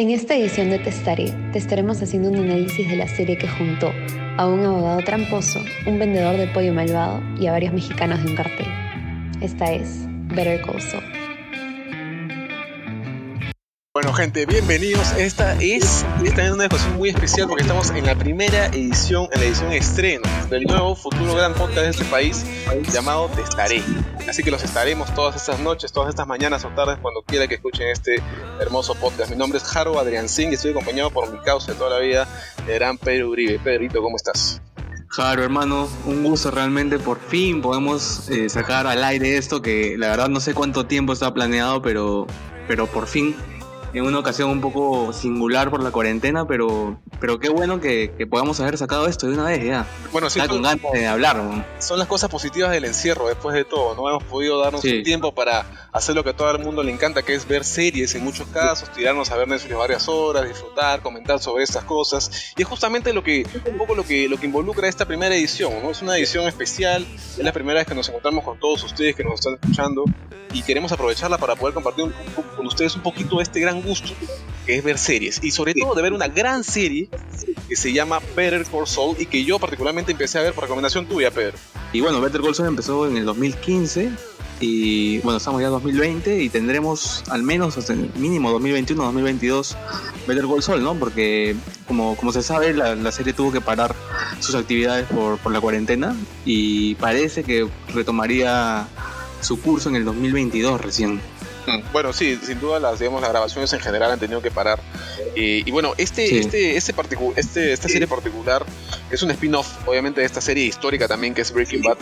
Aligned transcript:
En 0.00 0.08
esta 0.08 0.34
edición 0.34 0.70
de 0.70 0.78
Testaré, 0.78 1.30
te 1.52 1.58
estaremos 1.58 2.00
haciendo 2.00 2.30
un 2.30 2.36
análisis 2.36 2.88
de 2.88 2.96
la 2.96 3.06
serie 3.06 3.36
que 3.36 3.46
juntó 3.46 3.92
a 4.38 4.46
un 4.46 4.64
abogado 4.64 5.02
tramposo, 5.04 5.62
un 5.84 5.98
vendedor 5.98 6.38
de 6.38 6.46
pollo 6.46 6.72
malvado 6.72 7.22
y 7.38 7.48
a 7.48 7.52
varios 7.52 7.74
mexicanos 7.74 8.24
de 8.24 8.30
un 8.30 8.34
cartel. 8.34 8.66
Esta 9.42 9.70
es 9.70 10.06
Better 10.34 10.62
Call 10.62 10.80
Saul. 10.80 11.19
Bueno, 14.02 14.14
gente, 14.14 14.46
bienvenidos. 14.46 15.12
Esta 15.18 15.60
es 15.60 16.06
esta 16.24 16.54
una 16.54 16.64
discusión 16.64 16.96
muy 16.96 17.10
especial 17.10 17.48
porque 17.48 17.64
estamos 17.64 17.90
en 17.90 18.06
la 18.06 18.14
primera 18.14 18.68
edición, 18.68 19.28
en 19.30 19.40
la 19.40 19.46
edición 19.46 19.72
estreno 19.72 20.22
del 20.48 20.62
nuevo 20.62 20.96
futuro 20.96 21.34
gran 21.34 21.52
podcast 21.52 21.82
de 21.82 21.90
este 21.90 22.04
país 22.06 22.46
llamado 22.90 23.28
Te 23.28 23.42
Estaré. 23.42 23.82
Así 24.26 24.42
que 24.42 24.50
los 24.50 24.64
estaremos 24.64 25.14
todas 25.14 25.36
estas 25.36 25.60
noches, 25.60 25.92
todas 25.92 26.08
estas 26.08 26.26
mañanas 26.26 26.64
o 26.64 26.68
tardes 26.68 26.98
cuando 27.02 27.20
quiera 27.20 27.46
que 27.46 27.56
escuchen 27.56 27.88
este 27.88 28.22
hermoso 28.58 28.94
podcast. 28.94 29.32
Mi 29.32 29.36
nombre 29.36 29.58
es 29.58 29.64
Jaro 29.64 29.98
Adrián 29.98 30.30
Singh 30.30 30.52
y 30.52 30.54
estoy 30.54 30.70
acompañado 30.70 31.10
por 31.10 31.30
mi 31.30 31.38
causa 31.40 31.72
de 31.72 31.76
toda 31.76 31.90
la 31.90 31.98
vida, 31.98 32.26
el 32.66 32.76
gran 32.76 32.96
Pedro 32.96 33.28
Uribe. 33.28 33.58
Pedrito, 33.58 34.00
¿cómo 34.00 34.16
estás? 34.16 34.62
Jaro, 35.08 35.44
hermano, 35.44 35.90
un 36.06 36.24
gusto 36.24 36.50
realmente. 36.50 36.98
Por 36.98 37.20
fin 37.20 37.60
podemos 37.60 38.30
eh, 38.30 38.48
sacar 38.48 38.86
al 38.86 39.04
aire 39.04 39.36
esto 39.36 39.60
que 39.60 39.96
la 39.98 40.08
verdad 40.08 40.30
no 40.30 40.40
sé 40.40 40.54
cuánto 40.54 40.86
tiempo 40.86 41.12
está 41.12 41.34
planeado, 41.34 41.82
pero, 41.82 42.26
pero 42.66 42.86
por 42.86 43.06
fin 43.06 43.36
en 43.92 44.04
una 44.04 44.18
ocasión 44.18 44.50
un 44.50 44.60
poco 44.60 45.12
singular 45.12 45.70
por 45.70 45.82
la 45.82 45.90
cuarentena, 45.90 46.46
pero, 46.46 47.00
pero 47.20 47.40
qué 47.40 47.48
bueno 47.48 47.80
que, 47.80 48.10
podamos 48.30 48.60
haber 48.60 48.78
sacado 48.78 49.06
esto 49.06 49.26
de 49.26 49.34
una 49.34 49.44
vez 49.44 49.64
ya. 49.64 49.86
Bueno, 50.12 50.30
sí. 50.30 50.38
Está 50.38 50.52
con 50.52 50.62
ganas 50.62 50.80
de 50.92 51.06
hablar. 51.06 51.66
Son 51.78 51.98
las 51.98 52.06
cosas 52.06 52.30
positivas 52.30 52.70
del 52.70 52.84
encierro 52.84 53.28
después 53.28 53.54
de 53.54 53.64
todo. 53.64 53.94
No 53.94 54.08
hemos 54.08 54.22
podido 54.24 54.60
darnos 54.60 54.84
un 54.84 55.02
tiempo 55.02 55.34
para 55.34 55.88
hacer 55.92 56.14
lo 56.14 56.22
que 56.22 56.30
a 56.30 56.36
todo 56.36 56.50
el 56.50 56.58
mundo 56.60 56.82
le 56.82 56.92
encanta, 56.92 57.22
que 57.22 57.34
es 57.34 57.46
ver 57.46 57.64
series 57.64 58.14
en 58.14 58.24
muchos 58.24 58.46
casos, 58.48 58.90
tirarnos 58.92 59.30
a 59.30 59.36
ver 59.36 59.48
Netflix 59.48 59.76
varias 59.76 60.08
horas, 60.08 60.46
disfrutar, 60.46 61.02
comentar 61.02 61.40
sobre 61.40 61.64
estas 61.64 61.84
cosas. 61.84 62.52
Y 62.56 62.62
es 62.62 62.68
justamente 62.68 63.12
lo 63.12 63.22
que, 63.22 63.46
un 63.70 63.78
poco 63.78 63.94
lo 63.94 64.04
que, 64.04 64.28
lo 64.28 64.38
que 64.38 64.46
involucra 64.46 64.88
esta 64.88 65.06
primera 65.06 65.34
edición. 65.34 65.72
¿no? 65.82 65.90
Es 65.90 66.02
una 66.02 66.16
edición 66.16 66.46
especial, 66.46 67.06
es 67.14 67.38
la 67.38 67.52
primera 67.52 67.78
vez 67.80 67.86
que 67.86 67.94
nos 67.94 68.08
encontramos 68.08 68.44
con 68.44 68.58
todos 68.58 68.84
ustedes 68.84 69.16
que 69.16 69.24
nos 69.24 69.34
están 69.34 69.54
escuchando 69.54 70.04
y 70.52 70.62
queremos 70.62 70.92
aprovecharla 70.92 71.38
para 71.38 71.54
poder 71.54 71.74
compartir 71.74 72.12
con 72.56 72.66
ustedes 72.66 72.96
un 72.96 73.02
poquito 73.02 73.40
este 73.40 73.60
gran 73.60 73.79
gusto 73.82 74.12
es 74.66 74.84
ver 74.84 74.98
series 74.98 75.40
y 75.42 75.50
sobre 75.50 75.74
todo 75.74 75.94
de 75.94 76.02
ver 76.02 76.12
una 76.12 76.28
gran 76.28 76.64
serie 76.64 77.08
que 77.68 77.76
se 77.76 77.92
llama 77.92 78.20
Better 78.36 78.64
Call 78.64 78.86
Saul 78.86 79.16
y 79.18 79.26
que 79.26 79.44
yo 79.44 79.58
particularmente 79.58 80.12
empecé 80.12 80.38
a 80.38 80.42
ver 80.42 80.52
por 80.52 80.64
recomendación 80.64 81.06
tuya, 81.06 81.30
Pedro. 81.30 81.56
Y 81.92 82.00
bueno, 82.00 82.20
Better 82.20 82.40
Call 82.40 82.54
Saul 82.54 82.68
empezó 82.68 83.06
en 83.06 83.16
el 83.16 83.24
2015 83.24 84.10
y 84.60 85.18
bueno, 85.20 85.38
estamos 85.38 85.60
ya 85.60 85.68
en 85.68 85.72
2020 85.72 86.42
y 86.42 86.48
tendremos 86.50 87.24
al 87.30 87.42
menos 87.42 87.78
hasta 87.78 87.94
el 87.94 88.12
mínimo 88.16 88.50
2021, 88.50 89.02
2022 89.02 89.76
Better 90.26 90.44
Call 90.46 90.62
Saul, 90.62 90.82
¿no? 90.82 90.94
Porque 90.94 91.56
como, 91.86 92.16
como 92.16 92.32
se 92.32 92.42
sabe, 92.42 92.74
la, 92.74 93.12
serie 93.12 93.32
tuvo 93.32 93.52
que 93.52 93.60
parar 93.60 93.94
sus 94.40 94.54
actividades 94.54 95.06
por, 95.06 95.38
por 95.38 95.52
la 95.52 95.60
cuarentena 95.60 96.14
y 96.44 96.94
parece 96.96 97.42
que 97.42 97.66
retomaría 97.94 98.86
su 99.40 99.60
curso 99.60 99.88
en 99.88 99.96
el 99.96 100.04
2022 100.04 100.80
recién. 100.80 101.20
Mm, 101.66 101.92
bueno, 101.92 102.12
sí, 102.12 102.38
sin 102.42 102.60
duda 102.60 102.78
las, 102.80 102.98
digamos, 102.98 103.20
las 103.20 103.30
grabaciones 103.30 103.72
en 103.72 103.80
general 103.80 104.12
han 104.12 104.18
tenido 104.18 104.40
que 104.42 104.50
parar. 104.50 104.80
y 105.34 105.70
bueno, 105.70 105.94
este, 105.96 106.38
este, 106.38 106.76
este, 106.76 106.94
este, 107.36 107.72
esta 107.72 107.88
serie 107.88 108.06
particular 108.06 108.64
es 109.10 109.22
un 109.22 109.30
spin-off, 109.30 109.68
obviamente, 109.86 110.20
de 110.20 110.26
esta 110.26 110.40
serie 110.40 110.64
histórica 110.64 111.08
también 111.08 111.34
que 111.34 111.42
es 111.42 111.52
Breaking 111.52 111.82
Bad. 111.82 111.98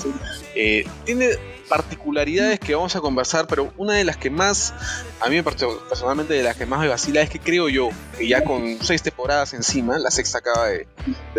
Eh, 0.54 0.86
tiene 1.04 1.30
particularidades 1.68 2.58
que 2.60 2.74
vamos 2.74 2.96
a 2.96 3.00
conversar, 3.00 3.46
pero 3.46 3.72
una 3.76 3.94
de 3.94 4.04
las 4.04 4.16
que 4.16 4.30
más, 4.30 4.74
a 5.20 5.28
mí 5.28 5.40
personalmente 5.42 6.34
de 6.34 6.42
las 6.42 6.56
que 6.56 6.66
más 6.66 6.80
me 6.80 6.88
vacila 6.88 7.20
es 7.20 7.28
que 7.28 7.38
creo 7.38 7.68
yo 7.68 7.90
que 8.16 8.26
ya 8.26 8.42
con 8.42 8.78
seis 8.82 9.02
temporadas 9.02 9.52
encima, 9.54 9.98
la 9.98 10.10
sexta 10.10 10.38
acaba 10.38 10.68
de, 10.68 10.86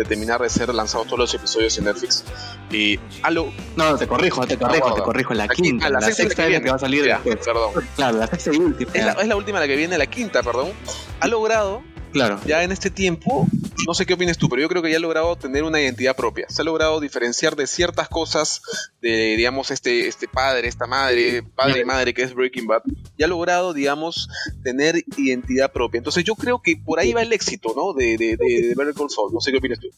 terminar 0.08 0.40
de 0.40 0.48
ser 0.48 0.72
lanzados 0.72 1.06
todos 1.06 1.18
los 1.18 1.34
episodios 1.34 1.76
en 1.78 1.84
Netflix. 1.84 2.24
Y 2.70 2.98
algo... 3.22 3.52
No, 3.76 3.96
te 3.96 4.06
corrijo, 4.06 4.46
te 4.46 4.56
corrijo, 4.56 4.94
te 4.94 5.02
corrijo, 5.02 5.34
la, 5.34 5.48
quinta, 5.48 5.88
la, 5.88 6.00
sexta 6.00 6.46
es 6.46 6.52
la 6.52 6.60
que 6.60 6.70
va 6.70 6.76
a 6.76 6.80
salir 6.80 7.10
Perdón. 7.24 7.72
Claro, 7.96 8.19
la 8.20 8.26
sexta 8.26 8.54
y 8.54 8.58
última. 8.58 8.92
Es 8.94 9.04
la, 9.04 9.12
es 9.12 9.28
la 9.28 9.36
última 9.36 9.60
la 9.60 9.66
que 9.66 9.76
viene, 9.76 9.98
la 9.98 10.06
quinta, 10.06 10.42
perdón. 10.42 10.72
Ha 11.20 11.26
logrado 11.26 11.82
Claro. 12.12 12.40
Ya 12.44 12.62
en 12.64 12.72
este 12.72 12.90
tiempo, 12.90 13.46
no 13.86 13.94
sé 13.94 14.04
qué 14.04 14.14
opinas 14.14 14.36
tú, 14.36 14.48
pero 14.48 14.62
yo 14.62 14.68
creo 14.68 14.82
que 14.82 14.90
ya 14.90 14.96
ha 14.96 15.00
logrado 15.00 15.36
tener 15.36 15.62
una 15.62 15.80
identidad 15.80 16.16
propia. 16.16 16.46
Se 16.48 16.62
ha 16.62 16.64
logrado 16.64 17.00
diferenciar 17.00 17.56
de 17.56 17.66
ciertas 17.66 18.08
cosas 18.08 18.62
de, 19.00 19.36
digamos, 19.36 19.70
este, 19.70 20.08
este 20.08 20.26
padre, 20.26 20.68
esta 20.68 20.86
madre, 20.86 21.42
padre 21.42 21.80
y 21.80 21.84
madre 21.84 22.12
que 22.12 22.22
es 22.22 22.34
Breaking 22.34 22.66
Bad. 22.66 22.82
Ya 23.16 23.26
ha 23.26 23.28
logrado, 23.28 23.72
digamos, 23.72 24.28
tener 24.64 25.04
identidad 25.16 25.72
propia. 25.72 25.98
Entonces 25.98 26.24
yo 26.24 26.34
creo 26.34 26.60
que 26.62 26.76
por 26.76 26.98
ahí 26.98 27.12
va 27.12 27.22
el 27.22 27.32
éxito, 27.32 27.72
¿no? 27.76 27.92
De, 27.92 28.16
de, 28.16 28.36
de, 28.36 28.74
Better 28.76 28.94
Call 28.94 29.10
Saul. 29.10 29.32
No 29.32 29.40
sé 29.40 29.52
qué 29.52 29.58
opinas 29.58 29.78
tú 29.78 29.88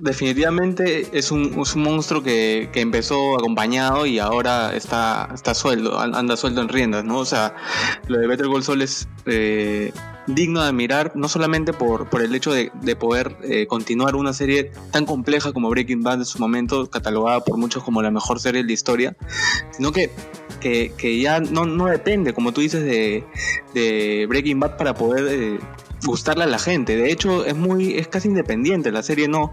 definitivamente 0.00 1.08
es 1.16 1.30
un, 1.30 1.64
monstruo 1.76 2.22
que, 2.22 2.70
empezó 2.74 3.36
acompañado 3.36 4.06
y 4.06 4.18
ahora 4.18 4.74
está, 4.76 5.30
está 5.32 5.54
sueldo, 5.54 5.98
anda 5.98 6.36
sueldo 6.36 6.60
en 6.60 6.68
riendas, 6.68 7.04
¿no? 7.04 7.18
O 7.18 7.24
sea, 7.24 7.54
lo 8.08 8.18
de 8.18 8.26
Better 8.26 8.46
Call 8.46 8.62
Saul 8.62 8.82
es 8.82 9.08
eh, 9.26 9.92
digno 10.26 10.62
de 10.62 10.68
admirar, 10.68 11.12
no 11.14 11.28
solamente 11.28 11.72
por, 11.72 12.08
el 12.20 12.34
hecho 12.34 12.52
de, 12.52 12.70
de 12.82 12.96
poder 12.96 13.36
eh, 13.42 13.66
continuar 13.66 14.16
una 14.16 14.32
serie 14.32 14.72
tan 14.90 15.06
compleja 15.06 15.52
como 15.52 15.70
Breaking 15.70 16.02
Bad 16.02 16.20
en 16.20 16.24
su 16.26 16.38
momento, 16.38 16.88
catalogada 16.90 17.40
por 17.40 17.56
muchos 17.56 17.82
como 17.82 18.02
la 18.02 18.10
mejor 18.10 18.40
serie 18.40 18.62
de 18.62 18.66
la 18.66 18.72
historia, 18.72 19.16
sino 19.72 19.92
que, 19.92 20.10
que, 20.60 20.92
que 20.96 21.20
ya 21.20 21.40
no, 21.40 21.64
no, 21.64 21.86
depende, 21.86 22.34
como 22.34 22.52
tú 22.52 22.60
dices, 22.60 22.84
de, 22.84 23.24
de 23.72 24.26
Breaking 24.28 24.60
Bad 24.60 24.76
para 24.76 24.94
poder 24.94 25.26
eh, 25.30 25.58
gustarle 26.04 26.44
a 26.44 26.46
la 26.46 26.58
gente. 26.58 26.96
De 26.96 27.10
hecho, 27.10 27.44
es 27.44 27.56
muy, 27.56 27.96
es 27.96 28.08
casi 28.08 28.28
independiente. 28.28 28.92
La 28.92 29.02
serie 29.02 29.28
no, 29.28 29.52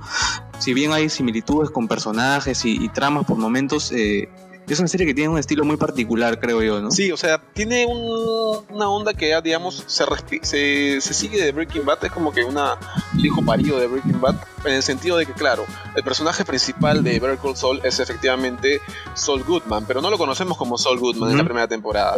si 0.59 0.73
bien 0.73 0.91
hay 0.91 1.09
similitudes 1.09 1.69
con 1.69 1.87
personajes 1.87 2.65
y, 2.65 2.89
tramas 2.89 3.25
por 3.25 3.37
momentos, 3.37 3.91
eh, 3.91 4.29
es 4.67 4.79
una 4.79 4.87
serie 4.87 5.05
que 5.05 5.13
tiene 5.13 5.29
un 5.29 5.37
estilo 5.37 5.65
muy 5.65 5.75
particular, 5.77 6.39
creo 6.39 6.61
yo, 6.61 6.81
¿no? 6.81 6.91
Sí, 6.91 7.11
o 7.11 7.17
sea, 7.17 7.41
tiene 7.53 7.85
una 7.85 8.89
onda 8.89 9.13
que, 9.13 9.39
digamos, 9.41 9.83
se, 9.87 10.05
se, 10.43 11.01
se, 11.01 11.13
sigue 11.13 11.43
de 11.43 11.51
Breaking 11.51 11.85
Bad, 11.85 12.05
es 12.05 12.11
como 12.11 12.31
que 12.31 12.43
una, 12.43 12.77
un 13.13 13.25
hijo 13.25 13.43
parido 13.43 13.79
de 13.79 13.87
Breaking 13.87 14.21
Bad, 14.21 14.35
en 14.63 14.73
el 14.73 14.83
sentido 14.83 15.17
de 15.17 15.25
que, 15.25 15.33
claro, 15.33 15.65
el 15.95 16.03
personaje 16.03 16.45
principal 16.45 17.03
de 17.03 17.19
Better 17.19 17.37
Call 17.37 17.57
Saul 17.57 17.81
es 17.83 17.99
efectivamente 17.99 18.79
Saul 19.13 19.43
Goodman, 19.43 19.85
pero 19.85 20.01
no 20.01 20.09
lo 20.09 20.17
conocemos 20.17 20.57
como 20.57 20.77
Saul 20.77 20.99
Goodman 20.99 21.31
en 21.31 21.37
la 21.37 21.43
primera 21.43 21.67
temporada. 21.67 22.15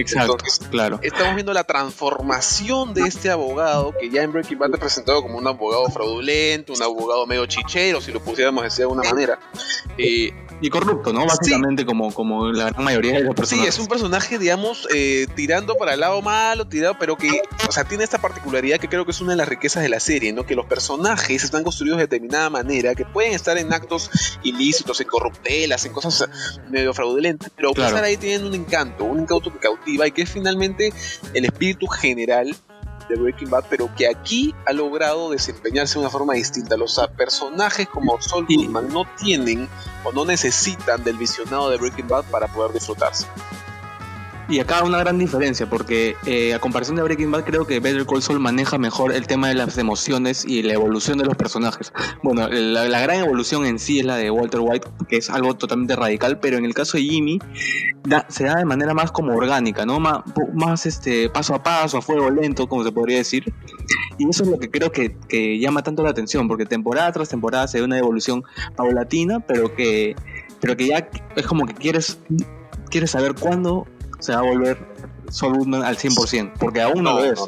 Exacto, 0.00 0.36
claro. 0.70 1.00
Estamos 1.02 1.34
viendo 1.34 1.52
la 1.52 1.64
transformación 1.64 2.94
de 2.94 3.02
este 3.02 3.30
abogado 3.30 3.92
que 3.98 4.10
ya 4.10 4.22
en 4.22 4.32
Breaking 4.32 4.58
Bad 4.58 4.70
te 4.70 4.78
presentado 4.78 5.22
como 5.22 5.38
un 5.38 5.46
abogado 5.46 5.88
fraudulento, 5.90 6.72
un 6.72 6.82
abogado 6.82 7.26
medio 7.26 7.46
chichero, 7.46 8.00
si 8.00 8.12
lo 8.12 8.20
pusiéramos 8.20 8.76
de 8.76 8.82
alguna 8.82 9.02
manera. 9.02 9.38
Eh, 9.96 10.32
y 10.60 10.70
corrupto, 10.70 11.12
¿no? 11.12 11.26
Básicamente 11.26 11.86
como, 11.86 12.12
como 12.12 12.50
la 12.50 12.70
gran 12.70 12.84
mayoría 12.84 13.14
de 13.14 13.24
los 13.24 13.34
personajes. 13.34 13.74
Sí, 13.74 13.78
es 13.78 13.82
un 13.82 13.88
personaje, 13.88 14.38
digamos, 14.38 14.88
eh, 14.94 15.26
tirando 15.34 15.76
para 15.76 15.94
el 15.94 16.00
lado 16.00 16.20
malo, 16.22 16.66
tirado, 16.66 16.96
pero 16.98 17.16
que, 17.16 17.42
o 17.68 17.72
sea, 17.72 17.84
tiene 17.84 18.04
esta 18.04 18.18
particularidad 18.18 18.78
que 18.78 18.88
creo 18.88 19.04
que 19.04 19.12
es 19.12 19.20
una 19.20 19.32
de 19.32 19.36
las 19.36 19.48
riquezas 19.48 19.82
de 19.82 19.88
la 19.88 20.00
serie, 20.00 20.32
¿no? 20.32 20.44
Que 20.44 20.54
los 20.54 20.66
personajes 20.66 21.44
están 21.44 21.62
construidos 21.64 21.98
de 21.98 22.04
determinada 22.04 22.50
manera, 22.50 22.94
que 22.94 23.04
pueden 23.04 23.32
estar 23.32 23.56
en 23.58 23.72
actos 23.72 24.10
ilícitos, 24.42 25.00
en 25.00 25.06
corruptelas, 25.06 25.84
en 25.84 25.92
cosas 25.92 26.28
medio 26.70 26.92
fraudulentas, 26.94 27.50
pero 27.54 27.72
claro. 27.72 27.88
estar 27.88 28.04
ahí 28.04 28.16
tienen 28.16 28.46
un 28.46 28.54
encanto, 28.54 29.04
un 29.04 29.20
encanto 29.20 29.52
que 29.52 29.58
cautiva 29.58 30.06
y 30.06 30.12
que 30.12 30.22
es 30.22 30.30
finalmente 30.30 30.92
el 31.34 31.44
espíritu 31.44 31.86
general 31.86 32.54
de 33.08 33.16
Breaking 33.16 33.50
Bad, 33.50 33.64
pero 33.68 33.90
que 33.96 34.08
aquí 34.08 34.54
ha 34.66 34.72
logrado 34.72 35.30
desempeñarse 35.30 35.94
de 35.94 36.00
una 36.00 36.10
forma 36.10 36.34
distinta. 36.34 36.76
Los 36.76 37.00
personajes 37.16 37.88
como 37.88 38.20
Sol 38.20 38.46
Goodman 38.48 38.88
no 38.88 39.04
tienen 39.18 39.68
o 40.04 40.12
no 40.12 40.24
necesitan 40.24 41.02
del 41.04 41.16
visionado 41.16 41.70
de 41.70 41.78
Breaking 41.78 42.08
Bad 42.08 42.24
para 42.26 42.46
poder 42.48 42.72
disfrutarse. 42.72 43.26
Y 44.50 44.60
acá 44.60 44.82
una 44.82 44.98
gran 44.98 45.18
diferencia, 45.18 45.68
porque 45.68 46.16
eh, 46.24 46.54
a 46.54 46.58
comparación 46.58 46.96
de 46.96 47.02
Breaking 47.02 47.30
Bad, 47.30 47.44
creo 47.44 47.66
que 47.66 47.80
Better 47.80 48.06
Call 48.06 48.22
Saul 48.22 48.40
maneja 48.40 48.78
mejor 48.78 49.12
el 49.12 49.26
tema 49.26 49.48
de 49.48 49.54
las 49.54 49.76
emociones 49.76 50.46
y 50.46 50.62
la 50.62 50.72
evolución 50.72 51.18
de 51.18 51.26
los 51.26 51.36
personajes. 51.36 51.92
Bueno, 52.22 52.48
la, 52.48 53.00
gran 53.00 53.20
evolución 53.20 53.66
en 53.66 53.78
sí 53.78 53.98
es 54.00 54.06
la 54.06 54.16
de 54.16 54.30
Walter 54.30 54.60
White, 54.60 54.88
que 55.06 55.18
es 55.18 55.28
algo 55.28 55.54
totalmente 55.54 55.96
radical, 55.96 56.40
pero 56.40 56.56
en 56.56 56.64
el 56.64 56.72
caso 56.72 56.96
de 56.96 57.02
Jimmy 57.02 57.38
se 58.28 58.44
da 58.44 58.56
de 58.56 58.64
manera 58.64 58.94
más 58.94 59.12
como 59.12 59.34
orgánica, 59.34 59.84
¿no? 59.84 60.00
Más, 60.00 60.20
más 60.54 60.86
este, 60.86 61.28
paso 61.28 61.54
a 61.54 61.62
paso, 61.62 61.98
a 61.98 62.02
fuego 62.02 62.30
lento, 62.30 62.66
como 62.68 62.84
se 62.84 62.90
podría 62.90 63.18
decir. 63.18 63.52
Y 64.16 64.30
eso 64.30 64.44
es 64.44 64.48
lo 64.48 64.58
que 64.58 64.70
creo 64.70 64.90
que, 64.90 65.14
que 65.28 65.58
llama 65.58 65.82
tanto 65.82 66.02
la 66.02 66.10
atención, 66.10 66.48
porque 66.48 66.64
temporada 66.64 67.12
tras 67.12 67.28
temporada 67.28 67.68
se 67.68 67.80
ve 67.80 67.84
una 67.84 67.98
evolución 67.98 68.44
paulatina, 68.76 69.40
pero 69.40 69.74
que, 69.74 70.16
pero 70.58 70.74
que 70.74 70.86
ya 70.86 71.10
es 71.36 71.46
como 71.46 71.66
que 71.66 71.74
quieres, 71.74 72.18
quieres 72.90 73.10
saber 73.10 73.34
cuándo 73.34 73.86
se 74.18 74.32
va 74.32 74.40
a 74.40 74.42
volver 74.42 74.78
Saul 75.30 75.74
al 75.74 75.96
100%, 75.96 76.52
porque 76.58 76.80
aún 76.80 77.04
no, 77.04 77.14
lo 77.14 77.24
es, 77.24 77.40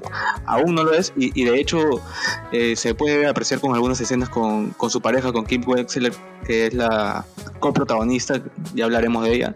aún 0.44 0.74
no 0.74 0.84
lo 0.84 0.92
es, 0.92 1.12
y, 1.16 1.44
de 1.44 1.58
hecho 1.58 1.78
eh, 2.52 2.76
se 2.76 2.94
puede 2.94 3.26
apreciar 3.26 3.60
con 3.60 3.74
algunas 3.74 4.00
escenas 4.00 4.28
con, 4.28 4.70
con, 4.70 4.90
su 4.90 5.00
pareja, 5.00 5.32
con 5.32 5.46
Kim 5.46 5.62
Wexler, 5.66 6.12
que 6.44 6.66
es 6.66 6.74
la, 6.74 7.24
coprotagonista, 7.60 8.42
ya 8.74 8.86
hablaremos 8.86 9.24
de 9.24 9.34
ella. 9.34 9.54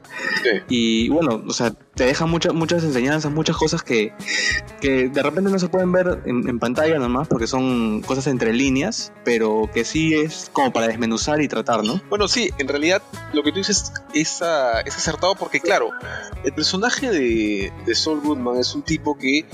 Y 0.68 1.08
bueno, 1.08 1.42
o 1.46 1.52
sea, 1.52 1.74
te 1.94 2.04
deja 2.04 2.26
muchas 2.26 2.52
muchas 2.54 2.82
enseñanzas, 2.84 3.32
muchas 3.32 3.56
cosas 3.56 3.82
que, 3.82 4.12
que 4.80 5.08
de 5.08 5.22
repente 5.22 5.50
no 5.50 5.58
se 5.58 5.68
pueden 5.68 5.92
ver 5.92 6.22
en, 6.26 6.58
pantalla 6.58 6.98
nomás 6.98 7.28
porque 7.28 7.46
son 7.46 8.02
cosas 8.02 8.26
entre 8.26 8.52
líneas, 8.52 9.12
pero 9.24 9.68
que 9.72 9.84
sí 9.84 10.14
es 10.14 10.50
como 10.52 10.72
para 10.72 10.88
desmenuzar 10.88 11.40
y 11.40 11.48
tratar, 11.48 11.84
¿no? 11.84 12.00
Bueno, 12.08 12.28
sí, 12.28 12.50
en 12.58 12.68
realidad 12.68 13.02
lo 13.32 13.42
que 13.42 13.50
tú 13.50 13.58
dices 13.58 13.92
es, 14.12 14.42
es 14.84 14.96
acertado 14.96 15.34
porque, 15.34 15.60
claro, 15.60 15.90
el 16.44 16.52
personaje 16.52 17.10
de, 17.10 17.72
de 17.86 17.94
Goodman 18.04 18.58
es 18.58 18.74
un 18.74 18.82
tipo 18.82 19.16
que 19.16 19.44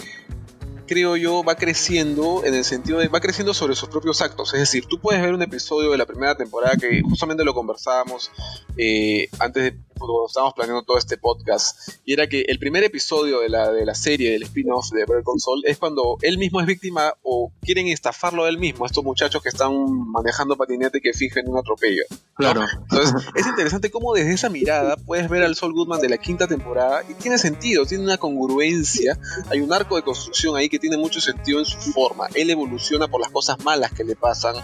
creo 0.91 1.17
yo, 1.17 1.45
va 1.45 1.55
creciendo 1.55 2.43
en 2.45 2.53
el 2.53 2.65
sentido 2.65 2.99
de 2.99 3.07
va 3.07 3.21
creciendo 3.21 3.55
sobre 3.55 3.77
sus 3.77 3.89
propios 3.89 4.21
actos. 4.23 4.53
Es 4.55 4.59
decir, 4.59 4.87
tú 4.87 4.99
puedes 4.99 5.23
ver 5.23 5.33
un 5.33 5.41
episodio 5.41 5.93
de 5.93 5.97
la 5.97 6.05
primera 6.05 6.35
temporada 6.35 6.77
que 6.77 7.01
justamente 7.03 7.45
lo 7.45 7.55
conversábamos 7.55 8.33
eh, 8.77 9.29
antes 9.39 9.63
de 9.63 9.79
cuando 10.01 10.27
estábamos 10.27 10.55
planeando 10.55 10.83
todo 10.83 10.99
este 10.99 11.19
podcast, 11.19 11.91
y 12.05 12.15
era 12.15 12.27
que 12.27 12.41
el 12.49 12.59
primer 12.59 12.83
episodio 12.83 13.41
de 13.41 13.51
la, 13.51 13.71
de 13.71 13.85
la 13.85 13.95
serie, 13.95 14.33
del 14.33 14.43
spin-off 14.45 14.91
de 14.91 15.01
Better 15.01 15.23
Call 15.23 15.63
es 15.65 15.79
cuando 15.79 16.17
él 16.23 16.39
mismo 16.39 16.61
es 16.61 16.67
víctima 16.67 17.13
o 17.23 17.53
quieren 17.61 17.87
estafarlo 17.89 18.45
a 18.45 18.49
él 18.49 18.59
mismo, 18.59 18.87
estos 18.87 19.05
muchachos 19.05 19.43
que 19.43 19.51
están 19.51 19.73
manejando 20.11 20.57
patinete 20.57 21.01
que 21.01 21.13
fingen 21.13 21.49
un 21.49 21.59
atropello. 21.59 22.03
Claro. 22.35 22.65
Entonces, 22.91 23.15
es 23.35 23.47
interesante 23.47 23.91
cómo 23.91 24.15
desde 24.15 24.33
esa 24.33 24.49
mirada 24.49 24.97
puedes 24.97 25.29
ver 25.29 25.43
al 25.43 25.55
Sol 25.55 25.75
Goodman 25.75 26.01
de 26.01 26.09
la 26.09 26.17
quinta 26.17 26.49
temporada 26.49 27.05
y 27.07 27.13
tiene 27.15 27.37
sentido, 27.37 27.85
tiene 27.85 28.03
una 28.03 28.17
congruencia, 28.17 29.19
hay 29.51 29.61
un 29.61 29.73
arco 29.73 29.97
de 29.97 30.03
construcción 30.03 30.57
ahí 30.57 30.71
que 30.71 30.79
tiene 30.81 30.97
mucho 30.97 31.21
sentido 31.21 31.61
en 31.61 31.65
su 31.65 31.79
forma. 31.93 32.27
Él 32.35 32.50
evoluciona 32.50 33.09
por 33.09 33.21
las 33.21 33.31
cosas 33.31 33.62
malas 33.65 33.93
que 33.93 34.05
le 34.05 34.17
pasan, 34.17 34.56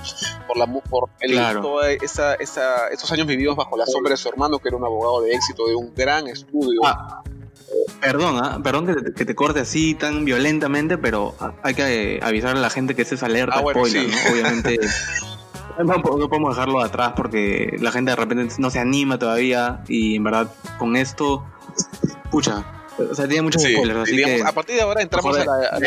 por 0.46 0.56
la 0.56 0.66
por 0.66 1.10
el, 1.20 1.38
esa, 2.02 2.34
esa, 2.34 2.88
esos 2.88 3.10
años 3.12 3.26
vividos 3.26 3.56
bajo 3.56 3.76
la 3.76 3.86
sombra 3.86 4.10
de 4.10 4.16
su 4.16 4.28
hermano, 4.28 4.58
que 4.58 4.68
era 4.68 4.76
un 4.76 4.84
abogado 4.84 5.22
de 5.22 5.32
éxito 5.32 5.66
de 5.68 5.74
un 5.74 5.94
gran 5.94 6.26
estudio. 6.26 6.80
Ah, 6.84 7.22
perdón, 8.00 8.38
¿ah? 8.42 8.60
perdón 8.62 8.86
que 8.86 9.24
te, 9.24 9.34
corte 9.34 9.60
así 9.60 9.94
tan 9.94 10.24
violentamente, 10.24 10.98
pero 10.98 11.34
hay 11.62 11.74
que 11.74 12.20
avisar 12.22 12.56
a 12.56 12.60
la 12.60 12.70
gente 12.70 12.94
que 12.94 13.02
es 13.02 13.22
alerta, 13.22 13.56
ah, 13.58 13.70
spoiler, 13.70 14.08
Obviamente. 14.32 14.80
No, 15.78 16.00
podemos 16.00 16.56
dejarlo 16.56 16.80
atrás 16.80 17.12
porque 17.14 17.76
la 17.78 17.92
gente 17.92 18.10
de 18.10 18.16
repente 18.16 18.54
no 18.56 18.70
se 18.70 18.78
anima 18.78 19.18
todavía 19.18 19.82
y 19.88 20.16
en 20.16 20.24
verdad 20.24 20.50
con 20.78 20.96
esto, 20.96 21.44
pucha, 22.30 22.64
o 22.98 23.14
sea, 23.14 23.26
tiene 23.26 23.42
muchos 23.42 23.62
spoilers, 23.62 24.00
así 24.00 24.16
que... 24.16 24.42
A 24.42 24.52
partir 24.52 24.76
de 24.76 24.82
ahora 24.82 25.02
entramos 25.02 25.36
a 25.36 25.44
la... 25.44 25.78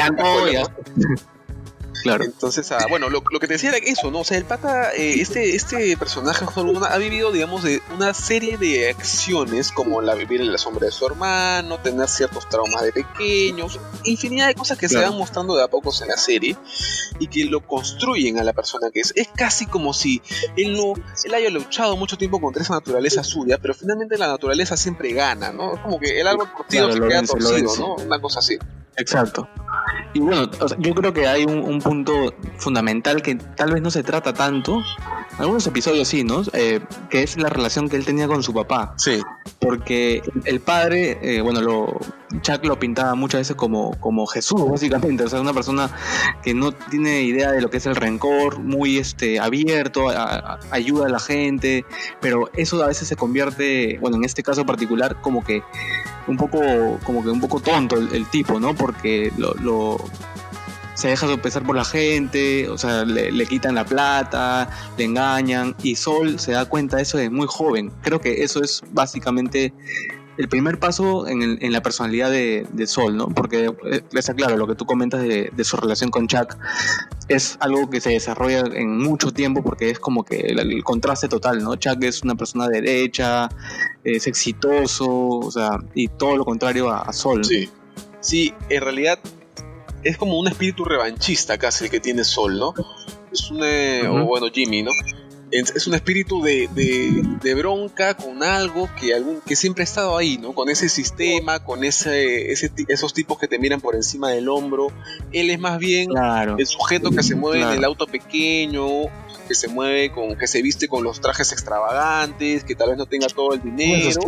Claro. 2.03 2.23
Entonces, 2.23 2.71
ah, 2.71 2.85
bueno, 2.89 3.09
lo, 3.09 3.21
que 3.21 3.47
te 3.47 3.53
decía 3.53 3.69
era 3.69 3.77
eso, 3.77 4.11
¿no? 4.11 4.19
O 4.19 4.23
sea, 4.23 4.37
el 4.37 4.45
pata, 4.45 4.93
eh, 4.93 5.19
este, 5.19 5.55
este 5.55 5.97
personaje 5.97 6.45
ha 6.89 6.97
vivido, 6.97 7.31
digamos, 7.31 7.63
de 7.63 7.81
una 7.93 8.13
serie 8.13 8.57
de 8.57 8.89
acciones 8.89 9.71
como 9.71 10.01
la 10.01 10.15
vivir 10.15 10.41
en 10.41 10.51
la 10.51 10.57
sombra 10.57 10.85
de 10.85 10.91
su 10.91 11.05
hermano, 11.05 11.79
tener 11.79 12.07
ciertos 12.07 12.47
traumas 12.47 12.83
de 12.83 12.93
pequeños, 12.93 13.79
infinidad 14.03 14.47
de 14.47 14.55
cosas 14.55 14.77
que 14.77 14.87
se 14.87 14.97
van 14.97 15.17
mostrando 15.17 15.55
de 15.55 15.63
a 15.63 15.67
pocos 15.67 16.01
en 16.01 16.09
la 16.09 16.17
serie 16.17 16.55
y 17.19 17.27
que 17.27 17.45
lo 17.45 17.65
construyen 17.65 18.39
a 18.39 18.43
la 18.43 18.53
persona 18.53 18.89
que 18.91 19.01
es. 19.01 19.13
Es 19.15 19.27
casi 19.27 19.65
como 19.65 19.93
si 19.93 20.21
él 20.55 20.73
no, 20.73 20.93
él 21.23 21.33
haya 21.33 21.49
luchado 21.49 21.97
mucho 21.97 22.17
tiempo 22.17 22.39
contra 22.39 22.63
esa 22.63 22.73
naturaleza 22.73 23.23
suya, 23.23 23.57
pero 23.61 23.73
finalmente 23.73 24.17
la 24.17 24.27
naturaleza 24.27 24.77
siempre 24.77 25.11
gana, 25.13 25.51
¿no? 25.51 25.75
Es 25.75 25.79
como 25.81 25.99
que 25.99 26.19
el 26.19 26.27
árbol 26.27 26.49
torcido 26.55 26.91
se 26.91 26.99
queda 26.99 27.23
torcido, 27.23 27.75
¿no? 27.77 27.95
Una 27.95 28.19
cosa 28.19 28.39
así. 28.39 28.57
Exacto. 28.99 29.47
Y 30.13 30.19
bueno, 30.19 30.49
yo 30.79 30.95
creo 30.95 31.13
que 31.13 31.27
hay 31.27 31.45
un, 31.45 31.79
punto 31.81 32.33
fundamental 32.57 33.21
que 33.21 33.35
tal 33.35 33.73
vez 33.73 33.81
no 33.81 33.91
se 33.91 34.01
trata 34.01 34.33
tanto, 34.33 34.81
algunos 35.37 35.65
episodios 35.67 36.07
sí, 36.07 36.23
¿no? 36.23 36.41
Eh, 36.53 36.79
que 37.09 37.21
es 37.21 37.37
la 37.37 37.49
relación 37.49 37.87
que 37.87 37.95
él 37.95 38.05
tenía 38.05 38.27
con 38.27 38.41
su 38.41 38.53
papá. 38.53 38.95
Sí. 38.97 39.21
Porque 39.59 40.23
el 40.45 40.59
padre, 40.61 41.19
eh, 41.21 41.41
bueno, 41.41 41.61
lo, 41.61 41.99
Chuck 42.41 42.65
lo 42.65 42.79
pintaba 42.79 43.13
muchas 43.15 43.41
veces 43.41 43.55
como, 43.55 43.91
como 43.99 44.25
Jesús, 44.25 44.67
básicamente. 44.69 45.23
O 45.23 45.29
sea, 45.29 45.41
una 45.41 45.53
persona 45.53 45.89
que 46.41 46.53
no 46.55 46.71
tiene 46.71 47.21
idea 47.21 47.51
de 47.51 47.61
lo 47.61 47.69
que 47.69 47.77
es 47.77 47.85
el 47.85 47.95
rencor, 47.95 48.59
muy 48.59 48.97
este, 48.97 49.39
abierto, 49.39 50.07
ayuda 50.71 51.05
a 51.05 51.09
la 51.09 51.19
gente, 51.19 51.85
pero 52.19 52.49
eso 52.55 52.83
a 52.83 52.87
veces 52.87 53.07
se 53.07 53.15
convierte, 53.15 53.99
bueno, 54.01 54.17
en 54.17 54.25
este 54.25 54.41
caso 54.41 54.65
particular, 54.65 55.21
como 55.21 55.43
que 55.43 55.61
un 56.27 56.37
poco, 56.37 56.59
como 57.03 57.23
que 57.23 57.29
un 57.29 57.39
poco 57.39 57.59
tonto 57.59 57.97
el, 57.97 58.25
tipo, 58.27 58.59
¿no? 58.59 58.75
Porque 58.75 59.31
lo, 59.37 59.97
se 60.93 61.07
deja 61.07 61.27
sopesar 61.27 61.63
por 61.63 61.75
la 61.75 61.85
gente, 61.85 62.67
o 62.69 62.77
sea, 62.77 63.05
le, 63.05 63.45
quitan 63.45 63.75
la 63.75 63.85
plata, 63.85 64.69
le 64.97 65.05
engañan, 65.05 65.75
y 65.81 65.95
Sol 65.95 66.39
se 66.39 66.51
da 66.51 66.65
cuenta 66.65 66.97
de 66.97 67.03
eso 67.03 67.17
de 67.17 67.29
muy 67.29 67.47
joven. 67.47 67.91
Creo 68.01 68.19
que 68.19 68.43
eso 68.43 68.61
es 68.61 68.81
básicamente 68.91 69.73
el 70.39 70.47
primer 70.47 70.79
paso 70.79 71.27
en, 71.27 71.59
la 71.73 71.81
personalidad 71.81 72.31
de, 72.31 72.87
Sol, 72.87 73.17
¿no? 73.17 73.27
Porque 73.27 73.73
eh, 73.91 74.01
está 74.13 74.33
claro, 74.33 74.55
lo 74.55 74.67
que 74.67 74.75
tú 74.75 74.85
comentas 74.85 75.21
de, 75.21 75.63
su 75.65 75.75
relación 75.75 76.11
con 76.11 76.27
Chuck 76.27 76.55
es 77.27 77.57
algo 77.59 77.89
que 77.89 77.99
se 77.99 78.11
desarrolla 78.11 78.59
en 78.59 78.97
mucho 78.99 79.31
tiempo 79.31 79.61
porque 79.61 79.89
es 79.89 79.99
como 79.99 80.23
que 80.23 80.37
el, 80.37 80.81
contraste 80.85 81.27
total, 81.27 81.61
¿no? 81.61 81.75
Chuck 81.75 82.01
es 82.03 82.23
una 82.23 82.35
persona 82.35 82.69
derecha, 82.69 83.49
es 84.05 84.27
exitoso, 84.27 85.09
o 85.09 85.51
sea, 85.51 85.71
y 85.93 86.07
todo 86.07 86.37
lo 86.37 86.45
contrario 86.45 86.89
a, 86.89 87.11
Sol. 87.11 87.43
Sí, 87.43 87.69
sí, 88.21 88.53
en 88.69 88.81
realidad 88.81 89.19
es 90.03 90.15
como 90.15 90.39
un 90.39 90.47
espíritu 90.47 90.85
revanchista 90.85 91.57
casi 91.57 91.83
el 91.83 91.91
que 91.91 91.99
tiene 91.99 92.23
Sol, 92.23 92.57
¿no? 92.57 92.73
Es 93.29 93.51
un, 93.51 93.59
eh, 93.61 94.07
o 94.07 94.23
bueno, 94.23 94.47
Jimmy, 94.53 94.83
¿no? 94.83 94.91
Es 95.51 95.87
un 95.87 95.93
espíritu 95.93 96.41
de, 96.41 96.69
de, 97.41 97.55
bronca 97.55 98.13
con 98.13 98.43
algo 98.43 98.89
que, 98.99 99.13
algún, 99.13 99.41
que 99.41 99.55
siempre 99.55 99.83
ha 99.83 99.85
estado 99.85 100.17
ahí, 100.17 100.37
¿no? 100.37 100.53
Con 100.53 100.69
ese 100.69 100.89
sistema, 100.89 101.59
con 101.63 101.83
ese, 101.83 102.51
ese 102.51 102.71
esos 102.87 103.13
tipos 103.13 103.39
que 103.39 103.47
te 103.47 103.59
miran 103.59 103.81
por 103.81 103.95
encima 103.95 104.29
del 104.29 104.49
hombro. 104.49 104.91
Él 105.31 105.49
es 105.49 105.59
más 105.59 105.79
bien 105.79 106.09
el 106.57 106.67
sujeto 106.67 107.11
que 107.11 107.23
se 107.23 107.35
mueve 107.35 107.61
en 107.61 107.69
el 107.69 107.83
auto 107.83 108.07
pequeño, 108.07 108.85
que 109.49 109.55
se 109.55 109.67
mueve 109.67 110.11
con, 110.11 110.37
que 110.37 110.45
se 110.45 110.61
viste 110.61 110.87
con 110.87 111.03
los 111.03 111.19
trajes 111.19 111.51
extravagantes, 111.51 112.63
que 112.63 112.75
tal 112.75 112.89
vez 112.89 112.99
no 112.99 113.07
tenga 113.07 113.25
todo 113.27 113.55
el 113.55 113.63
dinero, 113.63 114.21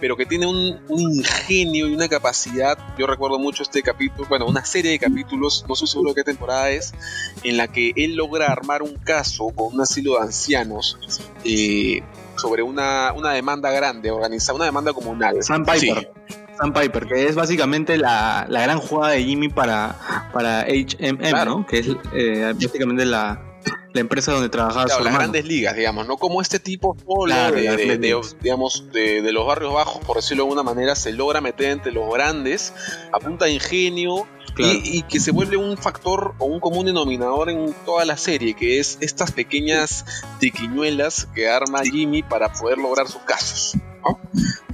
pero 0.00 0.16
que 0.16 0.24
tiene 0.24 0.46
un, 0.46 0.80
ingenio 0.88 1.88
y 1.88 1.94
una 1.94 2.08
capacidad. 2.08 2.78
Yo 2.96 3.08
recuerdo 3.08 3.40
mucho 3.40 3.64
este 3.64 3.82
capítulo, 3.82 4.28
bueno, 4.28 4.46
una 4.46 4.64
serie 4.64 4.92
de 4.92 5.00
capítulos, 5.00 5.64
no 5.68 5.74
sé 5.74 5.88
seguro 5.88 6.14
qué 6.14 6.22
temporada 6.22 6.70
es, 6.70 6.94
en 7.42 7.56
la 7.56 7.66
que 7.66 7.92
él 7.96 8.14
logra 8.14 8.52
armar 8.52 8.82
un 8.82 8.94
caso 8.94 9.48
con 9.48 9.74
un 9.74 9.80
asilo 9.80 10.12
de 10.12 10.26
ancianos. 10.26 10.96
Eh, 11.44 12.00
sobre 12.36 12.62
una, 12.62 13.12
una 13.14 13.32
demanda 13.32 13.72
grande, 13.72 14.12
organizada, 14.12 14.54
una 14.54 14.64
demanda 14.66 14.92
comunal. 14.92 15.42
Sam 15.42 15.64
Piper. 15.64 16.12
Sam 16.56 16.72
Piper, 16.72 17.06
que 17.06 17.26
es 17.26 17.34
básicamente 17.34 17.98
la, 17.98 18.46
gran 18.48 18.78
jugada 18.78 19.14
de 19.14 19.24
Jimmy 19.24 19.48
para, 19.48 19.98
para 20.32 20.66
HMM, 20.68 21.44
¿no? 21.44 21.66
Que 21.66 21.80
es 21.80 21.88
eh, 22.14 22.52
básicamente 22.54 23.04
la, 23.04 23.51
la 23.92 24.00
empresa 24.00 24.32
donde 24.32 24.48
trabajaba 24.48 24.86
claro, 24.86 25.04
las 25.04 25.14
grandes 25.14 25.44
ligas, 25.44 25.76
digamos, 25.76 26.06
¿no? 26.06 26.16
Como 26.16 26.40
este 26.40 26.58
tipo 26.58 26.96
de, 27.26 28.24
digamos, 28.40 28.86
de, 28.92 29.32
los 29.32 29.46
barrios 29.46 29.72
bajos, 29.72 30.04
por 30.04 30.16
decirlo 30.16 30.44
de 30.44 30.50
alguna 30.50 30.62
manera, 30.62 30.94
se 30.94 31.12
logra 31.12 31.40
meter 31.40 31.70
entre 31.70 31.92
los 31.92 32.12
grandes 32.12 32.72
a 33.12 33.18
punta 33.18 33.46
de 33.46 33.52
ingenio 33.52 34.26
y, 34.58 35.02
que 35.02 35.20
se 35.20 35.30
vuelve 35.30 35.56
un 35.56 35.76
factor 35.76 36.34
o 36.38 36.46
un 36.46 36.60
común 36.60 36.86
denominador 36.86 37.50
en 37.50 37.74
toda 37.84 38.04
la 38.04 38.16
serie, 38.16 38.54
que 38.54 38.78
es 38.80 38.98
estas 39.00 39.32
pequeñas 39.32 40.04
tiquiñuelas 40.40 41.26
que 41.34 41.48
arma 41.48 41.82
Jimmy 41.82 42.22
para 42.22 42.52
poder 42.52 42.78
lograr 42.78 43.08
sus 43.08 43.22
casos. 43.22 43.74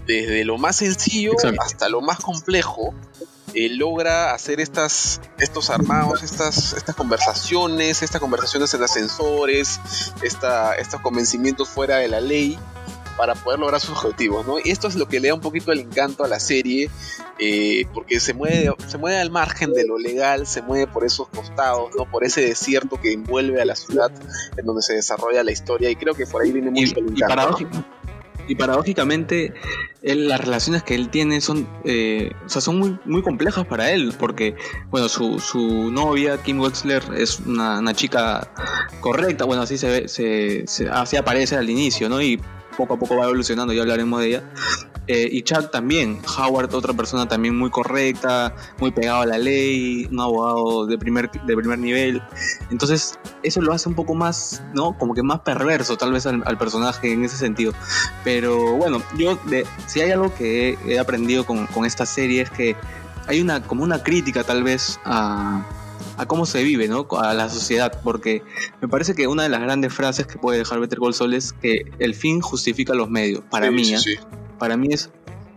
Desde 0.06 0.44
lo 0.44 0.56
más 0.56 0.76
sencillo 0.76 1.32
hasta 1.60 1.88
lo 1.88 2.00
más 2.00 2.18
complejo, 2.18 2.94
eh, 3.54 3.68
logra 3.70 4.34
hacer 4.34 4.60
estas, 4.60 5.20
estos 5.38 5.70
armados, 5.70 6.22
estas, 6.22 6.74
estas 6.74 6.94
conversaciones, 6.94 8.02
estas 8.02 8.20
conversaciones 8.20 8.72
en 8.74 8.82
ascensores, 8.82 9.80
esta, 10.22 10.74
estos 10.74 11.00
convencimientos 11.00 11.68
fuera 11.68 11.96
de 11.96 12.08
la 12.08 12.20
ley 12.20 12.58
para 13.16 13.34
poder 13.34 13.58
lograr 13.58 13.80
sus 13.80 13.96
objetivos, 13.98 14.46
¿no? 14.46 14.58
Y 14.64 14.70
esto 14.70 14.86
es 14.86 14.94
lo 14.94 15.08
que 15.08 15.18
le 15.18 15.28
da 15.28 15.34
un 15.34 15.40
poquito 15.40 15.72
el 15.72 15.80
encanto 15.80 16.22
a 16.22 16.28
la 16.28 16.38
serie, 16.38 16.88
eh, 17.40 17.84
porque 17.92 18.20
se 18.20 18.32
mueve, 18.32 18.72
se 18.86 18.96
mueve 18.96 19.18
al 19.18 19.30
margen 19.30 19.72
de 19.72 19.84
lo 19.84 19.98
legal, 19.98 20.46
se 20.46 20.62
mueve 20.62 20.86
por 20.86 21.04
esos 21.04 21.26
costados, 21.28 21.90
¿no? 21.98 22.08
Por 22.08 22.22
ese 22.22 22.42
desierto 22.42 23.00
que 23.00 23.12
envuelve 23.12 23.60
a 23.60 23.64
la 23.64 23.74
ciudad 23.74 24.12
en 24.56 24.64
donde 24.64 24.82
se 24.82 24.94
desarrolla 24.94 25.42
la 25.42 25.50
historia, 25.50 25.90
y 25.90 25.96
creo 25.96 26.14
que 26.14 26.26
por 26.26 26.42
ahí 26.42 26.52
viene 26.52 26.70
mucho 26.70 27.00
el 27.00 27.08
encanto 27.08 27.58
y 27.60 27.66
paradójicamente 28.54 29.52
las 30.02 30.40
relaciones 30.40 30.82
que 30.82 30.94
él 30.94 31.08
tiene 31.10 31.40
son, 31.40 31.68
eh, 31.84 32.30
o 32.46 32.48
sea, 32.48 32.60
son 32.62 32.78
muy, 32.78 32.98
muy 33.04 33.22
complejas 33.22 33.66
para 33.66 33.90
él, 33.90 34.14
porque, 34.18 34.54
bueno, 34.90 35.08
su, 35.08 35.40
su 35.40 35.90
novia, 35.90 36.40
Kim 36.42 36.60
Wexler, 36.60 37.02
es 37.16 37.40
una, 37.40 37.92
chica 37.94 38.52
correcta, 39.00 39.44
bueno, 39.44 39.62
así 39.62 39.76
se 39.76 39.88
ve, 39.88 40.08
se, 40.08 40.88
así 40.90 41.16
aparece 41.16 41.56
al 41.56 41.68
inicio, 41.68 42.08
¿no? 42.08 42.22
Y 42.22 42.40
poco 42.78 42.94
a 42.94 42.98
poco 42.98 43.16
va 43.16 43.24
evolucionando, 43.24 43.74
ya 43.74 43.82
hablaremos 43.82 44.20
de 44.20 44.26
ella. 44.28 44.42
Eh, 45.08 45.28
y 45.32 45.42
Chuck 45.42 45.70
también, 45.70 46.20
Howard, 46.38 46.72
otra 46.74 46.92
persona 46.92 47.26
también 47.26 47.58
muy 47.58 47.70
correcta, 47.70 48.54
muy 48.78 48.92
pegado 48.92 49.22
a 49.22 49.26
la 49.26 49.38
ley, 49.38 50.06
un 50.12 50.20
abogado 50.20 50.86
de 50.86 50.96
primer, 50.96 51.28
de 51.30 51.56
primer 51.56 51.78
nivel. 51.78 52.22
Entonces, 52.70 53.18
eso 53.42 53.60
lo 53.60 53.72
hace 53.72 53.88
un 53.88 53.96
poco 53.96 54.14
más, 54.14 54.62
¿no? 54.74 54.96
Como 54.96 55.14
que 55.14 55.22
más 55.22 55.40
perverso 55.40 55.96
tal 55.96 56.12
vez 56.12 56.26
al, 56.26 56.58
personaje 56.58 57.12
en 57.12 57.24
ese 57.24 57.36
sentido. 57.36 57.72
Pero 58.22 58.76
bueno, 58.76 59.02
yo, 59.16 59.38
si 59.86 60.00
hay 60.00 60.12
algo 60.12 60.32
que 60.34 60.78
he, 60.86 60.98
aprendido 60.98 61.44
con, 61.44 61.66
con 61.66 61.84
esta 61.84 62.06
serie 62.06 62.42
es 62.42 62.50
que 62.50 62.76
hay 63.26 63.40
una 63.40 63.62
como 63.62 63.84
una 63.84 64.02
crítica 64.02 64.44
tal 64.44 64.62
vez 64.62 65.00
a, 65.04 65.64
a 66.18 66.26
cómo 66.26 66.46
se 66.46 66.62
vive, 66.62 66.88
¿no? 66.88 67.06
A 67.16 67.32
la 67.32 67.48
sociedad, 67.48 68.00
porque 68.02 68.42
me 68.80 68.88
parece 68.88 69.14
que 69.14 69.26
una 69.26 69.44
de 69.44 69.48
las 69.48 69.60
grandes 69.60 69.92
frases 69.92 70.26
que 70.26 70.38
puede 70.38 70.58
dejar 70.58 70.80
Better 70.80 70.98
Call 70.98 71.14
Saul 71.14 71.34
es 71.34 71.52
que 71.52 71.90
el 71.98 72.14
fin 72.14 72.40
justifica 72.40 72.94
los 72.94 73.08
medios. 73.08 73.42
Para 73.50 73.70
mí, 73.70 73.94
¿eh? 73.94 73.98
para 74.58 74.76
mí 74.76 74.88
es 74.92 75.10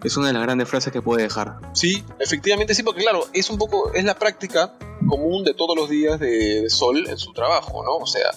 es 0.04 0.18
una 0.18 0.28
de 0.28 0.34
las 0.34 0.42
grandes 0.42 0.68
frases 0.68 0.92
que 0.92 1.02
puede 1.02 1.24
dejar. 1.24 1.60
Sí, 1.74 2.04
efectivamente 2.20 2.74
sí, 2.74 2.84
porque 2.84 3.02
claro, 3.02 3.26
es 3.34 3.50
un 3.50 3.58
poco, 3.58 3.94
es 3.94 4.04
la 4.04 4.16
práctica 4.16 4.76
común 5.08 5.44
de 5.44 5.54
todos 5.54 5.76
los 5.76 5.90
días 5.90 6.20
de, 6.20 6.70
Sol 6.70 7.08
en 7.08 7.18
su 7.18 7.34
trabajo, 7.34 7.84
¿no? 7.84 7.98
O 7.98 8.08
sea, 8.08 8.32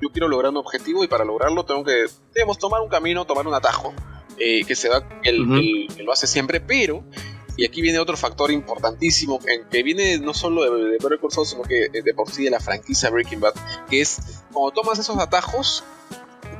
yo 0.00 0.08
quiero 0.12 0.28
lograr 0.28 0.50
un 0.50 0.58
objetivo 0.58 1.04
y 1.04 1.08
para 1.08 1.24
lograrlo 1.24 1.64
tengo 1.64 1.84
que, 1.84 2.06
digamos, 2.34 2.58
tomar 2.58 2.80
un 2.80 2.88
camino, 2.88 3.26
tomar 3.26 3.46
un 3.46 3.54
atajo, 3.54 3.92
eh, 4.38 4.64
que 4.64 4.74
se 4.74 4.88
da, 4.88 5.06
el, 5.22 5.88
que 5.94 6.02
lo 6.02 6.12
hace 6.12 6.26
siempre, 6.26 6.60
pero 6.60 7.04
y 7.56 7.66
aquí 7.66 7.82
viene 7.82 7.98
otro 7.98 8.16
factor 8.16 8.50
importantísimo, 8.50 9.38
que 9.70 9.82
viene 9.82 10.18
no 10.18 10.34
solo 10.34 10.62
de, 10.62 10.84
de 10.90 10.98
Better 10.98 11.18
Call 11.20 11.30
Saul, 11.30 11.46
sino 11.46 11.62
que 11.62 11.88
de 11.88 12.14
por 12.14 12.30
sí 12.30 12.44
de 12.44 12.50
la 12.50 12.60
franquicia 12.60 13.10
Breaking 13.10 13.40
Bad, 13.40 13.54
que 13.88 14.00
es 14.00 14.42
cuando 14.52 14.70
tomas 14.72 14.98
esos 14.98 15.18
atajos, 15.18 15.84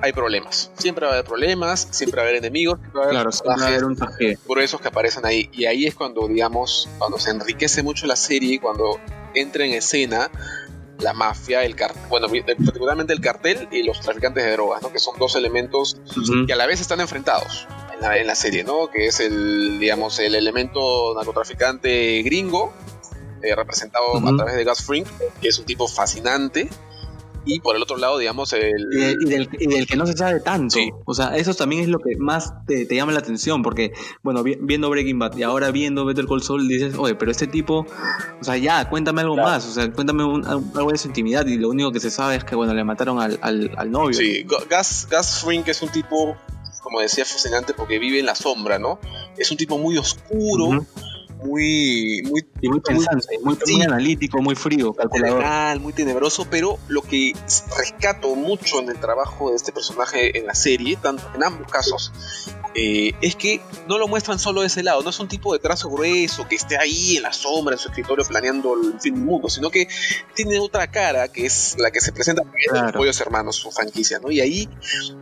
hay 0.02 0.12
problemas. 0.12 0.70
Siempre 0.76 1.04
va 1.04 1.12
a 1.12 1.14
haber 1.16 1.26
problemas, 1.26 1.88
siempre 1.90 2.20
va 2.20 2.26
a 2.26 2.28
haber 2.28 2.38
enemigos, 2.38 2.78
siempre 2.78 3.00
va 3.00 3.06
a 3.06 3.10
haber, 3.10 3.32
claro, 3.32 3.58
va 3.60 3.64
a 3.64 3.68
haber 3.68 3.84
un 3.84 3.98
gruesos 4.46 4.80
que 4.80 4.88
aparecen 4.88 5.26
ahí. 5.26 5.50
Y 5.52 5.66
ahí 5.66 5.86
es 5.86 5.94
cuando, 5.94 6.26
digamos, 6.26 6.88
cuando 6.98 7.18
se 7.18 7.30
enriquece 7.30 7.82
mucho 7.82 8.06
la 8.06 8.16
serie, 8.16 8.60
cuando 8.60 8.98
entra 9.34 9.64
en 9.64 9.72
escena 9.72 10.30
la 11.00 11.14
mafia, 11.14 11.64
el 11.64 11.76
cartel, 11.76 12.02
bueno, 12.08 12.28
particularmente 12.28 13.12
el 13.12 13.20
cartel 13.20 13.68
y 13.70 13.82
los 13.82 14.00
traficantes 14.00 14.44
de 14.44 14.52
drogas, 14.52 14.82
¿no? 14.82 14.92
que 14.92 14.98
son 14.98 15.18
dos 15.18 15.34
elementos 15.34 15.96
que 16.46 16.52
a 16.52 16.56
la 16.56 16.66
vez 16.66 16.80
están 16.80 17.00
enfrentados 17.00 17.66
en 18.02 18.26
la, 18.26 18.34
serie, 18.34 18.64
¿no? 18.64 18.90
que 18.90 19.06
es 19.06 19.20
el, 19.20 19.78
digamos, 19.78 20.18
el 20.18 20.34
elemento 20.34 21.14
narcotraficante 21.14 22.22
gringo, 22.22 22.72
eh, 23.42 23.54
representado 23.54 24.16
a 24.16 24.36
través 24.36 24.54
de 24.56 24.64
Gus 24.64 24.82
Fring, 24.82 25.04
que 25.40 25.48
es 25.48 25.58
un 25.58 25.64
tipo 25.66 25.86
fascinante, 25.88 26.68
y 27.44 27.60
por 27.60 27.74
el 27.74 27.82
otro 27.82 27.96
lado, 27.96 28.18
digamos, 28.18 28.52
el... 28.52 28.88
Y, 28.92 29.28
del, 29.28 29.86
que 29.86 29.96
no 29.96 30.06
se 30.06 30.12
sabe 30.12 30.40
tanto. 30.40 30.78
O 31.04 31.14
sea, 31.14 31.36
eso 31.36 31.54
también 31.54 31.82
es 31.82 31.88
lo 31.88 31.98
que 31.98 32.16
más 32.16 32.52
te, 32.66 32.86
llama 32.86 33.12
la 33.12 33.20
atención, 33.20 33.62
porque, 33.62 33.92
bueno, 34.22 34.42
viendo 34.42 34.90
Breaking 34.90 35.18
Bad 35.18 35.36
y 35.36 35.42
ahora 35.42 35.70
viendo 35.70 36.04
Better 36.04 36.26
Call 36.26 36.42
Saul, 36.42 36.68
dices, 36.68 36.94
oye, 36.98 37.14
pero 37.14 37.30
este 37.30 37.46
tipo, 37.46 37.86
o 38.40 38.44
sea, 38.44 38.56
ya, 38.56 38.88
cuéntame 38.88 39.22
algo 39.22 39.36
más, 39.36 39.66
o 39.66 39.72
sea, 39.72 39.90
cuéntame 39.90 40.22
algo 40.22 40.90
de 40.90 40.98
su 40.98 41.08
intimidad, 41.08 41.46
y 41.46 41.56
lo 41.56 41.70
único 41.70 41.92
que 41.92 42.00
se 42.00 42.10
sabe 42.10 42.36
es 42.36 42.44
que, 42.44 42.54
bueno, 42.54 42.74
le 42.74 42.84
mataron 42.84 43.20
al, 43.20 43.38
al, 43.42 43.90
novio. 43.90 44.18
Sí, 44.18 44.44
Gus, 44.44 45.08
Gus 45.10 45.40
Fring 45.42 45.64
es 45.66 45.80
un 45.82 45.88
tipo, 45.88 46.36
como 46.80 47.00
decía, 47.00 47.24
fascinante 47.24 47.74
porque 47.74 47.98
vive 47.98 48.18
en 48.20 48.26
la 48.26 48.34
sombra, 48.34 48.78
¿no? 48.78 48.98
Es 49.36 49.50
un 49.50 49.56
tipo 49.56 49.78
muy 49.78 49.98
oscuro 49.98 50.86
muy 51.44 52.22
muy 52.24 52.44
muy 52.62 52.80
pensante, 52.80 53.38
muy, 53.42 53.82
analítico, 53.82 54.40
muy 54.42 54.54
frío, 54.54 54.92
calculador, 54.92 55.80
muy 55.80 55.92
tenebroso, 55.92 56.46
pero 56.50 56.78
lo 56.88 57.02
que 57.02 57.32
rescato 57.76 58.34
mucho 58.34 58.80
en 58.80 58.90
el 58.90 58.98
trabajo 58.98 59.50
de 59.50 59.56
este 59.56 59.72
personaje 59.72 60.38
en 60.38 60.46
la 60.46 60.54
serie, 60.54 60.96
tanto 60.96 61.24
en 61.34 61.42
ambos 61.42 61.70
casos, 61.70 62.12
eh, 62.74 63.12
es 63.20 63.34
que 63.34 63.60
no 63.88 63.98
lo 63.98 64.06
muestran 64.06 64.38
solo 64.38 64.60
de 64.60 64.68
ese 64.68 64.82
lado, 64.82 65.02
no 65.02 65.10
es 65.10 65.18
un 65.18 65.28
tipo 65.28 65.52
de 65.52 65.58
trazo 65.58 65.90
grueso 65.90 66.46
que 66.46 66.54
esté 66.54 66.78
ahí 66.78 67.16
en 67.16 67.24
la 67.24 67.32
sombra, 67.32 67.74
en 67.74 67.78
su 67.78 67.88
escritorio 67.88 68.24
planeando 68.24 68.74
el 68.74 69.00
fin 69.00 69.14
del 69.14 69.24
mundo, 69.24 69.48
sino 69.48 69.70
que 69.70 69.88
tiene 70.34 70.58
otra 70.58 70.88
cara 70.90 71.28
que 71.28 71.46
es 71.46 71.76
la 71.78 71.90
que 71.90 72.00
se 72.00 72.12
presenta 72.12 72.42
en 72.42 72.82
los 72.82 72.92
Pollos 72.92 73.20
Hermanos, 73.20 73.56
su 73.56 73.70
franquicia, 73.70 74.20
¿no? 74.20 74.30
Y 74.30 74.40
ahí 74.40 74.68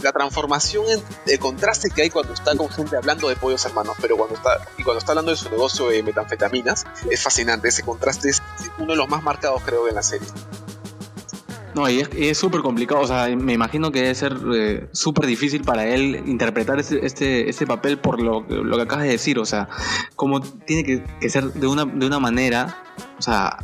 la 0.03 0.13
transformación, 0.13 0.85
el 1.27 1.39
contraste 1.39 1.91
que 1.91 2.03
hay 2.03 2.11
cuando 2.11 2.35
está 2.35 2.55
con 2.57 2.69
gente 2.69 2.97
hablando 2.97 3.29
de 3.29 3.37
Pollos 3.37 3.65
Hermanos, 3.65 3.97
pero 4.01 4.17
cuando 4.17 4.35
está, 4.35 4.69
y 4.77 4.83
cuando 4.83 4.99
está 4.99 5.13
hablando 5.13 5.31
de 5.31 5.37
su 5.37 5.49
negocio 5.49 5.89
de 5.89 6.03
metanfetaminas, 6.09 6.87
es 7.11 7.23
fascinante, 7.23 7.69
ese 7.69 7.83
contraste 7.83 8.31
es 8.31 8.43
uno 8.79 8.93
de 8.93 8.97
los 8.97 9.09
más 9.09 9.23
marcados 9.23 9.63
creo 9.65 9.89
en 9.89 9.95
la 9.95 10.03
serie. 10.03 10.29
No, 11.75 11.89
y 11.89 12.03
es 12.17 12.37
súper 12.37 12.63
complicado, 12.63 13.03
o 13.03 13.07
sea, 13.07 13.29
me 13.37 13.53
imagino 13.53 13.93
que 13.93 14.01
debe 14.01 14.15
ser 14.15 14.37
eh, 14.53 14.89
súper 14.91 15.27
difícil 15.27 15.63
para 15.63 15.87
él 15.87 16.25
interpretar 16.27 16.81
este, 16.81 17.07
este, 17.07 17.49
este 17.49 17.67
papel 17.67 17.99
por 17.99 18.21
lo, 18.21 18.41
lo, 18.41 18.77
que 18.77 18.83
acabas 18.83 19.05
de 19.05 19.13
decir, 19.13 19.39
o 19.39 19.45
sea, 19.45 19.69
como 20.17 20.41
tiene 20.41 20.83
que, 20.83 21.29
ser 21.29 21.53
de 21.53 21.67
una, 21.69 21.85
de 21.85 22.05
una 22.05 22.19
manera, 22.19 22.83
o 23.17 23.23
sea, 23.23 23.59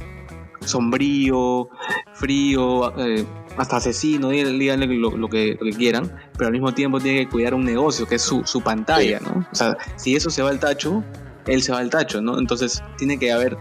sombrío, 0.60 1.70
frío, 2.12 2.96
eh, 2.98 3.26
hasta 3.56 3.78
asesino, 3.78 4.28
díganle 4.28 4.86
lo, 4.86 5.16
lo, 5.16 5.28
que, 5.28 5.56
lo 5.58 5.70
que 5.70 5.76
quieran, 5.76 6.14
pero 6.34 6.46
al 6.46 6.52
mismo 6.52 6.72
tiempo 6.72 7.00
tiene 7.00 7.24
que 7.24 7.28
cuidar 7.28 7.54
un 7.54 7.64
negocio, 7.64 8.06
que 8.06 8.16
es 8.16 8.22
su, 8.22 8.44
su 8.44 8.60
pantalla, 8.60 9.18
¿no? 9.20 9.46
O 9.50 9.54
sea, 9.54 9.76
si 9.96 10.14
eso 10.14 10.30
se 10.30 10.42
va 10.42 10.50
al 10.50 10.60
tacho, 10.60 11.02
él 11.46 11.62
se 11.62 11.72
va 11.72 11.78
al 11.78 11.90
tacho, 11.90 12.20
¿no? 12.20 12.38
Entonces 12.38 12.82
tiene 12.96 13.18
que 13.18 13.32
haber 13.32 13.56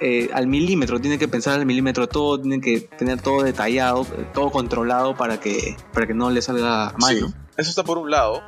eh, 0.00 0.30
al 0.32 0.46
milímetro, 0.46 1.00
tiene 1.00 1.18
que 1.18 1.26
pensar 1.26 1.54
al 1.54 1.66
milímetro 1.66 2.08
todo, 2.08 2.40
tiene 2.40 2.60
que 2.60 2.80
tener 2.80 3.20
todo 3.20 3.42
detallado, 3.42 4.06
todo 4.32 4.50
controlado 4.50 5.16
para 5.16 5.40
que, 5.40 5.76
para 5.92 6.06
que 6.06 6.14
no 6.14 6.30
le 6.30 6.40
salga 6.40 6.94
mal. 6.98 7.16
eso 7.56 7.70
está 7.70 7.82
por 7.82 7.98
un 7.98 8.10
lado. 8.10 8.42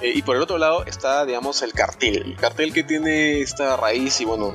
Eh, 0.00 0.12
y 0.14 0.22
por 0.22 0.36
el 0.36 0.42
otro 0.42 0.58
lado 0.58 0.84
está, 0.84 1.24
digamos, 1.24 1.62
el 1.62 1.72
cartel. 1.72 2.22
El 2.26 2.36
cartel 2.36 2.72
que 2.72 2.84
tiene 2.84 3.40
esta 3.40 3.76
raíz 3.76 4.20
y 4.20 4.24
bueno, 4.24 4.54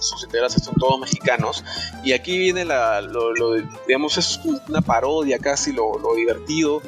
sus 0.00 0.24
integrantes 0.24 0.64
son 0.64 0.74
todos 0.74 0.98
mexicanos. 1.00 1.64
Y 2.04 2.12
aquí 2.12 2.38
viene 2.38 2.64
la, 2.64 3.00
lo, 3.00 3.32
digamos, 3.86 4.18
es 4.18 4.40
una 4.68 4.80
parodia 4.80 5.38
casi, 5.38 5.72
lo, 5.72 5.98
lo 5.98 6.14
divertido 6.14 6.82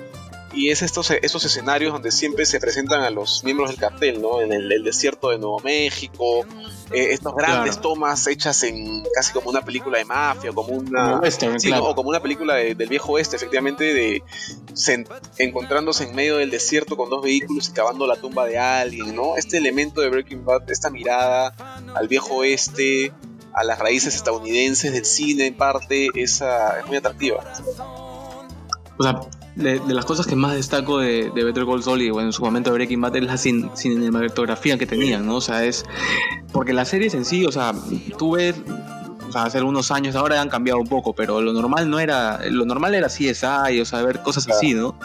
y 0.53 0.71
es 0.71 0.83
estos, 0.83 1.11
estos 1.11 1.45
escenarios 1.45 1.93
donde 1.93 2.11
siempre 2.11 2.45
se 2.45 2.59
presentan 2.59 3.03
a 3.03 3.11
los 3.11 3.45
miembros 3.45 3.71
del 3.71 3.79
cartel, 3.79 4.21
¿no? 4.21 4.41
En 4.41 4.53
el, 4.53 4.83
desierto 4.83 5.31
de 5.31 5.39
Nuevo 5.39 5.61
México, 5.61 6.45
eh, 6.93 7.13
estas 7.13 7.35
grandes 7.35 7.81
tomas 7.81 8.27
hechas 8.27 8.63
en 8.65 9.05
casi 9.15 9.33
como 9.33 9.51
una 9.51 9.63
película 9.63 9.99
de 9.99 10.05
mafia, 10.05 10.53
como 10.53 10.73
una, 10.73 11.21
o 11.81 11.95
como 11.95 12.09
una 12.09 12.21
película 12.21 12.55
del 12.55 12.89
viejo 12.89 13.13
oeste, 13.13 13.37
efectivamente, 13.37 13.95
de 13.95 14.23
encontrándose 15.39 16.05
en 16.05 16.15
medio 16.15 16.39
del 16.39 16.51
desierto 16.51 16.97
con 16.97 17.11
dos 17.11 17.23
vehículos 17.23 17.69
y 17.69 17.73
cavando 17.73 18.07
la 18.07 18.17
tumba 18.17 18.47
de 18.47 18.59
alguien, 18.59 19.15
¿no? 19.15 19.37
Este 19.37 19.59
elemento 19.59 20.01
de 20.01 20.09
Breaking 20.09 20.45
Bad, 20.45 20.71
esta 20.71 20.91
mirada 20.91 21.55
al 21.95 22.09
viejo 22.09 22.37
oeste, 22.37 23.13
a 23.53 23.65
las 23.65 23.79
raíces 23.79 24.15
estadounidenses 24.15 24.93
del 24.93 25.05
cine 25.05 25.47
en 25.47 25.55
parte, 25.57 26.09
esa, 26.15 26.81
es 26.81 26.87
muy 26.87 26.97
atractiva. 26.97 27.45
O 28.99 29.03
sea, 29.03 29.21
de, 29.57 29.81
las 29.89 30.05
cosas 30.05 30.27
que 30.27 30.37
más 30.37 30.55
destaco 30.55 30.99
de, 30.99 31.31
Better 31.35 31.65
Call 31.65 31.83
Saul 31.83 32.03
y 32.03 32.11
bueno, 32.11 32.29
en 32.29 32.33
su 32.33 32.43
momento 32.43 32.71
de 32.71 32.75
Breaking 32.75 33.01
Bad 33.01 33.17
es 33.17 33.25
la 33.25 33.37
cinematografía 33.37 34.79
que 34.79 34.87
tenían, 34.87 35.27
¿no? 35.27 35.37
O 35.37 35.41
sea, 35.41 35.65
es. 35.65 35.85
Porque 36.53 36.73
la 36.73 36.85
serie 36.85 37.09
en 37.13 37.25
sí, 37.25 37.45
o 37.45 37.53
sea, 37.53 37.73
tú 38.19 38.33
ves. 38.33 38.57
O 39.29 39.33
sea, 39.33 39.45
hace 39.45 39.63
unos 39.63 39.93
años 39.93 40.17
ahora 40.17 40.41
han 40.41 40.49
cambiado 40.49 40.81
un 40.81 40.89
poco, 40.89 41.15
pero 41.15 41.41
lo 41.41 41.53
normal 41.53 41.89
no 41.89 42.01
era. 42.01 42.41
Lo 42.51 42.65
normal 42.65 42.95
era 42.95 43.09
CSI, 43.09 43.81
o 43.81 43.85
sea, 43.85 44.03
ver 44.03 44.23
cosas 44.23 44.49
así, 44.49 44.75
¿no? 44.75 44.97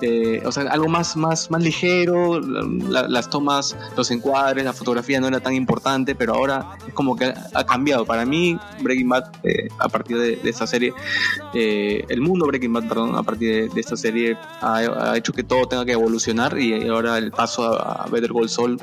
Este, 0.00 0.46
o 0.46 0.52
sea, 0.52 0.62
algo 0.64 0.88
más, 0.88 1.14
más, 1.16 1.50
más 1.50 1.62
ligero, 1.62 2.40
las 2.40 3.28
tomas, 3.28 3.76
los 3.96 4.10
encuadres, 4.10 4.64
la 4.64 4.72
fotografía 4.72 5.20
no 5.20 5.28
era 5.28 5.40
tan 5.40 5.54
importante, 5.54 6.14
pero 6.14 6.34
ahora 6.34 6.78
es 6.86 6.94
como 6.94 7.16
que 7.16 7.26
ha, 7.26 7.66
cambiado. 7.66 8.06
Para 8.06 8.24
mí, 8.24 8.58
Breaking 8.80 9.08
Bad, 9.10 9.30
eh, 9.42 9.68
a 9.78 9.88
partir 9.88 10.18
de, 10.18 10.40
esta 10.44 10.66
serie, 10.66 10.94
eh, 11.52 12.04
el 12.08 12.22
mundo 12.22 12.46
Breaking 12.46 12.72
Bad, 12.72 12.88
perdón, 12.88 13.14
a 13.14 13.22
partir 13.22 13.70
de, 13.70 13.80
esta 13.80 13.96
serie, 13.96 14.38
ha, 14.62 15.16
hecho 15.16 15.34
que 15.34 15.44
todo 15.44 15.66
tenga 15.68 15.84
que 15.84 15.92
evolucionar 15.92 16.58
y 16.58 16.88
ahora 16.88 17.18
el 17.18 17.30
paso 17.30 17.78
a, 17.78 18.06
Better 18.10 18.32
Call 18.32 18.48
Saul 18.48 18.80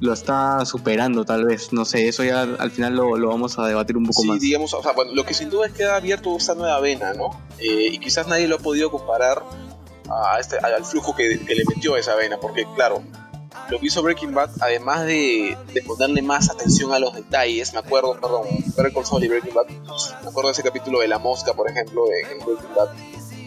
lo 0.00 0.12
está 0.12 0.64
superando 0.66 1.24
tal 1.24 1.44
vez, 1.44 1.72
no 1.72 1.84
sé, 1.84 2.08
eso 2.08 2.22
ya 2.22 2.42
al 2.42 2.70
final 2.70 2.96
lo, 2.96 3.16
lo 3.16 3.28
vamos 3.28 3.58
a 3.58 3.66
debatir 3.66 3.96
un 3.96 4.04
poco 4.04 4.22
sí, 4.22 4.28
más. 4.28 4.40
digamos, 4.40 4.74
o 4.74 4.82
sea, 4.82 4.92
bueno, 4.92 5.12
lo 5.14 5.24
que 5.24 5.32
sin 5.32 5.48
duda 5.48 5.66
es 5.66 5.72
que 5.72 5.84
ha 5.84 5.96
abierto 5.96 6.36
esta 6.36 6.54
nueva 6.54 6.80
vena, 6.80 7.14
¿no? 7.14 7.40
Eh, 7.58 7.88
y 7.92 7.98
quizás 7.98 8.28
nadie 8.28 8.46
lo 8.46 8.56
ha 8.56 8.58
podido 8.58 8.90
comparar 8.90 9.42
a 10.10 10.38
este, 10.38 10.58
al 10.58 10.84
flujo 10.84 11.14
que, 11.14 11.28
le 11.28 11.64
metió 11.68 11.94
a 11.94 12.00
esa 12.00 12.14
vena, 12.14 12.38
porque 12.38 12.66
claro, 12.74 13.02
lo 13.68 13.80
que 13.80 13.86
hizo 13.86 14.02
Breaking 14.02 14.34
Bad, 14.34 14.50
además 14.60 15.06
de, 15.06 15.56
ponerle 15.86 16.22
más 16.22 16.50
atención 16.50 16.92
a 16.92 16.98
los 16.98 17.14
detalles, 17.14 17.72
me 17.72 17.80
acuerdo, 17.80 18.14
perdón, 18.20 18.46
Breaking 18.76 19.54
Bad, 19.54 19.66
me 19.68 20.28
acuerdo 20.28 20.48
de 20.48 20.52
ese 20.52 20.62
capítulo 20.62 21.00
de 21.00 21.08
la 21.08 21.18
mosca, 21.18 21.54
por 21.54 21.70
ejemplo, 21.70 22.04
de, 22.06 22.44
Breaking 22.44 22.74
Bad. 22.76 22.88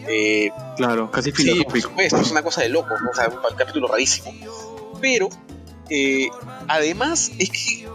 Eh, 0.08 0.50
claro, 0.76 1.10
casi 1.10 1.30
filosófico. 1.30 1.90
Sí, 1.96 2.04
es 2.04 2.30
una 2.30 2.42
cosa 2.42 2.62
de 2.62 2.68
loco, 2.68 2.94
o 2.94 3.14
sea, 3.14 3.28
un, 3.28 3.56
capítulo 3.56 3.86
rarísimo. 3.86 4.32
Pero, 5.00 5.28
eh, 5.88 6.28
además, 6.68 7.30
es 7.38 7.50
que 7.50 7.88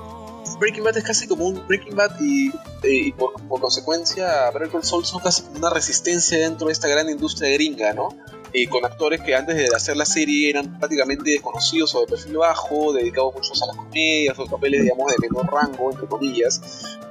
Breaking 0.59 0.83
Bad 0.83 0.97
es 0.97 1.03
casi 1.03 1.27
como 1.27 1.45
un 1.45 1.67
Breaking 1.67 1.95
Bad 1.95 2.19
y, 2.21 2.51
eh, 2.83 3.13
por, 3.17 3.33
consecuencia 3.59 4.49
Breaking 4.51 4.83
Soul 4.83 5.05
son 5.05 5.21
casi 5.21 5.41
como 5.43 5.57
una 5.57 5.69
resistencia 5.69 6.37
dentro 6.39 6.67
de 6.67 6.73
esta 6.73 6.87
gran 6.87 7.09
industria 7.09 7.51
gringa, 7.51 7.93
¿no? 7.93 8.09
Eh, 8.57 8.69
con 8.69 8.85
actores 8.85 9.19
que 9.19 9.35
antes 9.35 9.57
de 9.57 9.67
hacer 9.75 9.97
la 9.97 10.05
serie 10.05 10.49
eran 10.49 10.79
prácticamente 10.79 11.29
desconocidos 11.29 11.93
o 11.93 12.01
de 12.01 12.07
perfil 12.07 12.37
bajo, 12.37 12.93
dedicados 12.93 13.33
muchos 13.35 13.61
a 13.61 13.65
las 13.65 13.75
comedias 13.75 14.39
o 14.39 14.45
papeles, 14.45 14.83
digamos, 14.83 15.11
de 15.11 15.27
menor 15.27 15.51
rango, 15.51 15.91
entre 15.91 16.07
comillas. 16.07 16.61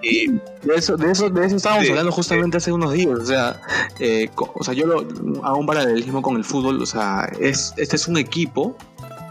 Eh, 0.02 0.30
de, 0.62 0.74
eso, 0.74 0.96
de, 0.96 1.12
eso, 1.12 1.28
de 1.28 1.44
eso 1.44 1.56
estábamos 1.56 1.90
hablando 1.90 2.12
justamente 2.12 2.56
hace 2.56 2.72
unos 2.72 2.94
días, 2.94 3.18
o 3.20 3.26
sea, 3.26 3.60
eh, 3.98 4.30
o 4.36 4.64
sea, 4.64 4.72
yo 4.72 4.86
lo, 4.86 5.00
hago 5.44 5.58
un 5.58 5.66
paralelismo 5.66 6.22
con 6.22 6.36
el 6.36 6.44
fútbol, 6.44 6.80
o 6.80 6.86
sea, 6.86 7.30
es, 7.38 7.74
este 7.76 7.96
es 7.96 8.08
un 8.08 8.16
equipo 8.16 8.74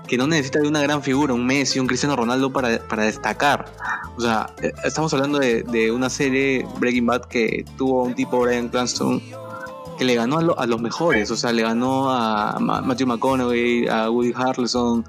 que 0.08 0.16
no 0.16 0.28
necesita 0.28 0.60
de 0.60 0.68
una 0.68 0.84
gran 0.84 1.02
figura, 1.02 1.34
un 1.34 1.48
Messi, 1.48 1.80
un 1.80 1.88
Cristiano 1.88 2.16
Ronaldo 2.16 2.54
para, 2.54 2.78
para 2.88 3.06
destacar. 3.06 3.66
O 4.18 4.22
sea, 4.22 4.54
estamos 4.84 5.12
hablando 5.16 5.40
de, 5.40 5.64
de, 5.64 5.92
una 5.92 6.12
serie 6.12 6.64
Breaking 6.78 7.08
Bad 7.08 7.26
que 7.26 7.66
tuvo 7.76 8.04
un 8.04 8.14
tipo 8.14 8.40
Brian 8.40 8.70
Cranston 8.70 9.20
que 9.98 10.06
le 10.06 10.16
ganó 10.16 10.38
a, 10.38 10.66
los 10.66 10.82
mejores, 10.82 11.30
o 11.32 11.36
sea, 11.36 11.52
le 11.52 11.62
ganó 11.64 12.12
a 12.12 12.58
Matthew 12.60 13.08
McConaughey, 13.08 13.88
a 13.88 14.10
Woody 14.10 14.34
Harrelson, 14.36 15.06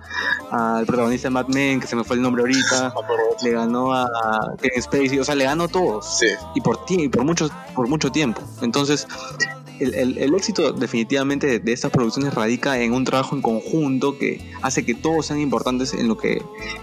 al 0.51 0.87
protagonista 0.87 1.29
de 1.29 1.33
Mad 1.33 1.49
Men, 1.49 1.81
que 1.81 1.87
se 1.87 1.97
me 1.97 2.05
fue 2.05 2.17
el 2.17 2.23
nombre 2.23 2.43
ahorita, 2.43 2.95
le 3.43 3.51
ganó 3.51 3.95
a 3.95 4.09
Kevin 4.61 4.83
Spacey, 4.83 5.19
o 5.19 5.25
sea, 5.25 5.35
le 5.35 5.45
ganó 5.45 5.65
a 5.65 5.69
todos. 5.69 6.21
Y 6.55 6.61
por, 6.61 6.85
ti, 6.85 7.09
por, 7.09 7.25
mucho, 7.25 7.49
por 7.75 7.89
mucho 7.89 8.11
tiempo. 8.11 8.41
Entonces, 8.63 9.07
el, 9.81 10.19
el, 10.19 10.35
éxito 10.35 10.73
definitivamente 10.73 11.59
de, 11.59 11.73
estas 11.73 11.91
producciones 11.91 12.35
radica 12.35 12.79
en 12.79 12.93
un 12.93 13.05
trabajo 13.05 13.35
en 13.35 13.43
conjunto 13.43 14.19
que 14.19 14.41
hace 14.63 14.85
que 14.85 14.95
todos 14.95 15.27
sean 15.27 15.41
importantes 15.41 15.95
en 15.95 16.09
lo 16.09 16.17
que, 16.17 16.43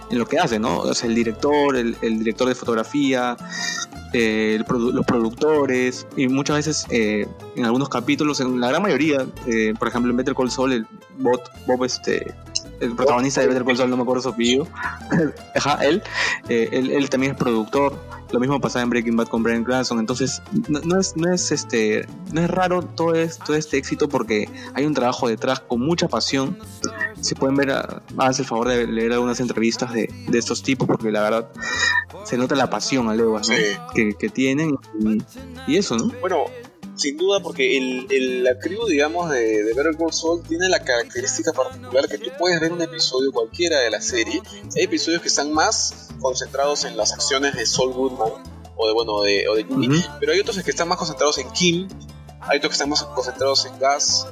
en 0.10 0.20
lo 0.20 0.26
que 0.26 0.40
hacen, 0.40 0.62
¿no? 0.62 0.80
O 0.80 0.94
sea, 0.94 1.10
el 1.10 1.16
director, 1.16 1.76
el, 1.76 1.96
el 2.02 2.20
director 2.20 2.48
de 2.48 2.56
fotografía, 2.56 3.38
eh, 4.14 4.62
los 4.68 5.06
productores 5.06 6.06
y 6.18 6.28
muchas 6.28 6.58
veces 6.58 6.86
eh, 6.90 7.26
en 7.56 7.64
algunos 7.64 7.88
capítulos, 7.88 8.42
en 8.42 8.60
la 8.60 8.68
gran 8.68 8.82
mayoría, 8.82 9.26
eh, 9.48 9.74
por 9.80 9.88
ejemplo 9.88 10.12
en 10.12 10.18
Better 10.18 10.36
Call 10.36 10.52
Saul, 10.52 10.74
el 10.74 10.86
bot, 11.18 11.50
Bob, 11.66 11.86
este, 11.86 12.34
el 12.82 12.94
protagonista 12.94 13.40
de 13.40 13.48
Better 13.48 13.64
Call 13.64 13.78
Saul, 13.78 13.90
no 13.90 13.96
me 13.96 14.04
acuerdo 14.04 14.24
su 14.24 14.30
apellido, 14.30 14.68
él, 15.82 16.04
él, 16.50 16.92
él, 16.92 17.10
también 17.10 17.32
es 17.32 17.38
productor. 17.38 17.98
Lo 18.32 18.40
mismo 18.40 18.60
pasaba 18.60 18.84
en 18.84 18.90
Breaking 18.90 19.16
Bad 19.16 19.28
con 19.28 19.44
Brian 19.44 19.64
Cranston. 19.64 20.00
Entonces, 20.00 20.42
no, 20.68 21.00
es, 21.00 21.16
no, 21.18 21.34
es, 21.34 21.52
este, 21.52 22.08
no 22.32 22.42
es 22.42 22.50
raro 22.50 22.82
todo, 22.82 23.14
todo 23.46 23.56
este 23.56 23.78
éxito 23.78 24.08
porque 24.08 24.50
hay 24.74 24.86
un 24.86 24.94
trabajo 24.94 25.28
detrás 25.28 25.60
con 25.60 25.82
mucha 25.82 26.08
pasión 26.08 26.58
si 27.22 27.36
pueden 27.36 27.56
ver, 27.56 27.72
hace 28.18 28.42
el 28.42 28.48
favor 28.48 28.68
de 28.68 28.88
leer 28.88 29.14
algunas 29.14 29.40
entrevistas 29.40 29.94
de, 29.94 30.10
de, 30.28 30.38
estos 30.38 30.64
tipos, 30.64 30.88
porque 30.88 31.12
la 31.12 31.22
verdad 31.22 31.50
se 32.26 32.38
nota 32.38 32.56
la 32.56 32.70
pasión 32.70 33.10
a 33.10 33.16
¿no? 33.16 33.42
que, 33.94 34.16
que, 34.16 34.30
tienen 34.30 34.78
y, 35.68 35.78
eso, 35.78 35.98
¿no? 35.98 36.12
Bueno, 36.20 36.46
sin 37.02 37.18
duda, 37.18 37.40
porque 37.42 37.78
el, 37.78 38.08
el, 38.12 38.44
la 38.44 38.58
crew, 38.60 38.86
digamos, 38.86 39.32
de, 39.32 39.64
de 39.64 39.74
Better 39.74 39.98
Call 39.98 40.14
Saul 40.14 40.44
tiene 40.44 40.70
la 40.70 40.80
característica 40.84 41.52
particular 41.52 42.08
que 42.08 42.20
tú 42.20 42.30
puedes 42.38 42.62
ver 42.62 42.72
un 42.72 42.82
episodio 42.82 43.32
cualquiera 43.32 43.80
de 43.80 43.90
la 43.90 44.02
serie. 44.02 44.42
Hay 44.76 44.84
episodios 44.84 45.22
que 45.22 45.28
están 45.28 45.52
más 45.52 46.10
concentrados 46.20 46.86
en 46.86 46.96
las 46.96 47.14
acciones 47.14 47.56
de 47.56 47.66
Saul 47.66 47.94
Goodman 47.94 48.32
o 48.76 48.88
de, 48.88 48.94
bueno, 48.94 49.22
de, 49.22 49.48
o 49.50 49.56
de 49.56 49.64
Jimmy, 49.64 50.04
pero 50.20 50.32
hay 50.32 50.40
otros 50.40 50.62
que 50.64 50.72
están 50.72 50.88
más 50.88 50.98
concentrados 50.98 51.38
en 51.40 51.50
Kim, 51.52 51.88
hay 52.42 52.58
otros 52.58 52.70
que 52.70 52.74
están 52.74 52.90
más 52.90 53.04
concentrados 53.04 53.66
en 53.66 53.80
Gas, 53.80 54.28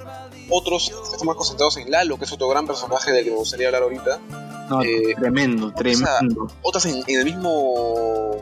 otros 0.49 0.91
están 1.11 1.27
más 1.27 1.35
concentrados 1.35 1.77
en 1.77 1.91
Lalo, 1.91 2.17
que 2.17 2.25
es 2.25 2.31
otro 2.31 2.47
gran 2.47 2.65
personaje 2.67 3.11
del 3.11 3.25
que 3.25 3.31
me 3.31 3.37
gustaría 3.37 3.67
hablar 3.67 3.83
ahorita. 3.83 4.19
No, 4.69 4.83
eh, 4.83 5.15
tremendo, 5.19 5.73
tremendo. 5.73 6.47
Otras 6.61 6.85
en, 6.85 7.03
en, 7.07 7.19
el 7.19 7.25
mismo. 7.25 8.37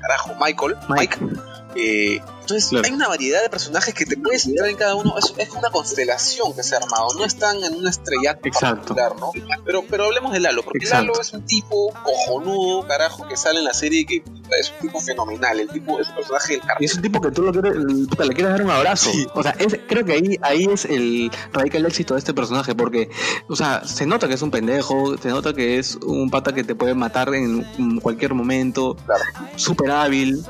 Carajo, 0.00 0.34
Michael. 0.40 0.76
Mike. 0.88 1.18
Mike 1.20 1.40
eh, 1.76 2.20
entonces 2.48 2.72
hay 2.82 2.92
una 2.92 3.08
variedad 3.08 3.42
de 3.42 3.50
personajes 3.50 3.92
que 3.92 4.06
te 4.06 4.16
puedes 4.16 4.46
entrar 4.46 4.70
en 4.70 4.76
cada 4.76 4.94
uno. 4.94 5.16
Es, 5.18 5.34
es, 5.36 5.50
una 5.50 5.70
constelación 5.70 6.54
que 6.54 6.62
se 6.62 6.74
ha 6.74 6.78
armado. 6.78 7.08
No 7.18 7.24
están 7.24 7.62
en 7.62 7.74
una 7.74 7.90
estrella 7.90 8.38
particular, 8.40 9.14
¿no? 9.18 9.32
Pero, 9.66 9.84
pero 9.88 10.04
hablemos 10.06 10.32
de 10.32 10.40
Lalo, 10.40 10.62
porque 10.62 10.86
Lalo 10.86 11.20
es 11.20 11.32
un 11.34 11.44
tipo 11.44 11.92
cojonudo, 12.02 12.86
carajo, 12.86 13.28
que 13.28 13.36
sale 13.36 13.58
en 13.58 13.64
la 13.66 13.74
serie 13.74 14.06
que 14.06 14.22
es 14.58 14.72
un 14.72 14.88
tipo 14.88 15.00
fenomenal. 15.00 15.60
El 15.60 15.68
tipo 15.68 16.00
es 16.00 16.08
un 16.08 16.14
personaje 16.14 16.54
del 16.54 16.60
cartel. 16.62 16.76
Y 16.80 16.84
es 16.86 16.94
un 16.94 17.02
tipo 17.02 17.20
que 17.20 17.30
tú 17.30 17.42
lo 17.42 17.52
quieres, 17.52 17.76
le 17.76 18.34
quieres 18.34 18.52
dar 18.52 18.62
un 18.62 18.70
abrazo. 18.70 19.10
O 19.34 19.42
sea, 19.42 19.52
es, 19.58 19.78
creo 19.86 20.06
que 20.06 20.12
ahí, 20.14 20.38
ahí 20.40 20.64
es 20.64 20.86
el 20.86 21.30
radica 21.52 21.76
el 21.76 21.84
éxito 21.84 22.14
de 22.14 22.20
este 22.20 22.32
personaje, 22.32 22.74
porque, 22.74 23.10
o 23.48 23.56
sea, 23.56 23.84
se 23.84 24.06
nota 24.06 24.26
que 24.26 24.34
es 24.34 24.42
un 24.42 24.50
pendejo, 24.50 25.18
se 25.18 25.28
nota 25.28 25.52
que 25.52 25.78
es 25.78 25.96
un 25.96 26.30
pata 26.30 26.54
que 26.54 26.64
te 26.64 26.74
puede 26.74 26.94
matar 26.94 27.34
en 27.34 28.00
cualquier 28.00 28.32
momento, 28.32 28.96
claro. 29.04 29.24
súper 29.56 29.90
hábil 29.90 30.46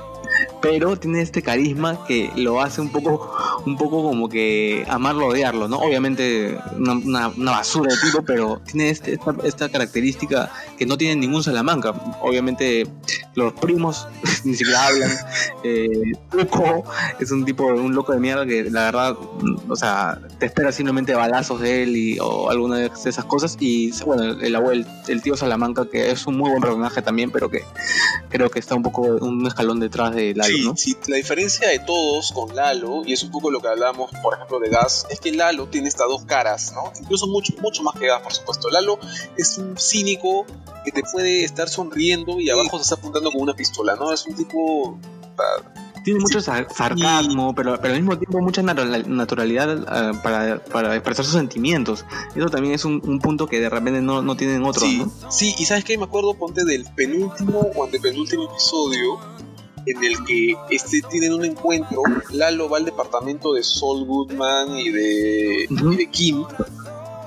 pero 0.61 0.97
tiene 0.97 1.21
este 1.21 1.43
carisma 1.43 2.05
que 2.07 2.31
lo 2.37 2.61
hace 2.61 2.81
un 2.81 2.91
poco, 2.91 3.33
un 3.65 3.77
poco 3.77 4.02
como 4.02 4.28
que 4.28 4.85
amarlo 4.89 5.26
odiarlo, 5.26 5.69
¿no? 5.69 5.78
Obviamente 5.78 6.59
una, 6.76 7.28
basura 7.28 7.95
de 7.95 8.00
tipo, 8.00 8.23
pero 8.25 8.61
tiene 8.67 8.91
este, 8.91 9.19
esta, 9.45 9.69
característica 9.69 10.50
que 10.76 10.87
no 10.87 10.97
tiene 10.97 11.17
ningún 11.17 11.43
Salamanca. 11.43 11.91
Obviamente 12.21 12.87
los 13.35 13.52
primos 13.54 14.09
ni 14.45 14.54
siquiera 14.54 14.87
hablan. 14.87 15.11
Eh, 15.63 16.13
es 17.21 17.30
un 17.30 17.45
tipo, 17.45 17.65
un 17.65 17.95
loco 17.95 18.13
de 18.13 18.21
mierda 18.21 18.47
que 18.47 18.65
la 18.65 18.85
verdad, 18.85 19.17
o 19.69 19.76
sea, 19.76 20.19
te 20.39 20.47
espera 20.47 20.73
simplemente 20.73 21.15
balazos 21.15 21.61
de 21.61 21.82
él 21.82 21.97
y, 21.97 22.19
o 22.21 22.50
alguna 22.50 22.76
de 22.76 22.91
esas 23.04 23.25
cosas. 23.25 23.56
Y 23.61 23.93
bueno, 24.04 24.41
el 24.41 24.54
abuelo, 24.56 24.85
el 25.06 25.23
tío 25.23 25.37
Salamanca, 25.37 25.87
que 25.91 26.11
es 26.11 26.26
un 26.26 26.37
muy 26.37 26.50
buen 26.50 26.63
personaje 26.63 27.02
también, 27.02 27.30
pero 27.30 27.50
que 27.50 27.65
creo 28.28 28.50
que 28.50 28.59
está 28.59 28.75
un 28.75 28.82
poco 28.82 29.02
un 29.02 29.47
escalón 29.47 29.80
detrás 29.80 30.15
de 30.15 30.35
Lalo, 30.35 30.48
sí, 30.49 30.65
¿no? 30.65 30.76
Sí, 30.76 30.97
la 31.06 31.17
diferencia 31.17 31.69
de 31.69 31.78
todos 31.80 32.32
con 32.32 32.54
Lalo, 32.54 33.02
y 33.04 33.13
es 33.13 33.23
un 33.23 33.30
poco 33.30 33.50
lo 33.50 33.61
que 33.61 33.69
hablamos, 33.69 34.11
por 34.23 34.34
ejemplo, 34.34 34.58
de 34.61 34.71
Gas, 34.71 35.06
es 35.11 35.21
que 35.21 35.32
Lalo 35.32 35.69
tiene 35.69 35.89
estas 35.89 36.08
dos 36.08 36.25
caras, 36.25 36.73
¿no? 36.75 36.93
Incluso 37.00 37.26
mucho, 37.26 37.54
mucho 37.61 37.82
más 37.82 37.95
que 37.99 38.06
Gas, 38.06 38.23
por 38.23 38.32
supuesto. 38.32 38.71
Lalo 38.71 38.99
es 39.37 39.58
un 39.58 39.76
cínico 39.78 40.47
que 40.84 40.93
te 40.93 41.02
puede 41.02 41.45
estar 41.45 41.69
sonriendo 41.69 42.41
y 42.41 42.50
abajo 42.50 42.76
se 42.78 42.82
está 42.82 42.95
apuntando 42.97 43.30
con 43.30 43.43
una 43.43 43.54
pistola, 43.54 43.97
¿no? 43.97 44.13
Es 44.13 44.26
un 44.26 44.34
tipo 44.34 44.99
tiene 46.04 46.21
mucho 46.21 46.41
sarcasmo, 46.41 47.54
pero, 47.54 47.78
pero 47.80 47.95
al 47.95 48.00
mismo 48.00 48.17
tiempo 48.17 48.41
mucha 48.41 48.63
naturalidad 48.63 49.78
uh, 49.78 50.23
para, 50.23 50.65
para, 50.65 50.95
expresar 50.95 51.25
sus 51.25 51.34
sentimientos. 51.34 52.04
Eso 52.34 52.49
también 52.49 52.75
es 52.75 52.84
un, 52.84 53.02
un 53.04 53.19
punto 53.19 53.47
que 53.47 53.61
de 53.61 53.69
repente 53.69 54.00
no, 54.00 54.23
no 54.23 54.37
tienen 54.37 54.65
otros. 54.65 54.84
Sí, 54.84 54.99
¿no? 54.99 55.30
sí, 55.30 55.54
y 55.58 55.65
sabes 55.67 55.84
que 55.84 55.99
me 55.99 56.04
acuerdo, 56.04 56.34
ponte 56.34 56.65
del 56.65 56.84
penúltimo 56.84 57.61
o 57.75 57.84
antepenúltimo 57.84 58.45
episodio 58.45 59.19
en 59.91 60.05
el 60.05 60.25
que 60.25 60.57
este, 60.71 61.03
tienen 61.11 61.33
un 61.35 61.45
encuentro. 61.45 62.03
Lalo 62.31 62.69
va 62.69 62.79
al 62.79 62.85
departamento 62.85 63.53
de 63.55 63.63
Saul 63.63 64.05
Goodman 64.07 64.77
y 64.79 64.91
de, 64.91 65.67
uh 65.71 65.75
-huh. 65.75 65.95
y 65.95 65.97
de 65.97 66.11
Kim 66.11 66.45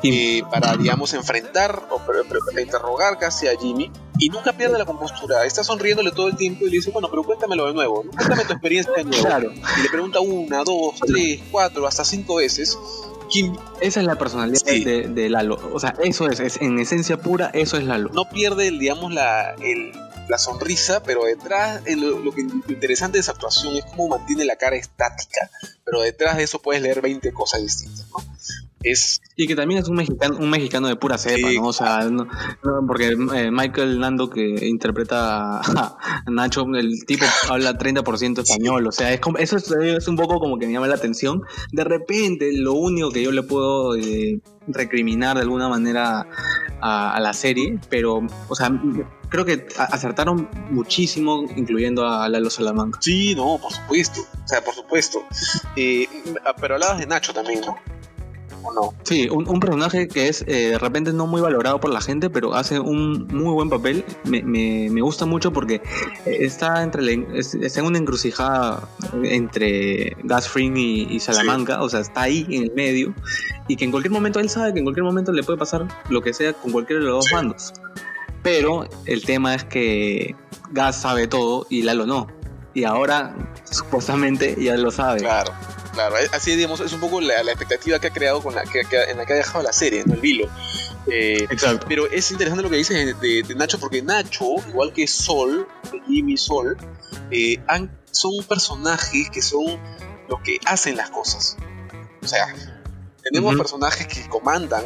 eh, 0.04 0.42
para, 0.50 0.76
digamos, 0.78 1.14
enfrentar 1.14 1.88
o 1.92 1.98
para, 2.00 2.24
para 2.24 2.62
interrogar 2.62 3.20
casi 3.20 3.48
a 3.48 3.58
Jimmy 3.60 3.92
y 4.18 4.30
nunca 4.30 4.54
pierde 4.54 4.78
la 4.78 4.86
compostura. 4.86 5.46
Está 5.46 5.64
sonriéndole 5.64 6.12
todo 6.12 6.28
el 6.28 6.38
tiempo 6.38 6.66
y 6.66 6.70
le 6.72 6.78
dice, 6.78 6.92
bueno, 6.92 7.08
pero 7.10 7.24
cuéntamelo 7.24 7.68
de 7.68 7.74
nuevo, 7.74 8.04
cuéntame 8.16 8.46
tu 8.46 8.54
experiencia 8.54 8.94
de 8.94 9.04
nuevo. 9.04 9.24
Claro. 9.24 9.52
Y 9.52 9.82
le 9.82 9.90
pregunta 9.90 10.20
una, 10.20 10.64
dos, 10.64 10.96
tres, 11.06 11.42
cuatro, 11.52 11.86
hasta 11.86 12.04
cinco 12.04 12.36
veces. 12.36 12.78
Kim, 13.30 13.56
Esa 13.80 14.02
es 14.02 14.06
la 14.06 14.16
personalidad 14.16 14.60
sí. 14.66 14.84
de, 14.84 15.08
de, 15.08 15.30
Lalo. 15.30 15.60
O 15.74 15.80
sea, 15.80 15.96
eso 16.04 16.28
es, 16.28 16.40
es, 16.40 16.60
en 16.62 16.80
esencia 16.80 17.18
pura, 17.18 17.50
eso 17.54 17.78
es 17.78 17.84
Lalo. 17.86 18.10
No 18.14 18.28
pierde, 18.28 18.72
digamos, 18.72 19.14
la, 19.14 19.54
el, 19.54 19.92
la 20.32 20.38
sonrisa, 20.38 21.04
pero 21.04 21.26
detrás, 21.26 21.84
lo, 21.98 22.20
lo, 22.20 22.32
que, 22.32 22.44
lo 22.44 22.74
interesante 22.74 23.18
de 23.18 23.20
esa 23.20 23.34
actuación 23.34 23.76
es 23.76 23.84
cómo 23.84 24.08
mantiene 24.08 24.46
la 24.46 24.56
cara 24.56 24.78
estática, 24.78 25.50
pero 25.84 26.02
detrás 26.02 26.38
de 26.38 26.44
eso 26.44 26.62
puedes 26.62 26.82
leer 26.82 27.02
20 27.02 27.34
cosas 27.34 27.62
distintas, 27.62 28.08
¿no? 28.10 28.24
Es... 28.82 29.22
Y 29.36 29.46
que 29.46 29.56
también 29.58 29.82
es 29.82 29.90
un 29.90 29.98
mexicano, 29.98 30.38
un 30.40 30.50
mexicano 30.50 30.88
de 30.88 30.96
pura 30.96 31.18
cepa, 31.18 31.50
sí. 31.50 31.60
¿no? 31.60 31.68
O 31.68 31.74
sea, 31.74 32.10
no, 32.10 32.26
no, 32.64 32.88
porque 32.88 33.10
eh, 33.10 33.52
Michael 33.52 34.00
Nando 34.00 34.30
que 34.30 34.66
interpreta 34.66 35.60
a 35.60 35.98
Nacho, 36.32 36.66
el 36.76 37.06
tipo 37.06 37.26
habla 37.50 37.78
30% 37.78 38.40
español, 38.40 38.88
o 38.88 38.92
sea, 38.94 39.12
es 39.12 39.20
como, 39.20 39.38
eso 39.38 39.58
es, 39.58 39.70
es, 39.70 40.08
un 40.08 40.16
poco 40.16 40.40
como 40.40 40.58
que 40.58 40.66
me 40.66 40.72
llama 40.72 40.88
la 40.88 40.96
atención. 40.96 41.42
De 41.74 41.84
repente, 41.84 42.52
lo 42.54 42.74
único 42.74 43.12
que 43.12 43.22
yo 43.22 43.32
le 43.34 43.44
puedo 43.44 43.98
eh, 43.98 44.40
recriminar 44.68 45.36
de 45.36 45.42
alguna 45.42 45.68
manera 45.68 46.26
a, 46.82 47.16
a, 47.16 47.20
la 47.20 47.34
serie, 47.34 47.80
pero, 47.90 48.22
o 48.48 48.56
sea, 48.56 48.72
creo 49.30 49.46
que 49.46 49.68
acertaron 49.78 50.50
muchísimo 50.70 51.46
incluyendo 51.56 52.06
a 52.08 52.28
Lalo 52.30 52.50
Salamanca. 52.50 53.00
Sí, 53.02 53.34
no, 53.36 53.58
por 53.58 53.72
supuesto, 53.72 54.22
o 54.22 54.48
sea, 54.48 54.64
por 54.64 54.76
supuesto. 54.76 55.24
Eh, 55.76 56.08
pero 56.60 56.76
hablabas 56.76 57.00
de 57.00 57.08
Nacho 57.08 57.34
también, 57.34 57.62
¿no? 57.62 57.78
¿O 58.64 58.74
no? 58.74 58.94
Sí, 59.04 59.28
un, 59.28 59.48
un 59.50 59.60
personaje 59.60 60.08
que 60.08 60.28
es 60.28 60.44
eh, 60.44 60.70
de 60.70 60.78
repente 60.78 61.14
no 61.14 61.26
muy 61.26 61.42
valorado 61.42 61.80
por 61.80 61.90
la 61.92 62.00
gente, 62.00 62.30
pero 62.30 62.54
hace 62.54 62.80
un 62.80 63.28
muy 63.28 63.54
buen 63.54 63.70
papel. 63.70 64.06
Me, 64.24 64.44
me, 64.44 64.88
me 64.92 65.02
gusta 65.02 65.26
mucho 65.26 65.52
porque 65.52 65.82
está 66.26 66.84
entre 66.84 67.26
está 67.34 67.80
en 67.80 67.86
una 67.88 67.98
encrucijada 67.98 68.88
entre 69.24 70.16
Fring 70.48 70.78
y, 70.78 71.08
y 71.10 71.20
Salamanca, 71.20 71.78
sí. 71.78 71.80
o 71.82 71.90
sea, 71.90 72.00
está 72.02 72.22
ahí 72.22 72.46
en 72.52 72.64
el 72.64 72.72
medio, 72.74 73.16
y 73.72 73.78
que 73.78 73.86
en 73.86 73.92
cualquier 73.92 74.12
momento 74.12 74.42
él 74.42 74.50
sabe 74.50 74.74
que 74.74 74.80
en 74.80 74.86
cualquier 74.86 75.06
momento 75.06 75.32
le 75.32 75.44
puede 75.44 75.58
pasar 75.58 75.88
lo 76.10 76.22
que 76.22 76.34
sea 76.34 76.52
con 76.52 76.74
cualquiera 76.74 77.00
de 77.00 77.06
los 77.06 77.24
dos 77.24 77.32
bandos. 77.32 77.72
Pero 78.44 78.86
el 79.06 79.24
tema 79.24 79.56
es 79.56 79.64
que 79.64 80.36
Gas 80.72 81.02
sabe 81.04 81.28
todo 81.28 81.68
y 81.70 81.84
Lalo 81.84 82.06
no. 82.06 82.28
Y 82.74 82.84
ahora 82.84 83.34
supuestamente 83.64 84.58
ya 84.60 84.76
lo 84.76 84.92
sabe. 84.92 85.22
Claro. 85.22 85.54
claro. 85.94 86.16
Así, 86.34 86.54
digamos, 86.58 86.82
es 86.82 86.92
un 86.92 87.00
poco 87.00 87.22
la, 87.22 87.40
expectativa 87.44 87.98
que 88.00 88.08
ha 88.08 88.14
creado 88.14 88.42
con 88.42 88.54
la 88.54 88.64
que, 88.64 88.82
en 88.82 89.18
la 89.18 89.26
que 89.26 89.34
ha 89.34 89.38
dejado 89.38 89.64
la 89.64 89.72
serie, 89.72 90.04
¿no? 90.06 90.16
El 90.16 90.20
vilo. 90.20 90.50
Eh, 91.08 91.48
Exacto. 91.50 91.86
Pero 91.88 92.12
es 92.12 92.30
interesante 92.30 92.64
lo 92.64 92.70
que 92.70 92.76
dices 92.76 93.18
de, 93.22 93.56
Nacho, 93.56 93.80
porque 93.80 94.02
Nacho, 94.02 94.56
igual 94.68 94.92
que 94.92 95.08
Sol, 95.08 95.66
Jimmy 96.08 96.36
Sol, 96.36 96.76
eh, 97.32 97.58
son 98.12 98.32
personajes 98.50 99.30
que 99.30 99.42
son 99.42 99.80
los 100.28 100.42
que 100.42 100.60
hacen 100.66 100.98
las 100.98 101.10
cosas. 101.10 101.56
O 102.22 102.28
sea, 102.28 102.81
tenemos 103.24 103.56
personajes 103.56 104.08
que 104.08 104.28
comandan 104.30 104.86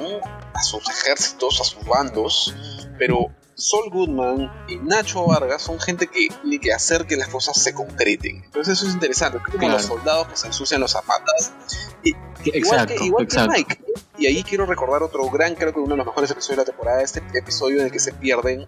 a 0.54 0.64
sus 0.64 0.88
ejércitos, 0.90 1.62
a 1.62 1.64
sus 1.64 1.86
bandos, 1.86 2.54
pero 2.98 3.32
Sol 3.56 3.90
Goodman 3.90 4.52
y 4.68 4.76
Nacho 4.78 5.26
Vargas 5.26 5.62
son 5.62 5.80
gente 5.80 6.08
que 6.08 6.28
tiene 6.42 6.60
que 6.60 6.74
hacer 6.74 7.06
que 7.06 7.16
las 7.16 7.30
cosas 7.30 7.62
se 7.62 7.74
concreten. 7.74 8.44
Entonces 8.44 8.78
eso 8.78 8.88
es 8.88 8.94
interesante, 8.94 9.40
como 9.40 9.70
los 9.70 9.84
soldados 9.84 10.28
que 10.28 10.38
se 10.38 10.48
ensucian 10.48 10.82
los 10.82 10.92
zapatos. 10.92 11.52
igual 12.44 12.86
que, 12.86 13.06
igual 13.06 13.28
que 13.28 13.48
Mike. 13.48 13.80
Y 14.18 14.28
ahí 14.28 14.44
quiero 14.44 14.66
recordar 14.66 15.04
otro 15.04 15.30
gran, 15.30 15.56
creo 15.56 15.74
que 15.74 15.80
uno 15.80 15.92
de 15.92 15.98
los 15.98 16.06
mejores 16.06 16.32
episodios 16.32 16.58
de 16.58 16.62
la 16.64 16.66
temporada, 16.66 17.02
este 17.02 17.22
episodio 17.34 17.80
en 17.80 17.88
el 17.88 17.92
que 17.92 18.00
se 18.00 18.14
pierden 18.14 18.68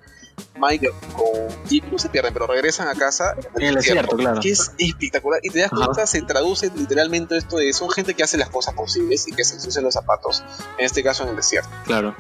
Mike 0.60 0.92
con 1.16 1.66
Jeep, 1.68 1.86
no 1.92 1.98
se 1.98 2.10
pierden, 2.10 2.34
pero 2.34 2.48
regresan 2.48 2.88
a 2.88 2.96
casa 2.96 3.36
en 3.56 3.64
el, 3.64 3.76
desierto, 3.76 4.18
claro. 4.18 4.42
Que 4.42 4.52
es 4.52 4.72
espectacular. 4.78 5.40
Y 5.44 5.50
te 5.50 5.60
das 5.60 5.72
cuenta, 5.72 6.06
se 6.06 6.22
traduce 6.22 6.72
literalmente 6.76 7.38
esto 7.38 7.58
de 7.58 7.72
son 7.74 7.90
gente 7.90 8.14
que 8.14 8.24
hace 8.24 8.38
las 8.38 8.50
cosas 8.50 8.74
posibles 8.74 9.28
y 9.28 9.32
que 9.32 9.44
se 9.44 9.56
ensucian 9.56 9.84
los 9.84 9.94
zapatos, 9.94 10.44
en 10.78 10.86
este 10.86 11.04
caso 11.04 11.24
en 11.24 11.30
el 11.30 11.36
desierto. 11.36 11.70
Claro. 11.86 12.16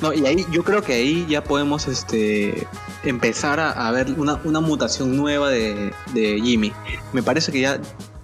No, 0.00 0.12
y 0.12 0.26
ahí 0.26 0.44
yo 0.50 0.62
creo 0.62 0.82
que 0.82 0.92
ahí 0.92 1.26
ya 1.26 1.42
podemos 1.42 1.88
este 1.88 2.66
empezar 3.02 3.60
a, 3.60 3.90
ver 3.92 4.10
una, 4.18 4.38
una, 4.44 4.60
mutación 4.60 5.16
nueva 5.16 5.48
de, 5.48 5.92
de, 6.12 6.40
Jimmy. 6.42 6.72
Me 7.12 7.22
parece 7.22 7.50
que 7.50 7.60
ya 7.60 7.80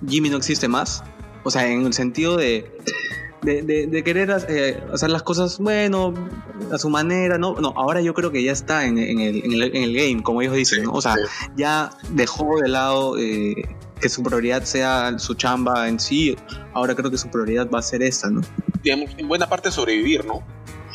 Jimmy 0.06 0.28
no 0.28 0.36
existe 0.36 0.68
más. 0.68 1.02
O 1.44 1.50
sea, 1.50 1.66
en 1.66 1.86
el 1.86 1.94
sentido 1.94 2.36
de, 2.36 2.70
de, 3.42 4.02
querer 4.04 4.30
eh, 4.48 4.82
hacer 4.92 5.10
las 5.10 5.22
cosas, 5.22 5.58
bueno, 5.58 6.14
a 6.72 6.78
su 6.78 6.88
manera, 6.88 7.38
¿no? 7.38 7.54
No, 7.54 7.72
ahora 7.76 8.00
yo 8.00 8.14
creo 8.14 8.30
que 8.30 8.42
ya 8.42 8.52
está 8.52 8.86
en, 8.86 8.98
en, 8.98 9.20
el, 9.20 9.44
en, 9.44 9.82
el, 9.82 9.94
game, 9.94 10.22
como 10.22 10.42
ellos 10.42 10.54
dicen, 10.54 10.84
¿no? 10.84 10.92
O 10.92 11.00
sea, 11.00 11.16
ya 11.56 11.90
dejó 12.10 12.60
de 12.60 12.68
lado 12.68 13.18
eh, 13.18 13.54
que 14.00 14.08
su 14.08 14.22
prioridad 14.22 14.62
sea 14.64 15.18
su 15.18 15.34
chamba 15.34 15.88
en 15.88 15.98
sí. 15.98 16.36
Ahora 16.72 16.94
creo 16.94 17.10
que 17.10 17.18
su 17.18 17.28
prioridad 17.28 17.68
va 17.70 17.80
a 17.80 17.82
ser 17.82 18.02
esta, 18.02 18.30
¿no? 18.30 18.42
Digamos, 18.82 19.10
en 19.16 19.28
buena 19.28 19.48
parte 19.48 19.70
sobrevivir, 19.70 20.24
¿no? 20.24 20.42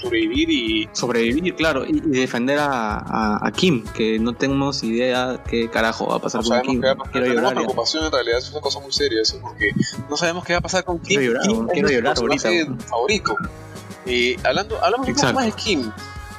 Sobrevivir 0.02 0.50
y... 0.50 0.90
Sobrevivir, 0.94 1.56
claro, 1.56 1.86
y, 1.86 2.00
defender 2.02 2.58
a, 2.60 3.52
Kim, 3.56 3.84
que 3.96 4.20
no 4.20 4.34
tenemos 4.34 4.84
idea 4.84 5.44
qué 5.48 5.70
carajo 5.70 6.08
va 6.08 6.16
a 6.16 6.20
pasar 6.20 6.44
con 6.44 6.62
Kim. 6.62 6.82
Quiero 7.12 7.28
llorar, 7.28 7.54
preocupación 7.54 8.06
en 8.06 8.12
realidad, 8.12 8.40
es 8.40 8.52
una 8.52 8.62
cosa 8.62 8.80
muy 8.80 8.92
seria 8.92 9.22
eso, 9.22 9.40
porque 9.42 9.72
no 10.10 10.18
sabemos 10.18 10.44
qué 10.44 10.54
va 10.54 10.60
a 10.60 10.62
pasar 10.62 10.84
con 10.84 11.00
Kim. 11.00 11.20
Quiero 11.20 11.44
llorar, 11.44 11.74
quiero 11.74 11.90
llorar 11.90 12.18
ahorita. 12.18 12.50
favorito. 12.88 13.36
Eh, 14.06 14.38
hablando, 14.44 14.82
hablamos 14.84 15.08
un 15.08 15.16
poco 15.16 15.34
más 15.34 15.46
de 15.46 15.52
Kim, 15.52 15.92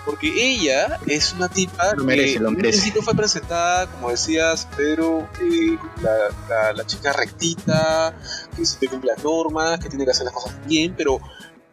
porque 0.06 0.32
ella 0.34 0.98
es 1.06 1.34
una 1.34 1.50
tipa 1.50 1.94
lo 1.94 2.04
merece, 2.04 2.34
que 2.34 2.40
lo 2.40 2.50
merece. 2.50 2.92
fue 3.02 3.14
presentada, 3.14 3.86
como 3.88 4.10
decías, 4.10 4.66
pero 4.74 5.28
eh, 5.42 5.76
la, 6.00 6.72
la, 6.72 6.86
chica 6.86 7.12
rectita, 7.12 8.14
que 8.56 8.64
se 8.64 8.88
cumple 8.88 9.12
las 9.14 9.22
normas, 9.22 9.78
que 9.78 9.90
tiene 9.90 10.06
que 10.06 10.12
hacer 10.12 10.24
las 10.24 10.32
cosas 10.32 10.54
bien, 10.66 10.94
pero 10.96 11.20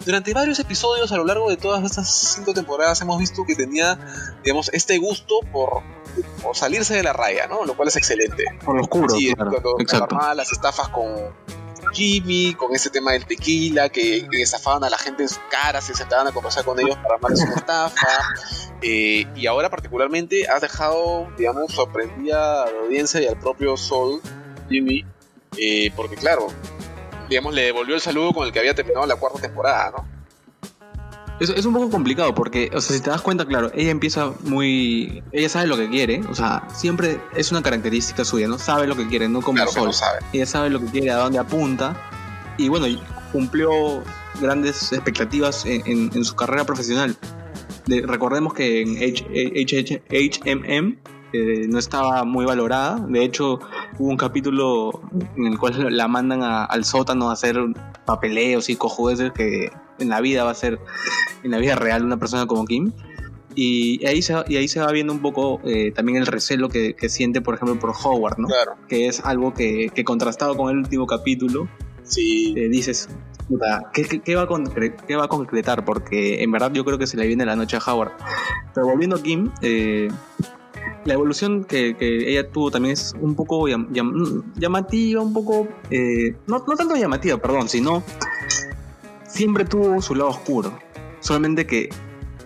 durante 0.04 0.34
varios 0.34 0.60
episodios 0.60 1.12
a 1.12 1.18
lo 1.18 1.26
largo 1.26 1.50
de 1.50 1.58
todas 1.58 1.84
estas 1.84 2.36
cinco 2.36 2.54
temporadas 2.54 3.02
hemos 3.02 3.18
visto 3.18 3.46
que 3.46 3.56
tenía, 3.56 3.98
digamos, 4.44 4.70
este 4.74 4.98
gusto 4.98 5.40
por, 5.52 5.84
salirse 6.54 6.96
de 6.96 7.04
la 7.04 7.14
raya, 7.14 7.48
¿no? 7.48 7.66
Lo 7.66 7.76
cual 7.76 7.88
es 7.88 7.96
excelente. 7.96 8.46
Por 8.64 8.76
lo 8.76 8.82
oscuro, 8.82 9.10
sí, 9.10 9.34
cuando 9.36 10.34
las 10.36 10.52
estafas 10.52 10.90
con 10.90 11.34
Jimmy, 11.94 12.54
con 12.54 12.76
ese 12.76 12.90
tema 12.90 13.14
del 13.14 13.26
tequila, 13.26 13.90
que, 13.90 14.28
estafaban 14.34 14.84
a 14.84 14.90
la 14.90 14.98
gente 14.98 15.24
en 15.24 15.30
sus 15.30 15.40
caras 15.50 15.86
y 15.86 15.88
se 15.94 15.96
sentaban 15.96 16.28
a 16.28 16.32
conversar 16.32 16.66
con 16.66 16.80
ellos 16.80 16.98
para 16.98 17.16
armarles 17.16 17.42
una 17.42 17.56
estafa. 17.56 18.08
Eh, 18.82 19.26
y 19.36 19.48
ahora 19.48 19.70
particularmente 19.70 20.48
has 20.48 20.62
dejado, 20.62 21.28
digamos, 21.38 21.72
sorprendida 21.72 22.64
a 22.64 22.70
la 22.70 22.80
audiencia 22.82 23.20
y 23.22 23.26
al 23.26 23.40
propio 23.40 23.78
Sol, 23.78 24.22
Jimmy, 24.70 25.04
eh, 25.58 25.92
porque 25.96 26.16
claro, 26.16 26.48
digamos, 27.30 27.54
le 27.54 27.64
devolvió 27.64 27.96
el 27.96 28.02
saludo 28.02 28.34
con 28.34 28.46
el 28.46 28.54
que 28.54 28.60
había 28.60 28.76
terminado 28.76 29.06
la 29.06 29.16
cuarta 29.16 29.40
temporada, 29.40 29.92
¿no? 29.92 30.16
Es, 31.40 31.50
es, 31.50 31.66
un 31.66 31.74
poco 31.74 31.90
complicado 31.90 32.34
porque, 32.34 32.72
o 32.74 32.80
sea, 32.80 32.96
si 32.96 33.04
te 33.04 33.10
das 33.10 33.22
cuenta, 33.22 33.46
claro, 33.46 33.70
ella 33.74 33.92
empieza 33.92 34.32
muy. 34.44 35.22
Ella 35.34 35.50
sabe 35.50 35.68
lo 35.68 35.76
que 35.76 35.90
quiere, 35.90 36.22
o 36.30 36.34
sea, 36.34 36.66
siempre 36.74 37.20
es 37.36 37.52
una 37.52 37.62
característica 37.62 38.24
suya, 38.24 38.48
¿no? 38.48 38.58
Sabe 38.58 38.88
lo 38.88 38.96
que 38.96 39.06
quiere, 39.08 39.28
no 39.28 39.42
como 39.42 39.66
Sol. 39.68 39.94
sabe. 39.94 40.20
Ella 40.32 40.46
sabe 40.46 40.70
lo 40.70 40.80
que 40.80 40.86
quiere, 40.86 41.12
a 41.12 41.18
dónde 41.18 41.40
apunta. 41.40 41.98
Y 42.58 42.70
bueno, 42.70 42.88
cumplió 43.34 44.02
grandes 44.40 44.94
expectativas 44.94 45.66
en, 45.66 46.24
su 46.24 46.36
carrera 46.36 46.64
profesional. 46.64 47.18
recordemos 47.86 48.54
que 48.54 48.82
en 48.82 48.96
HMM 48.96 50.98
no 51.68 51.80
estaba 51.80 52.24
muy 52.24 52.46
valorada. 52.46 53.06
De 53.08 53.24
hecho, 53.24 53.60
hubo 53.98 54.10
un 54.10 54.18
capítulo 54.18 55.02
en 55.38 55.46
el 55.46 55.60
cual 55.60 55.96
la 55.96 56.08
mandan 56.08 56.42
al 56.44 56.86
sótano 56.86 57.30
a 57.30 57.34
hacer 57.34 57.58
papeleos 58.06 58.70
y 58.70 58.76
cojudeces 58.76 59.32
que 59.32 59.72
en 60.00 60.10
la 60.10 60.22
vida 60.22 60.44
va 60.44 60.52
a 60.52 60.56
ser, 60.56 60.80
en 61.44 61.52
la 61.52 61.58
vida 61.58 61.76
real, 61.76 62.04
una 62.04 62.18
persona 62.18 62.46
como 62.46 62.66
Kim. 62.66 62.92
Y 63.56 64.06
ahí 64.06 64.22
se, 64.22 64.36
y 64.48 64.58
ahí 64.58 64.68
se 64.68 64.82
va 64.82 64.92
viendo 64.92 65.14
un 65.14 65.22
poco 65.22 65.62
eh, 65.64 65.92
también 65.92 66.18
el 66.18 66.28
recelo 66.28 66.68
que, 66.68 66.96
siente, 67.08 67.42
por 67.42 67.56
ejemplo, 67.56 67.80
por 67.80 67.94
Howard, 68.04 68.38
¿no? 68.38 68.50
Que 68.90 69.08
es 69.08 69.24
algo 69.24 69.54
que, 69.54 69.90
contrastado 70.04 70.58
con 70.58 70.70
el 70.70 70.78
último 70.78 71.08
capítulo, 71.08 71.70
sí. 72.04 72.54
Eh, 72.58 72.68
dices, 72.68 73.08
¿qué, 73.48 73.56
va 73.56 73.78
a 73.78 73.92
¿qué 74.28 75.16
va 75.16 75.24
a 75.24 75.28
concretar? 75.28 75.86
Porque 75.86 76.44
en 76.44 76.52
verdad 76.52 76.72
yo 76.74 76.84
creo 76.84 76.98
que 76.98 77.08
se 77.08 77.16
le 77.16 77.28
viene 77.28 77.46
la 77.46 77.56
noche 77.56 77.78
a 77.78 77.92
Howard. 77.92 78.12
Pero 78.74 78.88
volviendo 78.88 79.16
a 79.16 79.24
Kim, 79.24 79.50
eh, 79.62 80.10
la 81.06 81.14
evolución 81.14 81.64
que, 81.64 81.96
ella 82.00 82.50
tuvo 82.50 82.72
también 82.72 82.94
es 82.94 83.14
un 83.20 83.36
poco 83.36 83.68
llamativa, 83.68 85.22
un 85.22 85.34
poco... 85.34 85.68
Eh, 85.90 86.36
no, 86.48 86.64
no 86.68 86.76
tanto 86.76 86.96
llamativa, 86.96 87.38
perdón, 87.38 87.70
sino 87.70 88.04
siempre 89.28 89.66
tuvo 89.66 90.02
su 90.02 90.16
lado 90.16 90.32
oscuro. 90.32 90.78
Solamente 91.20 91.66
que 91.66 91.90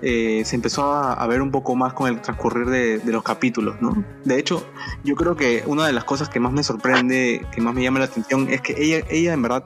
eh, 0.02 0.44
se 0.46 0.56
empezó 0.56 0.94
a, 0.94 1.28
ver 1.28 1.42
un 1.42 1.52
poco 1.52 1.76
más 1.76 1.94
con 1.94 2.10
el 2.10 2.22
transcurrir 2.22 2.68
de, 2.68 3.02
los 3.12 3.24
capítulos, 3.24 3.76
¿no? 3.82 4.04
De 4.24 4.40
hecho, 4.40 4.66
yo 5.04 5.16
creo 5.16 5.36
que 5.36 5.64
una 5.66 5.86
de 5.86 5.94
las 5.94 6.06
cosas 6.06 6.30
que 6.30 6.40
más 6.40 6.54
me 6.54 6.64
sorprende, 6.64 7.46
que 7.52 7.62
más 7.62 7.74
me 7.74 7.84
llama 7.84 8.00
la 8.00 8.06
atención, 8.06 8.50
es 8.50 8.62
que 8.62 8.76
ella, 8.78 9.06
ella 9.10 9.34
en 9.34 9.42
verdad, 9.42 9.64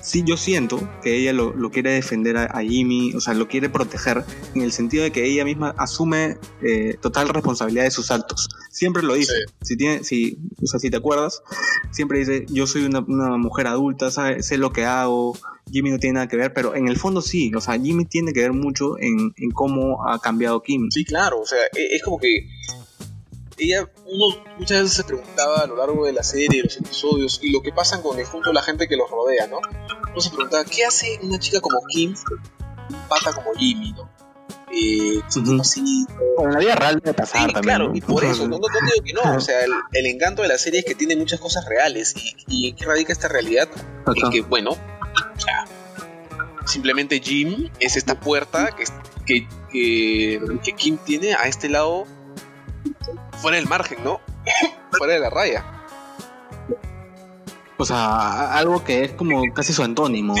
sí, 0.00 0.22
yo 0.24 0.36
siento 0.36 0.78
que 1.02 1.16
ella 1.16 1.32
lo, 1.32 1.52
quiere 1.70 1.92
defender 1.92 2.36
a, 2.36 2.60
Jimmy, 2.60 3.14
o 3.14 3.20
sea, 3.20 3.34
lo 3.34 3.48
quiere 3.48 3.68
proteger, 3.68 4.24
en 4.54 4.62
el 4.62 4.72
sentido 4.72 5.04
de 5.04 5.10
que 5.10 5.24
ella 5.24 5.44
misma 5.44 5.74
asume 5.78 6.38
eh, 6.62 6.96
total 7.00 7.28
responsabilidad 7.28 7.84
de 7.84 7.90
sus 7.90 8.10
actos. 8.10 8.48
Siempre 8.70 9.02
lo 9.02 9.14
dice. 9.14 9.34
Si, 9.62 9.76
tiene, 9.76 10.04
si, 10.04 10.38
o 10.62 10.66
sea, 10.66 10.80
si 10.80 10.90
te 10.90 10.96
acuerdas, 10.96 11.42
siempre 11.90 12.18
dice, 12.18 12.46
yo 12.48 12.66
soy 12.66 12.84
una, 12.84 13.00
mujer 13.02 13.66
adulta, 13.66 14.10
sé 14.10 14.58
lo 14.58 14.72
que 14.72 14.84
hago, 14.84 15.36
Jimmy 15.70 15.90
no 15.90 15.98
tiene 15.98 16.14
nada 16.14 16.28
que 16.28 16.36
ver, 16.36 16.52
pero 16.52 16.74
en 16.74 16.88
el 16.88 16.98
fondo 16.98 17.22
sí, 17.22 17.52
o 17.54 17.60
sea, 17.60 17.78
Jimmy 17.78 18.04
tiene 18.04 18.32
que 18.32 18.40
ver 18.40 18.52
mucho 18.52 18.98
en, 18.98 19.32
cómo 19.54 20.08
ha 20.08 20.18
cambiado 20.20 20.62
Kim. 20.62 20.90
Sí, 20.90 21.04
claro, 21.04 21.40
o 21.40 21.46
sea, 21.46 21.60
e, 21.76 21.96
es 21.96 22.02
como 22.02 22.18
que 22.18 22.48
ella, 23.58 23.88
uno 24.06 24.42
muchas 24.58 24.82
veces 24.82 24.96
se 24.96 25.04
preguntaba 25.04 25.60
a 25.60 25.66
lo 25.66 25.76
largo 25.76 26.04
de 26.04 26.12
la 26.12 26.22
serie, 26.22 26.62
los 26.62 26.76
episodios, 26.76 27.40
y 27.42 27.52
lo 27.52 27.62
que 27.62 27.72
pasa 27.72 28.02
con 28.02 28.18
el 28.18 28.24
conjunto 28.24 28.50
de 28.50 28.54
la 28.54 28.62
gente 28.62 28.88
que 28.88 28.96
los 28.96 29.10
rodea, 29.10 29.46
¿no? 29.46 29.58
Uno 30.10 30.20
se 30.20 30.30
preguntaba, 30.30 30.64
¿qué 30.64 30.84
hace 30.84 31.18
una 31.22 31.38
chica 31.38 31.60
como 31.60 31.80
Kim, 31.88 32.14
un 32.90 33.08
pata 33.08 33.32
como 33.32 33.54
Jimmy, 33.54 33.92
¿no? 33.92 34.10
Eh, 34.74 35.20
así. 35.60 36.06
en 36.38 36.52
la 36.52 36.58
vida 36.58 36.74
real 36.74 36.98
debe 37.04 37.12
pasar 37.12 37.52
también. 37.52 37.76
Claro, 37.76 37.92
y 37.94 38.00
por 38.00 38.24
eso, 38.24 38.48
no, 38.48 38.58
no, 38.58 38.66
digo 38.68 39.04
que 39.04 39.12
no, 39.12 39.36
o 39.36 39.40
sea, 39.40 39.60
el, 39.92 40.06
encanto 40.06 40.40
de 40.40 40.48
la 40.48 40.56
serie 40.56 40.80
es 40.80 40.86
que 40.86 40.94
tiene 40.94 41.14
muchas 41.14 41.40
cosas 41.40 41.66
reales, 41.66 42.14
y, 42.16 42.34
y 42.48 42.68
en 42.70 42.76
qué 42.76 42.86
radica 42.86 43.12
esta 43.12 43.28
realidad, 43.28 43.68
que, 44.30 44.40
bueno, 44.40 44.76
simplemente 46.66 47.20
Jim 47.20 47.70
es 47.80 47.96
esta 47.96 48.18
puerta 48.18 48.70
que, 49.26 49.46
que, 49.70 50.40
Kim 50.76 50.98
tiene 50.98 51.34
a 51.34 51.44
este 51.44 51.68
lado 51.68 52.06
fuera 53.40 53.56
del 53.56 53.66
margen, 53.66 53.98
¿no? 54.04 54.20
fuera 54.92 55.14
de 55.14 55.20
la 55.20 55.30
raya. 55.30 55.82
O 57.78 57.84
sea, 57.84 58.54
algo 58.54 58.84
que 58.84 59.02
es 59.04 59.12
como 59.12 59.42
casi 59.52 59.72
su 59.72 59.82
antónimo. 59.82 60.36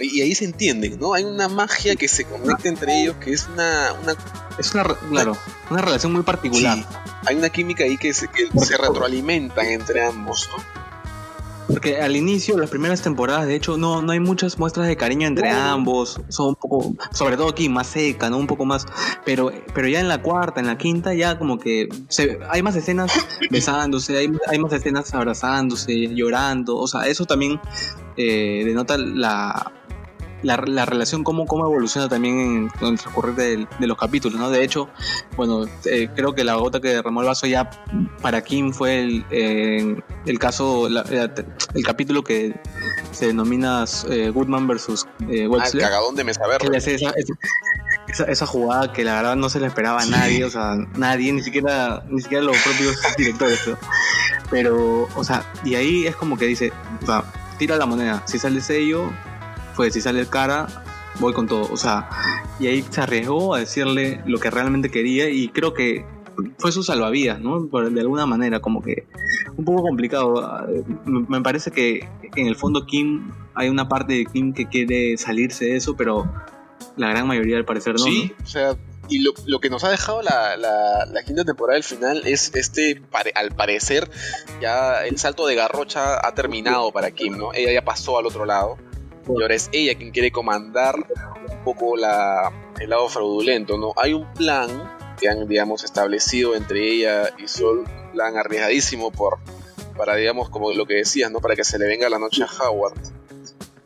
Y 0.00 0.22
ahí 0.22 0.34
se 0.34 0.46
entiende, 0.46 0.96
¿no? 0.98 1.12
Hay 1.12 1.24
una 1.24 1.48
magia 1.48 1.96
que 1.96 2.08
se 2.08 2.24
conecta 2.24 2.68
entre 2.68 3.02
ellos 3.02 3.16
que 3.16 3.32
es 3.32 3.46
una. 3.46 3.92
es 4.58 4.72
una, 4.74 4.84
claro, 4.84 5.36
una 5.68 5.82
relación 5.82 6.12
muy 6.12 6.22
particular. 6.22 6.78
Hay 7.26 7.36
una 7.36 7.50
química 7.50 7.84
ahí 7.84 7.98
que 7.98 8.14
se, 8.14 8.28
que 8.28 8.48
se 8.58 8.78
retroalimentan 8.78 9.66
entre 9.66 10.06
ambos, 10.06 10.48
¿no? 10.56 10.82
Porque 11.72 12.02
al 12.02 12.16
inicio, 12.16 12.58
las 12.58 12.68
primeras 12.68 13.00
temporadas, 13.00 13.46
de 13.46 13.54
hecho, 13.54 13.78
no, 13.78 14.02
no 14.02 14.12
hay 14.12 14.20
muchas 14.20 14.58
muestras 14.58 14.86
de 14.86 14.96
cariño 14.96 15.26
entre 15.26 15.48
ambos. 15.48 16.20
Son 16.28 16.48
un 16.48 16.54
poco, 16.54 16.94
sobre 17.12 17.38
todo 17.38 17.48
aquí, 17.48 17.70
más 17.70 17.86
seca, 17.86 18.28
¿no? 18.28 18.36
Un 18.36 18.46
poco 18.46 18.66
más. 18.66 18.86
Pero, 19.24 19.50
pero 19.72 19.88
ya 19.88 20.00
en 20.00 20.08
la 20.08 20.20
cuarta, 20.20 20.60
en 20.60 20.66
la 20.66 20.76
quinta, 20.76 21.14
ya 21.14 21.38
como 21.38 21.58
que 21.58 21.88
se, 22.08 22.38
hay 22.50 22.62
más 22.62 22.76
escenas 22.76 23.10
besándose, 23.50 24.18
hay, 24.18 24.30
hay 24.48 24.58
más 24.58 24.72
escenas 24.74 25.14
abrazándose, 25.14 26.08
llorando. 26.14 26.76
O 26.76 26.86
sea, 26.86 27.06
eso 27.06 27.24
también 27.24 27.58
eh, 28.18 28.62
denota 28.66 28.98
la 28.98 29.72
la, 30.42 30.56
relación, 30.56 31.24
cómo, 31.24 31.46
cómo 31.46 31.66
evoluciona 31.66 32.08
también 32.08 32.40
en, 32.40 32.70
el 32.88 32.98
transcurrir 32.98 33.34
de, 33.34 33.86
los 33.86 33.96
capítulos, 33.96 34.38
¿no? 34.38 34.50
De 34.50 34.62
hecho, 34.62 34.88
bueno, 35.36 35.64
eh, 35.84 36.08
creo 36.14 36.34
que 36.34 36.44
la 36.44 36.54
gota 36.54 36.80
que 36.80 36.88
derramó 36.88 37.20
el 37.20 37.26
vaso 37.26 37.46
ya 37.46 37.70
para 38.20 38.42
Kim 38.42 38.72
fue 38.72 39.00
el, 39.00 39.24
eh, 39.30 39.96
el 40.26 40.38
caso, 40.38 40.86
el 40.86 41.84
capítulo 41.84 42.22
que 42.22 42.54
se 43.12 43.26
denomina 43.26 43.84
eh, 44.10 44.30
Goodman 44.30 44.66
versus 44.66 45.06
eh, 45.30 45.48
Ah, 45.58 45.64
el 45.72 45.80
cagadón 45.80 46.16
de 46.16 46.24
mesa 46.24 46.46
verde. 46.46 46.76
Esa, 48.08 48.24
esa, 48.24 48.46
jugada 48.46 48.92
que 48.92 49.04
la 49.04 49.14
verdad 49.14 49.36
no 49.36 49.48
se 49.48 49.60
le 49.60 49.66
esperaba 49.68 50.02
a 50.02 50.06
nadie, 50.06 50.44
o 50.44 50.50
sea, 50.50 50.74
nadie, 50.96 51.32
ni 51.32 51.42
siquiera, 51.42 52.02
ni 52.08 52.20
siquiera 52.20 52.44
los 52.44 52.56
propios 52.58 52.96
directores. 53.16 53.60
Pero, 54.50 55.08
o 55.14 55.24
sea, 55.24 55.44
y 55.64 55.76
ahí 55.76 56.06
es 56.06 56.16
como 56.16 56.36
que 56.36 56.46
dice, 56.46 56.72
o 57.02 57.06
sea, 57.06 57.24
tira 57.58 57.76
la 57.76 57.86
moneda, 57.86 58.22
si 58.26 58.38
sale 58.38 58.60
sello, 58.60 59.10
pues 59.76 59.94
si 59.94 60.00
sale 60.00 60.26
cara, 60.26 60.66
voy 61.20 61.32
con 61.32 61.46
todo. 61.46 61.72
O 61.72 61.76
sea, 61.76 62.08
y 62.58 62.66
ahí 62.66 62.84
se 62.88 63.00
arriesgó 63.00 63.54
a 63.54 63.60
decirle 63.60 64.20
lo 64.26 64.38
que 64.38 64.50
realmente 64.50 64.90
quería 64.90 65.28
y 65.28 65.48
creo 65.48 65.74
que 65.74 66.04
fue 66.58 66.72
su 66.72 66.82
salvavidas, 66.82 67.40
¿no? 67.40 67.60
de 67.60 68.00
alguna 68.00 68.26
manera, 68.26 68.60
como 68.60 68.82
que 68.82 69.06
un 69.56 69.64
poco 69.64 69.82
complicado. 69.82 70.66
Me 71.04 71.40
parece 71.42 71.70
que 71.70 72.08
en 72.36 72.46
el 72.46 72.56
fondo 72.56 72.86
Kim, 72.86 73.32
hay 73.54 73.68
una 73.68 73.88
parte 73.88 74.14
de 74.14 74.26
Kim 74.26 74.52
que 74.52 74.66
quiere 74.66 75.16
salirse 75.18 75.66
de 75.66 75.76
eso, 75.76 75.96
pero 75.96 76.32
la 76.96 77.10
gran 77.10 77.26
mayoría 77.26 77.56
al 77.56 77.64
parecer 77.64 77.94
no. 77.94 78.04
Sí, 78.04 78.32
o 78.42 78.46
sea, 78.46 78.76
y 79.08 79.18
lo, 79.18 79.32
lo, 79.46 79.60
que 79.60 79.68
nos 79.68 79.84
ha 79.84 79.90
dejado 79.90 80.22
la, 80.22 80.56
la, 80.56 81.04
la, 81.06 81.22
quinta 81.22 81.44
temporada 81.44 81.74
del 81.74 81.84
final 81.84 82.22
es 82.24 82.54
este, 82.54 83.02
al 83.34 83.50
parecer, 83.50 84.10
ya 84.60 85.04
el 85.04 85.18
salto 85.18 85.46
de 85.46 85.54
garrocha 85.54 86.26
ha 86.26 86.34
terminado 86.34 86.92
para 86.92 87.10
Kim, 87.10 87.36
¿no? 87.36 87.52
Ella 87.52 87.72
ya 87.72 87.84
pasó 87.84 88.18
al 88.18 88.26
otro 88.26 88.46
lado 88.46 88.78
ahora 89.28 89.54
es 89.54 89.68
ella 89.72 89.94
quien 89.94 90.10
quiere 90.10 90.30
comandar 90.30 90.96
un 90.96 91.64
poco 91.64 91.96
la, 91.96 92.52
el 92.80 92.90
lado 92.90 93.08
fraudulento, 93.08 93.78
¿no? 93.78 93.92
Hay 93.96 94.12
un 94.14 94.30
plan 94.32 94.68
que 95.18 95.28
han, 95.28 95.46
digamos, 95.46 95.84
establecido 95.84 96.54
entre 96.54 96.88
ella 96.88 97.32
y 97.38 97.46
Sol, 97.48 97.80
un 97.80 98.12
plan 98.12 98.36
arriesgadísimo 98.36 99.10
por, 99.12 99.38
para, 99.96 100.16
digamos, 100.16 100.48
como 100.48 100.72
lo 100.72 100.86
que 100.86 100.94
decías, 100.94 101.30
¿no? 101.30 101.40
Para 101.40 101.54
que 101.54 101.64
se 101.64 101.78
le 101.78 101.86
venga 101.86 102.08
la 102.08 102.18
noche 102.18 102.42
a 102.42 102.64
Howard. 102.64 102.94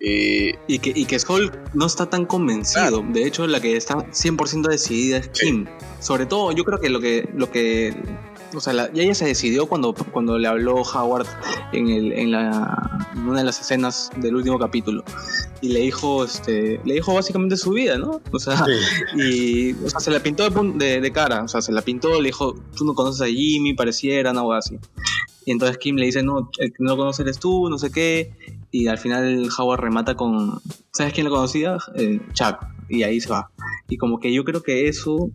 Eh, 0.01 0.59
y, 0.66 0.79
que, 0.79 0.92
y 0.94 1.07
que 1.07 1.18
Sol 1.18 1.53
no 1.75 1.87
está 1.87 2.09
tan 2.09 2.27
convencido. 2.27 3.03
De 3.09 3.27
hecho, 3.27 3.46
la 3.46 3.61
que 3.61 3.77
está 3.77 3.96
100% 3.96 4.68
decidida 4.68 5.18
es 5.18 5.29
Kim. 5.29 5.66
Sobre 6.01 6.27
todo, 6.27 6.53
yo 6.53 6.64
creo 6.64 6.79
que 6.79 6.88
lo 6.88 7.01
que, 7.01 7.29
lo 7.35 7.51
que 7.51 7.94
o 8.57 8.61
sea, 8.61 8.73
la, 8.73 8.90
ella 8.95 9.14
se 9.14 9.27
decidió 9.27 9.66
cuando, 9.66 9.95
cuando 9.95 10.38
le 10.38 10.49
habló 10.49 10.77
Howard 10.77 11.27
en, 11.73 11.88
el, 11.88 12.12
en, 12.12 12.31
la, 12.31 13.09
una 13.14 13.40
de 13.40 13.45
las 13.45 13.61
escenas 13.61 14.11
del 14.16 14.37
último 14.37 14.59
capítulo. 14.59 15.05
Y 15.61 15.69
le 15.69 15.81
dijo, 15.81 16.25
este, 16.25 16.81
le 16.85 16.95
dijo 16.95 17.14
básicamente 17.14 17.57
su 17.57 17.71
vida, 17.71 17.99
¿no? 17.99 18.21
O 18.33 18.38
sea, 18.38 18.64
y 19.16 19.73
o 19.73 19.90
sea, 19.90 20.01
se 20.01 20.11
la 20.11 20.21
pintó 20.21 20.49
de, 20.49 21.01
de, 21.01 21.12
cara, 21.12 21.42
o 21.45 21.49
sea, 21.49 21.61
se 21.61 21.73
la 21.73 21.83
pintó, 21.83 22.21
le 22.21 22.29
dijo, 22.29 22.55
tú 22.77 22.85
no 22.85 22.95
conoces 22.95 23.23
a 23.23 23.27
Jimmy, 23.27 23.75
pareciera, 23.75 24.31
algo 24.31 24.53
así. 24.53 24.79
Y 25.45 25.53
entonces 25.53 25.79
Kim 25.79 25.97
le 25.97 26.07
dice, 26.07 26.23
no, 26.23 26.51
el 26.59 26.73
que 26.73 26.79
no 26.81 26.90
lo 26.90 26.97
conoces 26.97 27.21
eres 27.21 27.38
tú, 27.38 27.69
no 27.69 27.79
sé 27.79 27.90
qué. 27.90 28.33
Y 28.71 28.88
al 28.88 28.99
final 28.99 29.49
Howard 29.57 29.81
remata 29.81 30.16
con, 30.16 30.61
¿sabes 30.92 31.12
quién 31.12 31.27
lo 31.27 31.33
conocía? 31.33 31.77
Eh, 31.95 32.21
Chuck. 32.33 32.59
Y 32.88 33.03
ahí 33.03 33.21
se 33.21 33.29
va. 33.29 33.51
Y 33.88 33.97
como 33.97 34.19
que 34.19 34.33
yo 34.33 34.45
creo 34.45 34.62
que 34.62 34.88
eso 34.88 35.31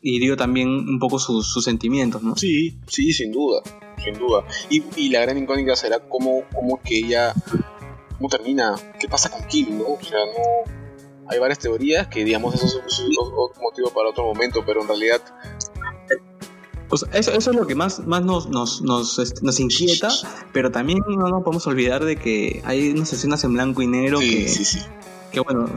hirió 0.00 0.36
también 0.36 0.68
un 0.68 0.98
poco 0.98 1.18
sus, 1.18 1.62
sentimientos, 1.62 2.22
¿no? 2.22 2.36
Sí, 2.36 2.78
sí, 2.86 3.12
sin 3.12 3.32
duda, 3.32 3.62
sin 4.02 4.14
duda. 4.18 4.44
Y, 4.70 5.08
la 5.10 5.20
gran 5.20 5.38
incógnita 5.38 5.76
será 5.76 6.00
cómo, 6.00 6.44
cómo 6.54 6.80
que 6.82 6.98
ella, 6.98 7.34
cómo 8.16 8.28
termina, 8.28 8.74
qué 8.98 9.08
pasa 9.08 9.30
con 9.30 9.46
Kim, 9.46 9.78
¿no? 9.78 9.84
O 9.84 10.02
sea, 10.02 10.18
no... 10.18 10.76
Hay 11.28 11.40
varias 11.40 11.58
teorías 11.58 12.06
que, 12.06 12.24
digamos, 12.24 12.54
eso 12.54 12.66
es, 12.86 13.02
otro 13.18 13.60
motivo 13.60 13.90
para 13.90 14.10
otro 14.10 14.24
momento, 14.24 14.62
pero 14.64 14.82
en 14.82 14.88
realidad 14.88 15.20
eso, 16.92 17.32
eso, 17.32 17.50
es 17.50 17.56
lo 17.56 17.66
que 17.66 17.74
más, 17.74 18.06
más 18.06 18.22
nos, 18.22 18.48
nos, 18.48 18.80
nos, 18.80 19.18
este, 19.18 19.40
nos, 19.42 19.58
inquieta, 19.58 20.08
pero 20.52 20.70
también 20.70 21.00
no 21.08 21.28
nos 21.28 21.42
podemos 21.42 21.66
olvidar 21.66 22.04
de 22.04 22.14
que 22.14 22.62
hay 22.64 22.90
unas 22.90 23.12
escenas 23.12 23.42
en 23.42 23.54
blanco 23.54 23.82
y 23.82 23.88
negro 23.88 24.20
que, 24.20 24.48
sí, 24.48 24.64
sí 24.64 24.78
que 25.36 25.40
bueno, 25.40 25.68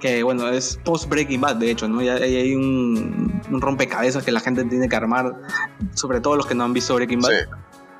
que 0.00 0.22
bueno, 0.22 0.48
es 0.48 0.78
post 0.84 1.08
Breaking 1.08 1.40
Bad, 1.40 1.56
de 1.56 1.70
hecho, 1.70 1.86
¿no? 1.86 2.00
Ya 2.00 2.14
hay 2.14 2.54
un, 2.54 3.31
un, 3.50 3.60
rompecabezas 3.60 4.24
que 4.24 4.32
la 4.32 4.40
gente 4.40 4.64
tiene 4.64 4.88
que 4.88 4.96
armar, 4.96 5.34
sobre 5.94 6.20
todo 6.20 6.36
los 6.36 6.46
que 6.46 6.54
no 6.54 6.64
han 6.64 6.72
visto 6.72 6.94
Breaking 6.94 7.20
Bad. 7.20 7.32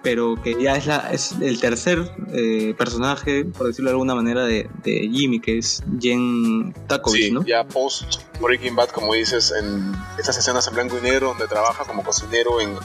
Pero 0.03 0.35
que 0.43 0.61
ya 0.61 0.75
es, 0.75 0.87
la, 0.87 1.13
es 1.13 1.33
el 1.41 1.61
tercer 1.61 2.11
eh, 2.33 2.75
personaje, 2.77 3.45
por 3.45 3.69
decirlo 3.69 3.91
de 3.91 3.95
alguna 3.95 4.17
manera, 4.17 4.45
de, 4.45 4.69
de 4.83 5.09
Jimmy, 5.13 5.39
que 5.39 5.59
es 5.59 5.81
Jen 6.01 6.75
Takovich, 6.89 7.33
sí, 7.33 7.35
Ya 7.47 7.63
post 7.63 8.21
Breaking 8.41 8.75
Bad, 8.75 8.89
como 8.89 9.15
dices, 9.15 9.53
en 9.53 9.93
estas 10.19 10.37
escenas 10.37 10.67
en 10.67 10.75
blanco 10.75 10.99
y 10.99 11.03
negro, 11.03 11.29
donde 11.29 11.47
trabaja 11.47 11.85
como 11.85 12.03
cocinero 12.03 12.61
en, 12.61 12.77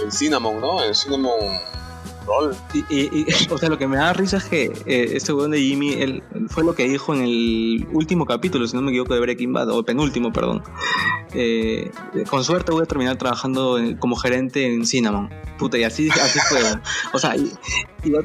en 0.00 0.12
Cinnamon, 0.12 0.60
¿no? 0.60 0.84
En 0.84 0.94
Cinnamon 0.94 1.40
y, 2.90 3.26
o 3.50 3.58
sea, 3.58 3.68
lo 3.68 3.78
que 3.78 3.86
me 3.86 3.96
da 3.96 4.12
risa 4.12 4.38
es 4.38 4.44
que 4.44 4.64
eh, 4.86 5.12
este 5.14 5.32
weón 5.32 5.50
de 5.50 5.60
Jimmy 5.60 5.94
él, 5.94 6.22
fue 6.48 6.64
lo 6.64 6.74
que 6.74 6.88
dijo 6.88 7.14
en 7.14 7.22
el 7.22 7.86
último 7.92 8.26
capítulo, 8.26 8.66
si 8.66 8.76
no 8.76 8.82
me 8.82 8.90
equivoco, 8.90 9.14
de 9.14 9.20
Breaking 9.20 9.52
Bad, 9.52 9.70
o 9.70 9.82
penúltimo, 9.84 10.32
perdón. 10.32 10.62
Eh, 11.32 11.90
con 12.28 12.42
suerte 12.42 12.72
voy 12.72 12.82
a 12.82 12.86
terminar 12.86 13.16
trabajando 13.16 13.78
como 13.98 14.16
gerente 14.16 14.66
en 14.66 14.86
Cinnamon. 14.86 15.30
Puta, 15.58 15.78
y 15.78 15.84
así, 15.84 16.08
así 16.10 16.38
fue. 16.48 16.60
o 17.12 17.18
sea, 17.18 17.36
y, 17.36 17.52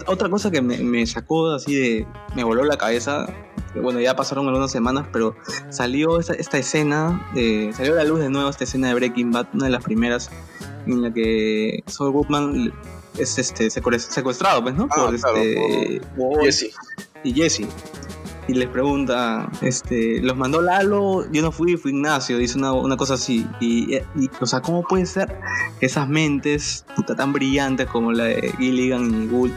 otra 0.08 0.30
cosa 0.30 0.52
que 0.52 0.62
me, 0.62 1.06
sacó 1.06 1.52
así 1.52 1.76
de. 1.76 2.08
me 2.36 2.44
voló 2.44 2.64
la 2.64 2.78
cabeza. 2.78 3.28
Bueno, 3.82 4.00
ya 4.00 4.16
pasaron 4.16 4.48
algunas 4.48 4.72
semanas, 4.72 5.06
pero 5.12 5.36
salió 5.70 6.18
esta, 6.18 6.34
esta 6.34 6.58
escena, 6.58 7.28
eh, 7.36 7.72
salió 7.74 7.92
a 7.92 7.98
la 7.98 8.04
luz 8.06 8.22
de 8.22 8.30
nuevo 8.30 8.50
esta 8.50 8.64
escena 8.64 8.88
de 8.88 8.94
Breaking 8.94 9.32
Bad, 9.32 9.48
una 9.54 9.66
de 9.66 9.72
las 9.72 9.84
primeras, 9.84 10.32
en 10.88 11.02
la 11.02 11.14
que 11.14 11.84
Saul 11.86 12.12
Goodman 12.12 12.72
es 13.18 13.38
este 13.38 13.70
secuestrado, 13.70 14.64
pues, 14.64 14.76
¿no? 14.76 14.88
Ah, 14.92 15.06
por 15.06 15.16
este 15.16 16.02
Jesse. 16.42 16.74
Y 17.24 17.34
Jesse. 17.34 17.68
Y 18.48 18.54
les 18.54 18.70
pregunta, 18.70 19.50
este, 19.62 20.22
los 20.22 20.38
mandó 20.38 20.62
Lalo, 20.62 21.26
yo 21.32 21.42
no 21.42 21.52
fui, 21.52 21.78
fui 21.78 21.92
Ignacio, 21.92 22.38
dice 22.38 22.60
una, 22.60 22.74
una 22.74 22.96
cosa 22.96 23.16
así. 23.16 23.48
Y, 23.60 23.98
o 24.40 24.46
sea, 24.46 24.62
¿cómo 24.62 24.84
puede 24.84 25.08
ser 25.08 25.40
que 25.80 25.88
esas 25.88 26.08
mentes 26.08 26.86
puta, 26.96 27.16
tan 27.16 27.34
brillantes 27.34 27.88
como 27.88 28.12
la 28.12 28.26
de 28.26 28.54
Gilligan 28.60 29.24
y 29.24 29.28
Gould 29.28 29.54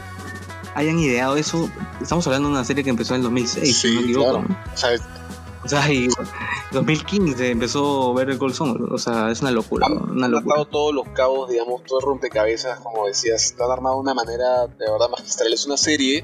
hayan 0.73 0.97
ideado 0.97 1.37
eso? 1.37 1.69
Estamos 2.01 2.25
hablando 2.25 2.47
de 2.47 2.55
una 2.55 2.65
serie 2.65 2.83
que 2.83 2.89
empezó 2.89 3.13
en 3.13 3.19
el 3.19 3.23
2006, 3.25 3.77
si 3.77 3.93
no 3.93 4.01
me 4.01 4.07
equivoco. 4.07 4.37
O 4.73 4.77
sea, 4.77 4.89
o 5.63 5.67
sea, 5.67 5.91
y 5.91 6.07
2015 6.71 7.51
empezó 7.51 8.13
ver 8.13 8.29
el 8.29 8.37
Golson, 8.37 8.89
o 8.91 8.97
sea, 8.97 9.29
es 9.29 9.41
una 9.41 9.51
locura. 9.51 9.87
Han, 9.87 10.11
una 10.11 10.27
locura. 10.27 10.63
todos 10.65 10.93
los 10.93 11.07
cabos, 11.09 11.49
digamos, 11.49 11.83
todo 11.83 11.99
el 11.99 12.05
rompecabezas, 12.05 12.79
como 12.79 13.07
decías, 13.07 13.55
han 13.59 13.71
armado 13.71 13.95
de 13.95 14.01
una 14.01 14.13
manera 14.13 14.67
de 14.67 14.91
verdad 14.91 15.09
magistral. 15.09 15.51
Es 15.51 15.65
una 15.65 15.77
serie 15.77 16.23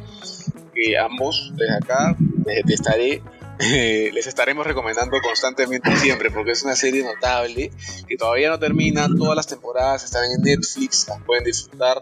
que 0.74 0.98
ambos, 0.98 1.52
desde 1.56 1.76
acá, 1.76 2.16
les, 2.46 2.70
estaré, 2.70 3.22
les 3.60 4.28
estaremos 4.28 4.66
recomendando 4.66 5.18
constantemente 5.22 5.96
siempre, 5.98 6.32
porque 6.32 6.52
es 6.52 6.64
una 6.64 6.76
serie 6.76 7.04
notable, 7.04 7.72
que 8.08 8.16
todavía 8.18 8.50
no 8.50 8.60
termina, 8.60 9.08
todas 9.18 9.36
las 9.36 9.48
temporadas 9.48 10.06
están 10.06 10.24
en 10.32 10.42
Netflix, 10.42 11.08
las 11.10 11.22
pueden 11.24 11.44
disfrutar. 11.44 12.02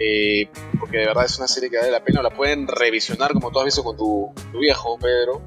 Eh, 0.00 0.48
porque 0.78 0.98
de 0.98 1.06
verdad 1.06 1.24
es 1.24 1.38
una 1.38 1.48
serie 1.48 1.70
que 1.70 1.76
vale 1.76 1.90
la 1.90 2.04
pena, 2.04 2.22
la 2.22 2.30
pueden 2.30 2.68
revisionar 2.68 3.32
como 3.32 3.50
tú 3.50 3.58
has 3.58 3.64
visto 3.64 3.82
con 3.82 3.96
tu, 3.96 4.32
tu 4.52 4.60
viejo 4.60 4.96
Pedro, 4.96 5.42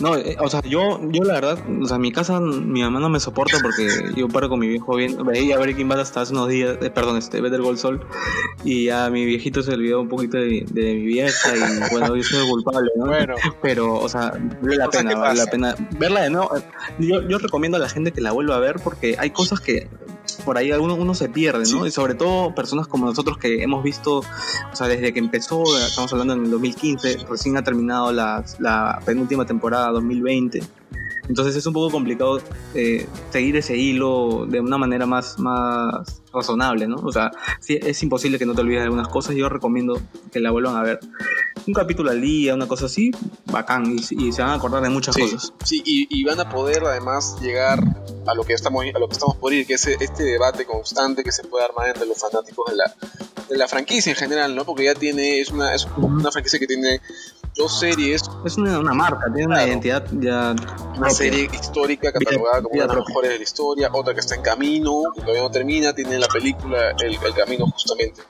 no, 0.00 0.16
eh, 0.16 0.36
o 0.40 0.48
sea, 0.48 0.62
yo, 0.62 1.00
yo 1.10 1.22
la 1.22 1.34
verdad, 1.34 1.58
o 1.80 1.86
sea, 1.86 1.96
en 1.96 2.02
mi 2.02 2.12
casa 2.12 2.40
mi 2.40 2.82
mamá 2.82 2.98
no 2.98 3.10
me 3.10 3.20
soporta 3.20 3.58
porque 3.62 3.88
yo 4.16 4.26
paro 4.26 4.48
con 4.48 4.58
mi 4.58 4.66
viejo 4.66 4.96
bien, 4.96 5.22
veía 5.24 5.58
Breaking 5.58 5.86
Bad 5.86 6.00
hasta 6.00 6.22
hace 6.22 6.32
unos 6.32 6.48
días, 6.48 6.78
eh, 6.80 6.90
perdón, 6.90 7.18
este, 7.18 7.40
Better 7.40 7.60
Gold 7.60 7.78
Sol, 7.78 8.04
y 8.64 8.88
a 8.88 9.10
mi 9.10 9.24
viejito 9.26 9.62
se 9.62 9.74
olvidó 9.74 10.00
un 10.00 10.08
poquito 10.08 10.38
de, 10.38 10.64
de 10.70 10.94
mi 10.94 11.04
vieja 11.04 11.50
y 11.54 11.92
bueno, 11.92 12.16
yo 12.16 12.22
soy 12.22 12.48
culpable, 12.48 12.90
¿no? 12.96 13.06
Bueno. 13.06 13.34
Pero, 13.60 13.94
o 13.94 14.08
sea, 14.08 14.32
vale 14.62 14.76
la 14.76 14.88
pena, 14.88 15.14
vale 15.14 15.38
la 15.38 15.46
pena 15.46 15.74
verla 15.98 16.22
de 16.22 16.30
nuevo. 16.30 16.50
Yo, 16.98 17.22
yo 17.28 17.38
recomiendo 17.38 17.76
a 17.76 17.80
la 17.80 17.88
gente 17.88 18.12
que 18.12 18.22
la 18.22 18.32
vuelva 18.32 18.56
a 18.56 18.60
ver 18.60 18.80
porque 18.82 19.16
hay 19.18 19.30
cosas 19.30 19.60
que 19.60 19.88
por 20.44 20.58
ahí 20.58 20.70
algunos 20.70 20.98
uno 20.98 21.14
se 21.14 21.28
pierde, 21.28 21.64
¿no? 21.70 21.86
Y 21.86 21.90
sobre 21.90 22.14
todo 22.14 22.54
personas 22.54 22.86
como 22.86 23.06
nosotros 23.06 23.38
que 23.38 23.62
hemos 23.62 23.82
visto, 23.82 24.18
o 24.18 24.76
sea, 24.76 24.88
desde 24.88 25.12
que 25.12 25.18
empezó, 25.18 25.62
estamos 25.76 26.12
hablando 26.12 26.34
en 26.34 26.44
el 26.44 26.50
2015, 26.50 27.26
recién 27.28 27.56
ha 27.56 27.64
terminado 27.64 28.12
la, 28.12 28.44
la 28.58 29.00
penúltima 29.04 29.46
temporada 29.46 29.90
2020. 29.90 30.62
Entonces 31.28 31.54
es 31.54 31.66
un 31.66 31.72
poco 31.72 31.90
complicado 31.90 32.40
eh, 32.74 33.06
seguir 33.30 33.56
ese 33.56 33.76
hilo 33.76 34.44
de 34.46 34.60
una 34.60 34.76
manera 34.76 35.06
más, 35.06 35.38
más 35.38 36.22
razonable, 36.32 36.88
¿no? 36.88 36.96
O 36.96 37.12
sea, 37.12 37.30
sí, 37.60 37.78
es 37.80 38.02
imposible 38.02 38.38
que 38.38 38.46
no 38.46 38.54
te 38.54 38.60
olvides 38.62 38.80
de 38.80 38.84
algunas 38.84 39.08
cosas. 39.08 39.36
Yo 39.36 39.48
recomiendo 39.48 40.00
que 40.32 40.40
la 40.40 40.50
vuelvan 40.50 40.76
a 40.76 40.82
ver. 40.82 41.00
Un 41.66 41.74
capítulo 41.74 42.10
al 42.10 42.20
día, 42.20 42.54
una 42.54 42.66
cosa 42.66 42.86
así, 42.86 43.10
bacán. 43.46 43.96
Y, 43.96 44.32
se 44.32 44.42
van 44.42 44.50
a 44.50 44.54
acordar 44.54 44.82
de 44.82 44.88
muchas 44.88 45.16
cosas. 45.16 45.52
Sí, 45.64 45.82
y, 45.84 46.24
van 46.24 46.40
a 46.40 46.48
poder 46.48 46.84
además 46.84 47.36
llegar 47.40 47.82
a 48.26 48.34
lo 48.34 48.44
que 48.44 48.52
estamos, 48.52 48.84
a 48.94 48.98
lo 48.98 49.08
que 49.08 49.12
estamos 49.12 49.36
por 49.36 49.52
ir, 49.52 49.66
que 49.66 49.74
es 49.74 49.86
este 49.86 50.24
debate 50.24 50.64
constante 50.64 51.22
que 51.22 51.32
se 51.32 51.44
puede 51.44 51.64
armar 51.64 51.88
entre 51.88 52.06
los 52.06 52.18
fanáticos 52.18 52.70
de 52.70 52.76
la, 52.76 52.94
de 53.48 53.56
la 53.56 53.68
franquicia 53.68 54.10
en 54.10 54.16
general, 54.16 54.54
¿no? 54.54 54.64
Porque 54.64 54.84
ya 54.84 54.94
tiene, 54.94 55.40
es 55.40 55.50
una, 55.50 55.74
es 55.74 55.86
una 55.96 56.30
franquicia 56.30 56.58
que 56.58 56.66
tiene 56.66 57.00
dos 57.56 57.78
series. 57.78 58.22
Es 58.44 58.56
una, 58.56 58.80
marca, 58.94 59.26
tiene 59.32 59.46
una 59.46 59.66
identidad 59.66 60.04
ya. 60.12 60.54
Una 60.96 61.10
serie 61.10 61.48
histórica 61.52 62.12
catalogada 62.12 62.62
como 62.62 62.74
una 62.74 62.86
de 62.86 62.94
las 62.94 63.06
mejores 63.06 63.30
de 63.30 63.36
la 63.38 63.42
historia, 63.42 63.90
otra 63.92 64.14
que 64.14 64.20
está 64.20 64.34
en 64.34 64.42
camino, 64.42 65.02
que 65.14 65.20
todavía 65.20 65.42
no 65.42 65.50
termina, 65.50 65.94
tiene 65.94 66.18
la 66.18 66.28
película 66.28 66.94
El, 67.00 67.18
camino 67.34 67.66
justamente. 67.66 68.22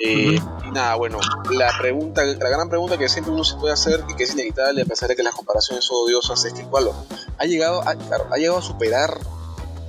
Eh, 0.00 0.38
y 0.64 0.70
nada, 0.70 0.94
bueno, 0.94 1.18
la 1.50 1.76
pregunta, 1.78 2.24
la 2.24 2.48
gran 2.48 2.68
pregunta 2.68 2.96
que 2.96 3.08
siempre 3.08 3.32
uno 3.32 3.44
se 3.44 3.56
puede 3.56 3.74
hacer 3.74 4.04
y 4.08 4.14
que 4.14 4.24
es 4.24 4.34
inevitable 4.34 4.82
a 4.82 4.84
pesar 4.84 5.08
de 5.08 5.16
que 5.16 5.22
las 5.22 5.34
comparaciones 5.34 5.84
son 5.84 5.96
odiosas 6.04 6.44
es 6.44 6.52
que, 6.52 6.64
¿cuál? 6.64 6.90
¿Ha 7.38 7.44
llegado 7.44 7.82
a, 7.82 7.90
ha 7.90 8.36
llegado 8.36 8.58
a 8.58 8.62
superar 8.62 9.18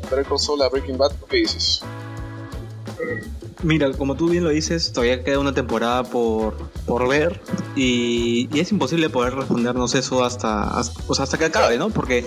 Better 0.09 0.25
Call 0.25 0.61
a 0.61 0.69
Breaking 0.69 0.97
Bad? 0.97 1.11
¿Qué 1.29 1.37
dices? 1.37 1.81
Mira, 3.61 3.91
como 3.91 4.15
tú 4.15 4.29
bien 4.29 4.45
lo 4.45 4.51
dices, 4.51 4.93
todavía 4.93 5.21
queda 5.21 5.37
una 5.37 5.53
temporada 5.53 6.03
por, 6.03 6.55
por 6.85 7.09
ver 7.09 7.41
y, 7.75 8.47
es 8.57 8.71
imposible 8.71 9.09
poder 9.09 9.35
respondernos 9.35 9.95
eso 9.95 10.23
hasta, 10.23 10.79
hasta, 10.79 11.37
que 11.37 11.45
acabe, 11.45 11.77
¿no? 11.77 11.89
Porque, 11.89 12.25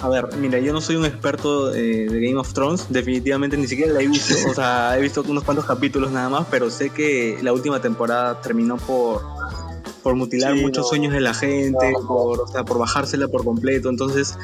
a 0.00 0.08
ver, 0.08 0.28
mira, 0.38 0.58
yo 0.58 0.72
no 0.72 0.80
soy 0.80 0.96
un 0.96 1.04
experto 1.04 1.68
de 1.68 2.06
Game 2.06 2.38
of 2.38 2.52
Thrones, 2.54 2.86
definitivamente 2.88 3.58
ni 3.58 3.66
siquiera 3.66 3.92
la 3.92 4.00
he 4.00 4.06
visto, 4.06 4.34
o 4.50 4.54
sea, 4.54 4.96
he 4.96 5.02
visto 5.02 5.22
unos 5.28 5.44
cuantos 5.44 5.66
capítulos 5.66 6.12
nada 6.12 6.30
más, 6.30 6.46
pero 6.50 6.70
sé 6.70 6.88
que 6.88 7.38
la 7.42 7.52
última 7.52 7.80
temporada 7.82 8.40
terminó 8.40 8.76
por 8.78 9.22
por 10.02 10.14
mutilar 10.14 10.54
muchos 10.56 10.88
sueños 10.88 11.12
de 11.12 11.20
la 11.20 11.34
gente, 11.34 11.92
por, 12.06 12.40
o 12.40 12.46
sea, 12.46 12.64
por 12.64 12.78
bajársela 12.78 13.28
por 13.28 13.44
completo. 13.44 13.88
Entonces, 13.88 14.36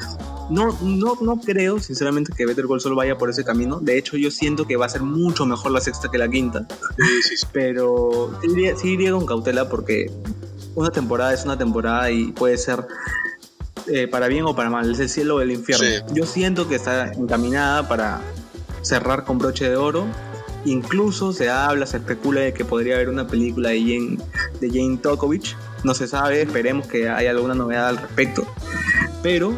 no, 0.49 0.77
no, 0.81 1.17
no 1.21 1.39
creo, 1.39 1.79
sinceramente, 1.79 2.31
que 2.35 2.45
Better 2.45 2.67
Call 2.67 2.79
Saul 2.79 2.95
vaya 2.95 3.17
por 3.17 3.29
ese 3.29 3.43
camino. 3.43 3.79
De 3.79 3.97
hecho, 3.97 4.17
yo 4.17 4.31
siento 4.31 4.65
que 4.65 4.75
va 4.75 4.85
a 4.85 4.89
ser 4.89 5.01
mucho 5.01 5.45
mejor 5.45 5.71
la 5.71 5.81
sexta 5.81 6.09
que 6.09 6.17
la 6.17 6.29
quinta. 6.29 6.67
Sí, 6.97 7.37
sí, 7.37 7.47
Pero 7.51 8.31
sí 8.41 8.89
iría, 8.89 9.11
con 9.11 9.25
cautela 9.25 9.67
porque 9.67 10.11
una 10.75 10.89
temporada 10.89 11.33
es 11.33 11.43
una 11.43 11.57
temporada 11.57 12.11
y 12.11 12.31
puede 12.31 12.57
ser 12.57 12.85
eh, 13.87 14.07
para 14.07 14.27
bien 14.27 14.45
o 14.45 14.55
para 14.55 14.69
mal. 14.69 14.89
Es 14.89 14.99
el 14.99 15.09
cielo 15.09 15.35
o 15.37 15.41
el 15.41 15.51
infierno. 15.51 16.05
Yo 16.13 16.25
siento 16.25 16.67
que 16.67 16.75
está 16.75 17.11
encaminada 17.11 17.87
para 17.87 18.21
cerrar 18.81 19.25
con 19.25 19.37
broche 19.37 19.69
de 19.69 19.75
oro. 19.75 20.05
Incluso 20.67 21.31
se 21.31 21.49
habla, 21.49 21.85
se 21.85 21.95
especula 21.95 22.41
de 22.41 22.53
que 22.53 22.65
podría 22.65 22.95
haber 22.95 23.07
una 23.07 23.25
película 23.25 23.69
de 23.69 23.79
Jane, 23.79 24.17
de 24.59 24.67
Jane 24.69 24.97
Tokovich. 24.97 25.55
No 25.85 25.93
se 25.93 26.07
sabe, 26.07 26.41
esperemos 26.41 26.87
que 26.87 27.07
haya 27.07 27.31
alguna 27.31 27.55
novedad 27.55 27.87
al 27.87 27.97
respecto. 27.97 28.45
Pero 29.23 29.57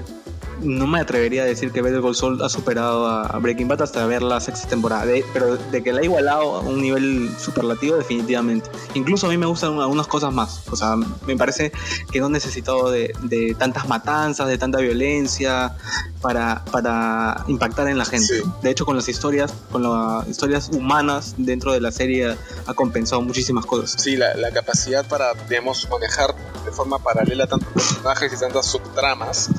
no 0.62 0.88
me 0.88 1.00
atrevería 1.00 1.44
a 1.44 1.46
decir 1.46 1.72
que 1.72 1.82
Better 1.82 2.02
Call 2.02 2.16
Saul 2.16 2.42
ha 2.42 2.50
superado 2.50 3.08
a 3.08 3.38
Breaking 3.40 3.68
Bad 3.68 3.82
hasta 3.82 4.06
ver 4.06 4.22
la 4.22 4.40
sexta 4.40 4.68
temporada, 4.68 5.06
pero 5.34 5.58
de 5.58 5.84
que 5.84 5.94
la 5.94 6.02
ha 6.02 6.04
igualado 6.04 6.58
a 6.58 6.60
un 6.62 6.82
nivel 6.82 7.30
superlativo 7.38 7.98
definitivamente. 7.98 8.70
Incluso 8.94 9.28
a 9.28 9.30
mí 9.30 9.38
me 9.38 9.46
gustan 9.46 9.80
algunas 9.80 10.08
cosas 10.08 10.34
más, 10.34 10.68
o 10.70 10.76
sea, 10.76 10.96
me 10.96 11.36
parece 11.38 11.72
que 12.12 12.20
no 12.20 12.28
he 12.28 12.32
necesitado 12.32 12.92
de, 12.92 13.56
tantas 13.58 13.88
matanzas, 13.88 14.48
de 14.48 14.58
tanta 14.58 14.80
violencia 14.80 15.76
para, 16.22 16.64
para 16.66 17.44
impactar 17.48 17.88
en 17.88 17.98
la 17.98 18.06
gente. 18.06 18.42
De 18.62 18.70
hecho, 18.70 18.86
con 18.86 18.96
las 18.96 19.08
historias, 19.08 19.54
con 19.72 19.84
las 19.84 20.28
historias 20.28 20.70
humanas 20.70 21.36
dentro 21.38 21.72
de 21.74 21.82
la 21.82 21.92
serie 21.92 22.36
ha 22.66 22.74
compensado 22.74 23.22
muchísimas 23.22 23.66
cosas. 23.66 24.02
Sí, 24.02 24.16
la, 24.16 24.36
la 24.36 24.52
capacidad 24.52 25.06
para, 25.08 25.34
digamos, 25.48 25.88
manejar 25.90 26.36
de 26.66 26.72
forma 26.72 27.00
paralela 27.00 27.48
tantos 27.48 27.70
personajes 27.74 28.34
y 28.34 28.40
tantas 28.40 28.66
subtramas 28.66 29.50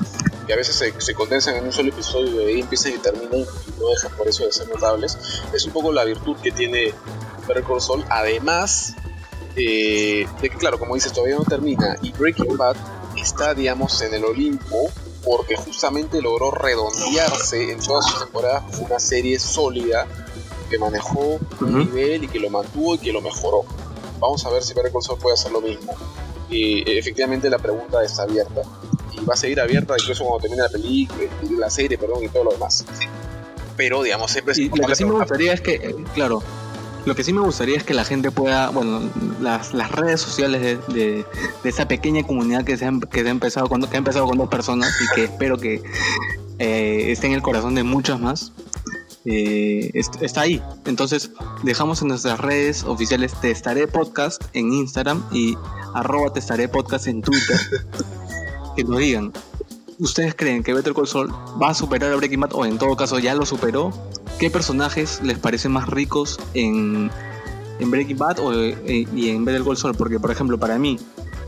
que 0.45 0.53
a 0.53 0.55
veces 0.55 0.75
se, 0.75 0.99
se, 0.99 1.13
condensan 1.13 1.55
en 1.55 1.65
un 1.65 1.71
solo 1.71 1.89
episodio 1.89 2.41
y 2.41 2.53
ahí 2.53 2.59
empiezan 2.61 2.93
y 2.93 2.97
terminan 2.97 3.41
y 3.41 3.79
no 3.79 3.89
dejan 3.89 4.11
por 4.17 4.27
eso 4.27 4.45
de 4.45 4.51
ser 4.51 4.69
notables, 4.69 5.17
es 5.53 5.65
un 5.65 5.71
poco 5.71 5.91
la 5.91 6.03
virtud 6.03 6.37
que 6.41 6.51
tiene 6.51 6.93
Better 7.47 7.63
Call 7.63 7.81
Saul, 7.81 8.05
además 8.09 8.95
eh, 9.55 10.25
de 10.41 10.49
que, 10.49 10.57
claro, 10.57 10.79
como 10.79 10.95
dices, 10.95 11.11
todavía 11.11 11.35
no 11.37 11.43
termina 11.43 11.97
y 12.01 12.11
Breaking 12.11 12.57
Bad 12.57 12.75
está, 13.17 13.53
digamos, 13.53 14.01
en 14.01 14.13
el 14.13 14.23
Olimpo 14.23 14.89
porque 15.23 15.55
justamente 15.55 16.21
logró 16.21 16.51
redondearse 16.51 17.71
en 17.71 17.79
todas 17.79 18.05
sus 18.05 18.19
temporadas 18.19 18.63
una 18.79 18.99
serie 18.99 19.37
sólida 19.39 20.07
que 20.69 20.79
manejó 20.79 21.39
un 21.59 21.77
nivel 21.77 22.23
y 22.23 22.27
que 22.27 22.39
lo 22.39 22.49
mantuvo 22.49 22.95
y 22.95 22.97
que 22.97 23.11
lo 23.11 23.21
mejoró. 23.21 23.65
Vamos 24.19 24.45
a 24.45 24.49
ver 24.49 24.63
si 24.63 24.73
Better 24.73 24.91
Call 24.91 25.03
Saul 25.03 25.19
puede 25.19 25.33
hacer 25.33 25.51
lo 25.51 25.61
mismo. 25.61 25.93
Y 26.49 26.97
efectivamente 26.97 27.49
la 27.49 27.59
pregunta 27.59 28.03
está 28.03 28.23
abierta 28.23 28.61
y 29.21 29.25
va 29.25 29.33
a 29.33 29.37
seguir 29.37 29.59
abierta 29.59 29.95
incluso 29.99 30.23
cuando 30.23 30.41
termine 30.41 30.63
la 30.63 30.69
película, 30.69 31.29
la 31.57 31.69
serie, 31.69 31.97
perdón, 31.97 32.23
y 32.23 32.29
todo 32.29 32.45
lo 32.45 32.51
demás. 32.51 32.85
Pero, 33.77 34.03
digamos, 34.03 34.31
siempre... 34.31 34.53
Y 34.57 34.69
lo 34.69 34.87
que 34.87 34.95
sí 34.95 35.05
me 35.05 35.11
gustaría 35.11 35.53
es 35.53 35.61
que, 35.61 35.75
eh, 35.75 35.95
claro, 36.13 36.43
lo 37.05 37.15
que 37.15 37.23
sí 37.23 37.33
me 37.33 37.41
gustaría 37.41 37.77
es 37.77 37.83
que 37.83 37.93
la 37.93 38.05
gente 38.05 38.31
pueda, 38.31 38.69
bueno, 38.69 39.01
las, 39.41 39.73
las 39.73 39.91
redes 39.91 40.21
sociales 40.21 40.61
de, 40.61 40.77
de, 40.93 41.25
esa 41.63 41.87
pequeña 41.87 42.23
comunidad 42.23 42.63
que 42.63 42.77
se, 42.77 42.85
ha, 42.85 42.91
que, 43.11 43.21
ha 43.21 43.29
empezado 43.29 43.67
con, 43.67 43.81
que 43.81 43.95
ha 43.95 43.97
empezado 43.97 44.27
con 44.27 44.37
dos 44.37 44.49
personas 44.49 44.93
y 45.01 45.15
que 45.15 45.23
espero 45.25 45.57
que 45.57 45.81
eh, 46.59 47.11
esté 47.11 47.27
en 47.27 47.33
el 47.33 47.41
corazón 47.41 47.73
de 47.73 47.83
muchas 47.83 48.19
más, 48.19 48.51
eh, 49.25 49.91
está 49.93 50.41
ahí. 50.41 50.61
Entonces, 50.85 51.31
dejamos 51.63 52.01
en 52.01 52.09
nuestras 52.09 52.39
redes 52.39 52.83
oficiales 52.83 53.33
Te 53.41 53.51
Estaré 53.51 53.87
Podcast 53.87 54.43
en 54.53 54.71
Instagram 54.73 55.23
y 55.31 55.57
arroba 55.93 56.33
Te 56.33 56.39
Estaré 56.39 56.67
Podcast 56.67 57.07
en 57.07 57.21
Twitter. 57.21 57.59
que 58.75 58.83
nos 58.83 58.99
digan, 58.99 59.33
¿ustedes 59.99 60.35
creen 60.35 60.63
que 60.63 60.73
Better 60.73 60.93
Call 60.93 61.07
Saul 61.07 61.31
va 61.61 61.69
a 61.69 61.73
superar 61.73 62.11
a 62.11 62.15
Breaking 62.15 62.39
Bad 62.39 62.53
o 62.53 62.65
en 62.65 62.77
todo 62.77 62.95
caso 62.95 63.19
ya 63.19 63.35
lo 63.35 63.45
superó? 63.45 63.93
¿Qué 64.39 64.49
personajes 64.49 65.21
les 65.23 65.37
parecen 65.37 65.71
más 65.71 65.87
ricos 65.87 66.39
en, 66.53 67.11
en 67.79 67.91
Breaking 67.91 68.17
Bad 68.17 68.39
o, 68.39 68.53
eh, 68.53 69.07
y 69.15 69.29
en 69.29 69.45
Better 69.45 69.63
Call 69.63 69.77
Saul? 69.77 69.95
Porque, 69.95 70.19
por 70.19 70.31
ejemplo, 70.31 70.57
para 70.57 70.77
mí, 70.79 70.97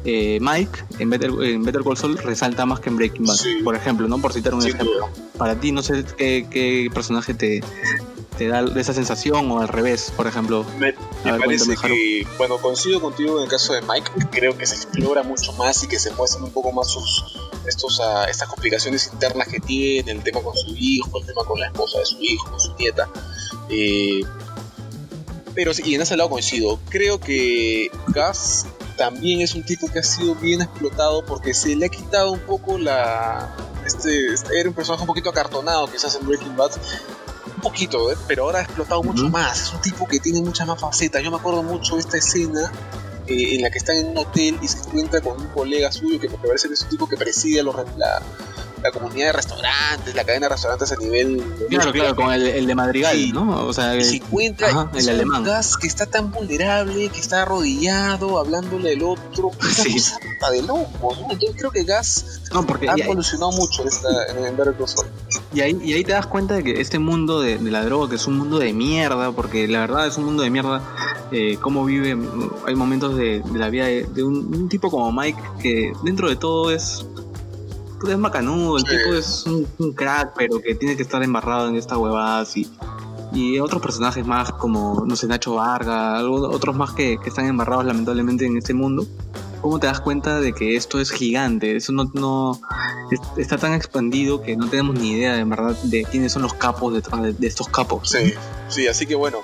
eh, 0.05 0.37
Mike 0.41 0.83
en 0.99 1.09
Better, 1.09 1.31
en 1.41 1.63
Better 1.63 1.83
Call 1.83 1.97
Saul 1.97 2.17
resalta 2.17 2.65
más 2.65 2.79
que 2.79 2.89
en 2.89 2.97
Breaking 2.97 3.25
Bad, 3.25 3.37
por 3.63 3.75
ejemplo, 3.75 4.07
¿no? 4.07 4.19
Por 4.19 4.33
citar 4.33 4.53
un 4.53 4.65
ejemplo. 4.65 5.09
Para 5.37 5.55
ti, 5.55 5.71
no 5.71 5.81
sé 5.81 6.05
qué, 6.17 6.45
qué 6.49 6.89
personaje 6.93 7.33
te, 7.33 7.63
te 8.37 8.47
da 8.47 8.65
esa 8.75 8.93
sensación 8.93 9.49
o 9.51 9.61
al 9.61 9.67
revés, 9.67 10.11
por 10.15 10.27
ejemplo? 10.27 10.65
Me, 10.77 10.93
parece 11.23 11.75
que, 11.75 12.27
bueno, 12.37 12.57
coincido 12.57 13.01
contigo 13.01 13.37
en 13.37 13.43
el 13.43 13.49
caso 13.49 13.73
de 13.73 13.81
Mike, 13.81 14.11
creo 14.31 14.57
que 14.57 14.65
se 14.65 14.75
explora 14.75 15.23
mucho 15.23 15.53
más 15.53 15.83
y 15.83 15.87
que 15.87 15.99
se 15.99 16.11
muestran 16.11 16.43
un 16.43 16.51
poco 16.51 16.71
más 16.71 16.91
sus 16.91 17.23
estos 17.67 17.99
uh, 17.99 18.27
estas 18.29 18.47
complicaciones 18.49 19.09
internas 19.13 19.47
que 19.47 19.59
tiene, 19.59 20.11
el 20.11 20.23
tema 20.23 20.41
con 20.41 20.55
su 20.55 20.75
hijo, 20.75 21.19
el 21.19 21.25
tema 21.25 21.43
con 21.45 21.59
la 21.59 21.67
esposa 21.67 21.99
de 21.99 22.05
su 22.05 22.21
hijo, 22.21 22.49
con 22.49 22.59
su 22.59 22.75
nieta. 22.75 23.09
Eh, 23.69 24.21
pero 25.55 25.73
sí, 25.73 25.83
y 25.85 25.95
en 25.95 26.01
ese 26.01 26.17
lado 26.17 26.29
coincido. 26.29 26.79
Creo 26.89 27.19
que 27.19 27.89
Gus 28.07 28.65
también 28.97 29.41
es 29.41 29.55
un 29.55 29.63
tipo 29.63 29.87
que 29.87 29.99
ha 29.99 30.03
sido 30.03 30.35
bien 30.35 30.61
explotado 30.61 31.23
porque 31.25 31.53
se 31.53 31.75
le 31.75 31.85
ha 31.85 31.89
quitado 31.89 32.31
un 32.31 32.39
poco 32.39 32.77
la. 32.77 33.55
Este, 33.85 34.33
este 34.33 34.59
era 34.59 34.69
un 34.69 34.75
personaje 34.75 35.03
un 35.03 35.07
poquito 35.07 35.29
acartonado 35.29 35.91
quizás 35.91 36.15
en 36.15 36.25
Breaking 36.25 36.55
Bad 36.55 36.71
poquito, 37.63 38.11
¿eh? 38.11 38.17
pero 38.27 38.43
ahora 38.43 38.59
ha 38.59 38.61
explotado 38.63 39.01
mucho 39.01 39.29
más. 39.29 39.63
Es 39.63 39.73
un 39.73 39.81
tipo 39.81 40.07
que 40.07 40.19
tiene 40.19 40.41
mucha 40.41 40.65
más 40.65 40.79
facetas. 40.79 41.23
Yo 41.23 41.31
me 41.31 41.37
acuerdo 41.37 41.63
mucho 41.63 41.95
de 41.95 42.01
esta 42.01 42.17
escena 42.17 42.71
eh, 43.27 43.55
en 43.55 43.61
la 43.61 43.71
que 43.71 43.77
están 43.77 43.95
en 43.95 44.09
un 44.09 44.17
hotel 44.17 44.59
y 44.61 44.67
se 44.67 44.77
encuentra 44.79 45.21
con 45.21 45.39
un 45.39 45.47
colega 45.47 45.91
suyo 45.91 46.19
que 46.19 46.29
me 46.29 46.37
parece 46.37 46.67
que 46.67 46.75
es 46.75 46.81
un 46.81 46.89
tipo 46.89 47.07
que 47.07 47.17
preside 47.17 47.63
los, 47.63 47.75
la, 47.97 48.21
la 48.83 48.91
comunidad 48.91 49.27
de 49.27 49.33
restaurantes, 49.33 50.15
la 50.15 50.23
cadena 50.23 50.47
de 50.47 50.53
restaurantes 50.53 50.91
a 50.91 50.95
nivel. 50.97 51.43
Claro, 51.69 51.91
claro, 51.91 52.15
con 52.15 52.33
el, 52.33 52.67
de 52.67 52.75
Madrigal, 52.75 53.31
¿no? 53.33 53.65
O 53.65 53.73
sea, 53.73 54.01
se 54.03 54.17
encuentra 54.17 54.89
el 54.93 55.09
alemán. 55.09 55.45
que 55.79 55.87
está 55.87 56.05
tan 56.05 56.31
vulnerable, 56.31 57.09
que 57.09 57.19
está 57.19 57.43
arrodillado, 57.43 58.39
hablándole 58.39 58.89
del 58.89 59.03
otro, 59.03 59.51
sí. 59.73 59.95
está 59.97 60.51
de 60.51 60.61
loco, 60.61 61.15
¿no? 61.15 61.31
Entonces 61.31 61.55
creo 61.57 61.71
que 61.71 61.83
Gas 61.83 62.41
no, 62.53 62.65
porque 62.65 62.87
ha 62.89 62.93
evolucionado 62.95 63.51
mucho 63.51 63.83
en, 63.83 64.45
en 64.45 64.55
Better 64.55 64.75
y 65.53 65.61
ahí, 65.61 65.79
y 65.83 65.93
ahí 65.93 66.03
te 66.03 66.11
das 66.11 66.27
cuenta 66.27 66.55
de 66.55 66.63
que 66.63 66.81
este 66.81 66.99
mundo 66.99 67.41
de, 67.41 67.59
la 67.59 67.83
droga, 67.83 68.09
que 68.09 68.15
es 68.15 68.27
un 68.27 68.37
mundo 68.37 68.59
de 68.59 68.73
mierda, 68.73 69.31
porque 69.31 69.67
la 69.67 69.81
verdad 69.81 70.07
es 70.07 70.17
un 70.17 70.25
mundo 70.25 70.43
de 70.43 70.49
mierda, 70.49 70.81
eh, 71.31 71.57
cómo 71.59 71.85
vive, 71.85 72.17
hay 72.67 72.75
momentos 72.75 73.15
de, 73.15 73.43
la 73.53 73.69
vida 73.69 73.85
de, 73.85 74.23
un, 74.23 74.69
tipo 74.69 74.89
como 74.91 75.11
Mike 75.11 75.41
que 75.61 75.93
dentro 76.03 76.29
de 76.29 76.35
todo 76.35 76.71
es 76.71 77.05
es 78.11 78.17
macanudo, 78.17 78.77
el 78.77 78.83
tipo 78.83 79.13
es 79.13 79.45
un, 79.45 79.93
crack, 79.93 80.33
pero 80.35 80.59
que 80.61 80.75
tiene 80.75 80.95
que 80.95 81.03
estar 81.03 81.23
embarrado 81.23 81.69
en 81.69 81.75
esta 81.75 81.97
huevada 81.97 82.45
y, 82.55 82.69
y 83.33 83.59
otros 83.59 83.81
personajes 83.81 84.25
más 84.25 84.51
como, 84.51 85.03
no 85.05 85.15
sé, 85.15 85.27
Nacho 85.27 85.55
Vargas, 85.55 86.23
otros 86.23 86.75
más 86.75 86.91
que, 86.91 87.19
están 87.25 87.45
embarrados 87.45 87.85
lamentablemente 87.85 88.45
en 88.45 88.57
este 88.57 88.73
mundo. 88.73 89.05
cómo 89.61 89.79
te 89.79 89.87
das 89.87 90.01
cuenta 90.01 90.39
de 90.39 90.53
que 90.53 90.75
esto 90.75 90.99
es 90.99 91.11
gigante, 91.11 91.75
eso 91.75 91.91
no, 91.93 92.11
no 92.13 92.59
está 93.37 93.57
tan 93.57 93.73
expandido 93.73 94.41
que 94.41 94.55
no 94.55 94.67
tenemos 94.69 94.99
ni 94.99 95.11
idea 95.11 95.33
de 95.33 95.43
verdad 95.43 95.75
de 95.83 96.03
quiénes 96.03 96.31
son 96.31 96.41
los 96.41 96.53
capos 96.53 96.93
detrás 96.93 97.39
de, 97.39 97.47
estos 97.47 97.67
capos. 97.69 98.09
Sí, 98.09 98.33
sí, 98.67 98.87
así 98.87 99.05
que 99.05 99.15
bueno, 99.15 99.39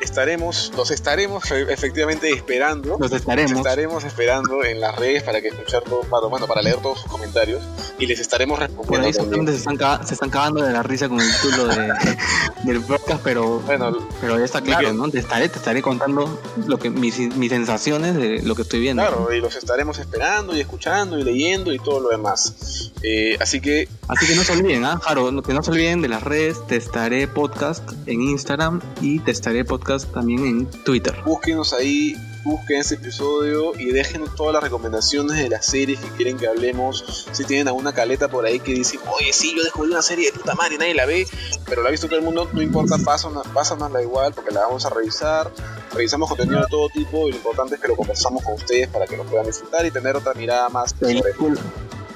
estaremos, 0.00 0.72
los 0.76 0.90
estaremos 0.90 1.50
efectivamente 1.50 2.30
esperando. 2.30 2.96
Los 2.98 3.12
estaremos. 3.12 3.52
estaremos 3.52 4.04
esperando 4.04 4.64
en 4.64 4.80
las 4.80 4.96
redes 4.96 5.22
para 5.22 5.40
que 5.40 5.48
escuchar 5.48 5.82
todo, 5.82 6.02
bueno, 6.28 6.46
para 6.46 6.62
leer 6.62 6.76
todos 6.76 7.00
sus 7.00 7.10
comentarios 7.10 7.62
y 8.02 8.06
les 8.06 8.18
estaremos 8.18 8.58
respondiendo. 8.58 9.06
ahí 9.06 9.12
se 9.12 9.20
están, 9.20 10.06
se 10.06 10.14
están 10.14 10.28
cagando 10.28 10.60
de 10.60 10.72
la 10.72 10.82
risa 10.82 11.08
con 11.08 11.20
el 11.20 11.30
título 11.40 11.68
de, 11.68 11.92
del 12.64 12.80
podcast, 12.80 13.22
pero, 13.22 13.60
bueno, 13.60 13.96
pero 14.20 14.38
ya 14.38 14.44
está 14.44 14.60
claro, 14.60 14.92
¿no? 14.92 15.08
Te 15.08 15.20
estaré, 15.20 15.48
te 15.48 15.58
estaré 15.58 15.82
contando 15.82 16.40
lo 16.66 16.78
que 16.80 16.90
mis, 16.90 17.16
mis 17.36 17.50
sensaciones 17.50 18.16
de 18.16 18.42
lo 18.42 18.56
que 18.56 18.62
estoy 18.62 18.80
viendo. 18.80 19.04
Claro, 19.04 19.32
y 19.32 19.40
los 19.40 19.54
estaremos 19.54 20.00
esperando 20.00 20.56
y 20.56 20.60
escuchando 20.60 21.16
y 21.16 21.22
leyendo 21.22 21.72
y 21.72 21.78
todo 21.78 22.00
lo 22.00 22.08
demás. 22.08 22.92
Eh, 23.04 23.36
así 23.40 23.60
que. 23.60 23.88
Así 24.08 24.26
que 24.26 24.34
no 24.34 24.42
se 24.42 24.52
olviden, 24.52 24.84
¿ah, 24.84 24.98
Jaro? 25.00 25.40
Que 25.40 25.54
no 25.54 25.62
se 25.62 25.70
olviden 25.70 26.02
de 26.02 26.08
las 26.08 26.24
redes. 26.24 26.66
Te 26.66 26.74
estaré 26.74 27.28
podcast 27.28 27.88
en 28.06 28.20
Instagram 28.20 28.80
y 29.00 29.20
te 29.20 29.30
estaré 29.30 29.64
podcast 29.64 30.12
también 30.12 30.44
en 30.44 30.66
Twitter. 30.66 31.14
Búsquenos 31.24 31.72
ahí 31.72 32.16
busquen 32.44 32.80
ese 32.80 32.94
episodio 32.94 33.72
y 33.78 33.92
déjenos 33.92 34.34
todas 34.34 34.54
las 34.54 34.62
recomendaciones 34.62 35.36
de 35.36 35.48
las 35.48 35.66
series 35.66 36.00
que 36.00 36.08
quieren 36.10 36.36
que 36.36 36.46
hablemos. 36.46 37.26
Si 37.32 37.44
tienen 37.44 37.68
alguna 37.68 37.92
caleta 37.92 38.28
por 38.28 38.44
ahí 38.44 38.60
que 38.60 38.72
dicen, 38.72 39.00
oye, 39.16 39.32
sí, 39.32 39.54
yo 39.56 39.62
descubrí 39.62 39.90
una 39.90 40.02
serie 40.02 40.30
de 40.30 40.38
puta 40.38 40.54
madre 40.54 40.78
nadie 40.78 40.94
la 40.94 41.06
ve, 41.06 41.26
pero 41.66 41.82
la 41.82 41.88
ha 41.88 41.90
visto 41.90 42.06
todo 42.06 42.18
el 42.18 42.24
mundo, 42.24 42.48
no 42.52 42.62
importa, 42.62 42.96
pásanosla 42.98 44.02
igual 44.02 44.32
porque 44.34 44.52
la 44.52 44.60
vamos 44.62 44.84
a 44.86 44.90
revisar. 44.90 45.52
Revisamos 45.92 46.28
contenido 46.28 46.60
de 46.60 46.66
todo 46.70 46.88
tipo 46.88 47.28
y 47.28 47.32
lo 47.32 47.36
importante 47.36 47.74
es 47.74 47.80
que 47.80 47.88
lo 47.88 47.96
conversamos 47.96 48.42
con 48.42 48.54
ustedes 48.54 48.88
para 48.88 49.06
que 49.06 49.16
lo 49.16 49.24
puedan 49.24 49.46
disfrutar 49.46 49.84
y 49.84 49.90
tener 49.90 50.16
otra 50.16 50.32
mirada 50.34 50.68
más 50.70 50.94
Película. 50.94 51.60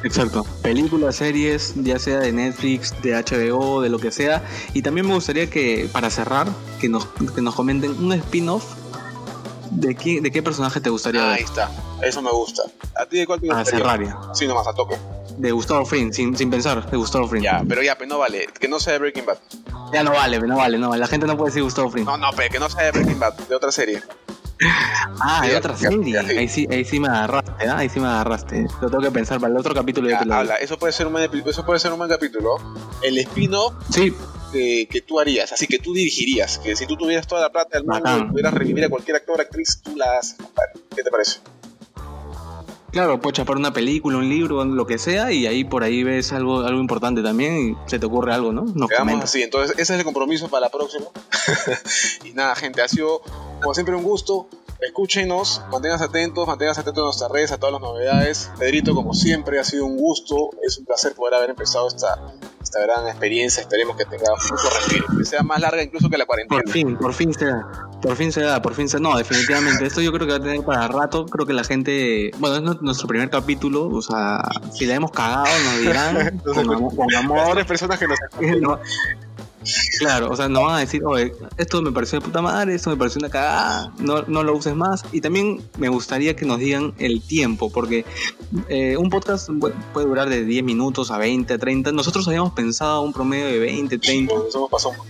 Exacto, 0.03 0.47
películas, 0.63 1.17
series, 1.17 1.75
ya 1.77 1.99
sea 1.99 2.21
de 2.21 2.31
Netflix, 2.31 2.95
de 3.03 3.13
HBO, 3.15 3.81
de 3.81 3.89
lo 3.89 3.99
que 3.99 4.11
sea. 4.11 4.43
Y 4.73 4.83
también 4.83 5.07
me 5.07 5.15
gustaría 5.15 5.49
que, 5.51 5.89
para 5.93 6.11
cerrar, 6.11 6.49
que 6.81 6.89
nos, 6.89 7.07
que 7.35 7.43
nos 7.43 7.55
comenten 7.55 7.93
un 7.93 8.13
spin-off 8.13 8.65
¿De 9.77 9.95
qué, 9.95 10.23
¿De 10.23 10.31
qué 10.31 10.43
personaje 10.43 10.81
te 10.81 10.89
gustaría 10.89 11.23
ver? 11.23 11.33
Ahí 11.33 11.43
está, 11.43 11.71
eso 12.03 12.23
me 12.23 12.31
gusta. 12.31 12.63
¿A 12.95 13.05
ti 13.05 13.19
de 13.19 13.27
cuál 13.27 13.41
te 13.41 13.47
gustaría? 13.47 13.63
A 13.63 13.79
Serraria. 13.79 14.19
Sí, 14.33 14.47
nomás, 14.47 14.67
a 14.67 14.73
toque. 14.73 14.97
De 15.37 15.53
Gustavo 15.53 15.85
Fring, 15.85 16.15
sin, 16.15 16.35
sin 16.35 16.49
pensar, 16.49 16.91
de 16.91 16.97
Gustavo 16.97 17.29
Fring. 17.29 17.45
Ya, 17.45 17.63
pero 17.69 17.83
ya, 17.83 17.95
pero 17.99 18.09
no 18.09 18.19
vale, 18.19 18.49
que 18.59 18.69
no 18.69 18.81
sea 18.81 18.95
de 18.95 19.01
Breaking 19.01 19.27
Bad. 19.27 19.37
Ya 19.93 20.03
no 20.03 20.13
vale, 20.13 20.41
no 20.41 20.57
vale, 20.57 20.79
no 20.79 20.97
La 20.97 21.07
gente 21.07 21.27
no 21.27 21.37
puede 21.37 21.51
decir 21.51 21.63
Gustavo 21.63 21.91
Fring. 21.91 22.07
No, 22.07 22.17
no, 22.17 22.31
pero 22.35 22.51
que 22.51 22.59
no 22.59 22.71
sea 22.71 22.85
de 22.85 22.93
Breaking 22.93 23.21
Bad, 23.21 23.35
de 23.35 23.55
otra 23.55 23.71
serie. 23.71 24.03
Ah, 25.19 25.47
de 25.47 25.57
otra 25.57 25.77
serie. 25.77 26.19
Ahí, 26.19 26.49
sí, 26.49 26.67
ahí 26.71 26.85
sí 26.85 27.01
me 27.01 27.09
agarraste, 27.09 27.65
¿eh? 27.65 27.71
ahí 27.71 27.89
sí 27.89 28.01
me 28.01 28.07
agarraste. 28.07 28.67
Lo 28.81 28.91
tengo 28.91 29.03
que 29.03 29.11
pensar 29.11 29.41
para 29.41 29.53
el 29.53 29.59
otro 29.59 29.75
capítulo. 29.75 30.09
Ya, 30.11 30.19
habla, 30.19 30.57
eso 30.57 30.79
puede, 30.79 30.93
ser 30.93 31.07
un 31.07 31.15
buen, 31.15 31.31
eso 31.47 31.65
puede 31.65 31.81
ser 31.81 31.93
un 31.93 31.99
buen 31.99 32.11
capítulo. 32.11 32.57
El 33.03 33.17
espino 33.19 33.79
sí 33.91 34.15
que, 34.53 35.05
tú 35.07 35.21
harías, 35.21 35.53
así 35.53 35.67
que 35.67 35.79
tú 35.79 35.93
dirigirías, 35.93 36.59
que 36.59 36.77
si 36.77 36.87
tú 36.87 36.97
tuvieras 36.97 37.27
toda 37.27 37.43
la 37.43 37.51
plata 37.51 37.79
del 37.79 37.87
mundo 37.87 38.19
y 38.19 38.31
pudieras 38.31 38.55
revivir 38.55 38.85
a 38.85 38.89
cualquier 38.89 39.17
actor 39.17 39.39
o 39.39 39.43
actriz, 39.43 39.81
tú 39.83 39.97
la 39.97 40.19
haces, 40.19 40.37
¿Qué 40.95 41.03
te 41.03 41.11
parece? 41.11 41.41
Claro, 42.93 43.21
puedes 43.21 43.37
chapar 43.37 43.57
una 43.57 43.75
película, 43.75 44.17
un 44.17 44.29
libro, 44.29 44.65
lo 44.65 44.87
que 44.87 44.97
sea, 44.97 45.31
y 45.31 45.47
ahí 45.47 45.65
por 45.65 45.83
ahí 45.83 46.03
ves 46.03 46.33
algo, 46.33 46.61
algo 46.61 46.81
importante 46.81 47.23
también 47.23 47.71
y 47.71 47.91
se 47.91 47.99
te 47.99 48.07
ocurre 48.07 48.33
algo, 48.33 48.53
¿no? 48.53 48.63
Nos 48.63 48.89
Quedamos 48.89 49.23
así, 49.23 49.43
entonces 49.43 49.77
ese 49.79 49.93
es 49.93 49.99
el 49.99 50.05
compromiso 50.05 50.49
para 50.49 50.63
la 50.63 50.71
próxima. 50.71 51.07
y 52.25 52.33
nada, 52.33 52.55
gente, 52.55 52.81
ha 52.81 52.89
sido 52.89 53.21
como 53.61 53.75
siempre 53.75 53.95
un 53.95 54.03
gusto. 54.03 54.49
Escúchenos, 54.81 55.63
manténganse 55.71 56.05
atentos, 56.05 56.47
manténganse 56.47 56.83
atentos 56.83 57.03
a 57.03 57.07
nuestras 57.07 57.31
redes, 57.31 57.53
a 57.53 57.59
todas 57.59 57.73
las 57.73 57.81
novedades. 57.81 58.51
Pedrito, 58.59 58.95
como 58.95 59.15
siempre, 59.15 59.59
ha 59.59 59.65
sido 59.65 59.87
un 59.87 59.97
gusto, 59.97 60.51
es 60.63 60.79
un 60.79 60.85
placer 60.85 61.15
poder 61.15 61.35
haber 61.35 61.51
empezado 61.51 61.89
esta, 61.89 62.19
esta 62.63 62.81
gran 62.81 63.07
experiencia. 63.09 63.63
Esperemos 63.63 63.97
que 63.97 64.05
tenga 64.05 64.31
mucho 64.33 64.69
respiro, 64.69 65.07
que 65.17 65.25
sea 65.25 65.43
más 65.43 65.61
larga 65.61 65.83
incluso 65.83 66.11
que 66.11 66.19
la 66.19 66.27
cuarentena. 66.27 66.61
Por 66.63 66.71
fin, 66.71 66.97
por 66.97 67.15
fin 67.15 67.33
se 67.33 67.47
da, 67.47 67.91
por 68.03 68.17
fin 68.17 68.33
se 68.33 68.43
da, 68.43 68.61
por 68.61 68.75
fin 68.75 68.89
se 68.89 68.99
da. 68.99 69.03
No, 69.03 69.17
definitivamente, 69.17 69.87
esto 69.87 70.03
yo 70.03 70.13
creo 70.13 70.27
que 70.27 70.33
va 70.33 70.39
a 70.39 70.43
tener 70.43 70.63
para 70.63 70.89
rato. 70.89 71.25
Creo 71.27 71.47
que 71.47 71.55
la 71.55 71.65
gente, 71.65 72.31
bueno, 72.39 72.57
es 72.57 72.83
nuestro 72.83 73.09
primer 73.09 73.31
capítulo, 73.31 73.89
o 73.89 74.03
sea, 74.03 74.43
si 74.73 74.85
la 74.85 74.95
hemos 74.95 75.11
cagado, 75.11 75.47
nos 75.65 75.81
dirán, 75.81 76.39
con, 76.45 77.15
amor. 77.15 77.67
personas 77.67 77.99
que 77.99 78.07
nos 78.09 78.19
Claro, 79.99 80.31
o 80.31 80.37
sea, 80.37 80.49
no 80.49 80.63
van 80.63 80.77
a 80.77 80.81
decir, 80.81 81.03
oye, 81.05 81.33
esto 81.57 81.83
me 81.83 81.93
pareció 81.93 82.21
de 82.21 82.25
puta 82.25 82.43
madre, 82.43 82.75
esto 82.75 82.91
me 82.91 82.97
pareció 82.97 83.19
una 83.19 83.31
cagada, 83.31 83.93
no, 83.99 84.23
no 84.23 84.43
lo 84.43 84.55
uses 84.55 84.75
más. 84.75 85.05
Y 85.13 85.21
también 85.21 85.63
me 85.79 85.89
gustaría 85.89 86.37
que 86.37 86.45
nos 86.45 86.59
digan 86.59 86.95
el 86.99 87.23
tiempo, 87.23 87.71
porque 87.71 88.05
eh, 88.69 88.97
un 88.97 89.11
podcast 89.11 89.49
puede 89.93 90.07
durar 90.07 90.29
de 90.29 90.45
10 90.45 90.65
minutos 90.65 91.11
a 91.11 91.19
20, 91.19 91.55
a 91.55 91.59
30. 91.59 91.93
Nosotros 91.93 92.27
habíamos 92.29 92.53
pensado 92.53 93.03
un 93.03 93.13
promedio 93.13 93.47
de 93.47 93.59
20, 93.59 93.99
30. 93.99 94.35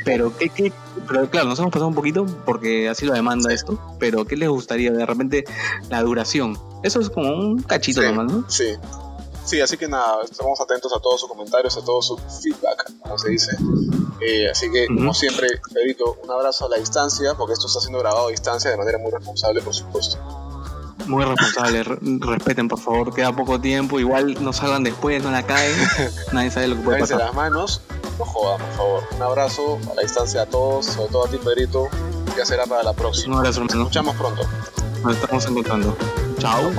pero, 0.04 0.36
¿qué, 0.36 0.48
qué, 0.48 0.72
pero 1.09 1.28
claro, 1.30 1.48
nos 1.48 1.59
hemos 1.59 1.72
pasado 1.72 1.88
un 1.88 1.94
poquito 1.94 2.26
porque 2.44 2.88
así 2.88 3.07
lo 3.07 3.12
demanda 3.12 3.52
esto. 3.52 3.80
Pero, 3.98 4.24
¿qué 4.24 4.36
les 4.36 4.48
gustaría 4.48 4.92
de 4.92 5.07
repente 5.07 5.44
la 5.90 6.02
duración? 6.02 6.59
Eso 6.82 7.00
es 7.00 7.11
como 7.11 7.30
un 7.30 7.62
cachito 7.62 8.02
nomás, 8.02 8.32
¿no? 8.32 8.44
Sí. 8.48 8.74
Sí, 9.47 9.61
así 9.61 9.76
que 9.76 9.86
nada, 9.86 10.22
estamos 10.24 10.61
atentos 10.61 10.92
a 10.92 10.99
todos 10.99 11.20
sus 11.20 11.28
comentarios, 11.28 11.76
a 11.76 11.84
todo 11.84 12.03
su 12.03 12.18
feedback, 12.18 12.92
como 13.01 13.16
se 13.16 13.30
dice. 13.30 13.57
Eh, 14.20 14.51
así 14.51 14.70
que, 14.72 14.88
como 14.88 15.14
siempre, 15.14 15.49
Pedrito, 15.72 16.18
un 16.24 16.30
abrazo 16.32 16.66
a 16.66 16.68
la 16.68 16.78
distancia, 16.78 17.34
porque 17.34 17.53
esto 17.53 17.68
está 17.68 17.78
siendo 17.78 18.01
grabado 18.01 18.26
a 18.26 18.30
distancia 18.30 18.72
de 18.72 18.76
manera 18.76 18.99
muy 18.99 19.12
responsable, 19.12 19.62
por 19.62 19.72
supuesto. 19.72 20.18
Muy 21.07 21.24
responsable, 21.24 21.84
respeten 21.84 22.66
por 22.66 22.80
favor, 22.80 23.14
queda 23.14 23.36
poco 23.36 23.61
tiempo, 23.61 24.01
igual 24.01 24.42
no 24.42 24.53
salgan 24.53 24.82
después, 24.82 25.22
no 25.22 25.30
la 25.30 25.47
caen, 25.47 25.76
nadie 26.32 26.51
sabe 26.51 26.66
lo 26.66 26.76
que 26.76 26.82
puede 26.82 26.99
pasar. 26.99 27.18
las 27.18 27.34
manos, 27.34 27.82
no 28.18 28.24
jodan, 28.24 28.59
por 28.59 28.76
favor. 28.76 29.03
Un 29.14 29.22
abrazo 29.22 29.78
a 29.92 29.94
la 29.94 30.03
distancia 30.03 30.42
a 30.42 30.47
todos, 30.47 30.86
sobre 30.86 31.12
todo 31.12 31.26
a 31.26 31.28
ti, 31.30 31.36
Pedrito, 31.36 31.88
ya 32.36 32.44
será 32.44 32.66
para 32.66 32.82
la 32.82 32.94
próxima. 32.94 33.34
Un 33.34 33.38
abrazo, 33.38 33.61
Nos 33.61 33.74
escuchamos 33.74 34.16
pronto. 34.16 34.42
Nos 35.05 35.14
estamos 35.14 35.47
encontrando. 35.47 35.97
Chao. 36.40 36.72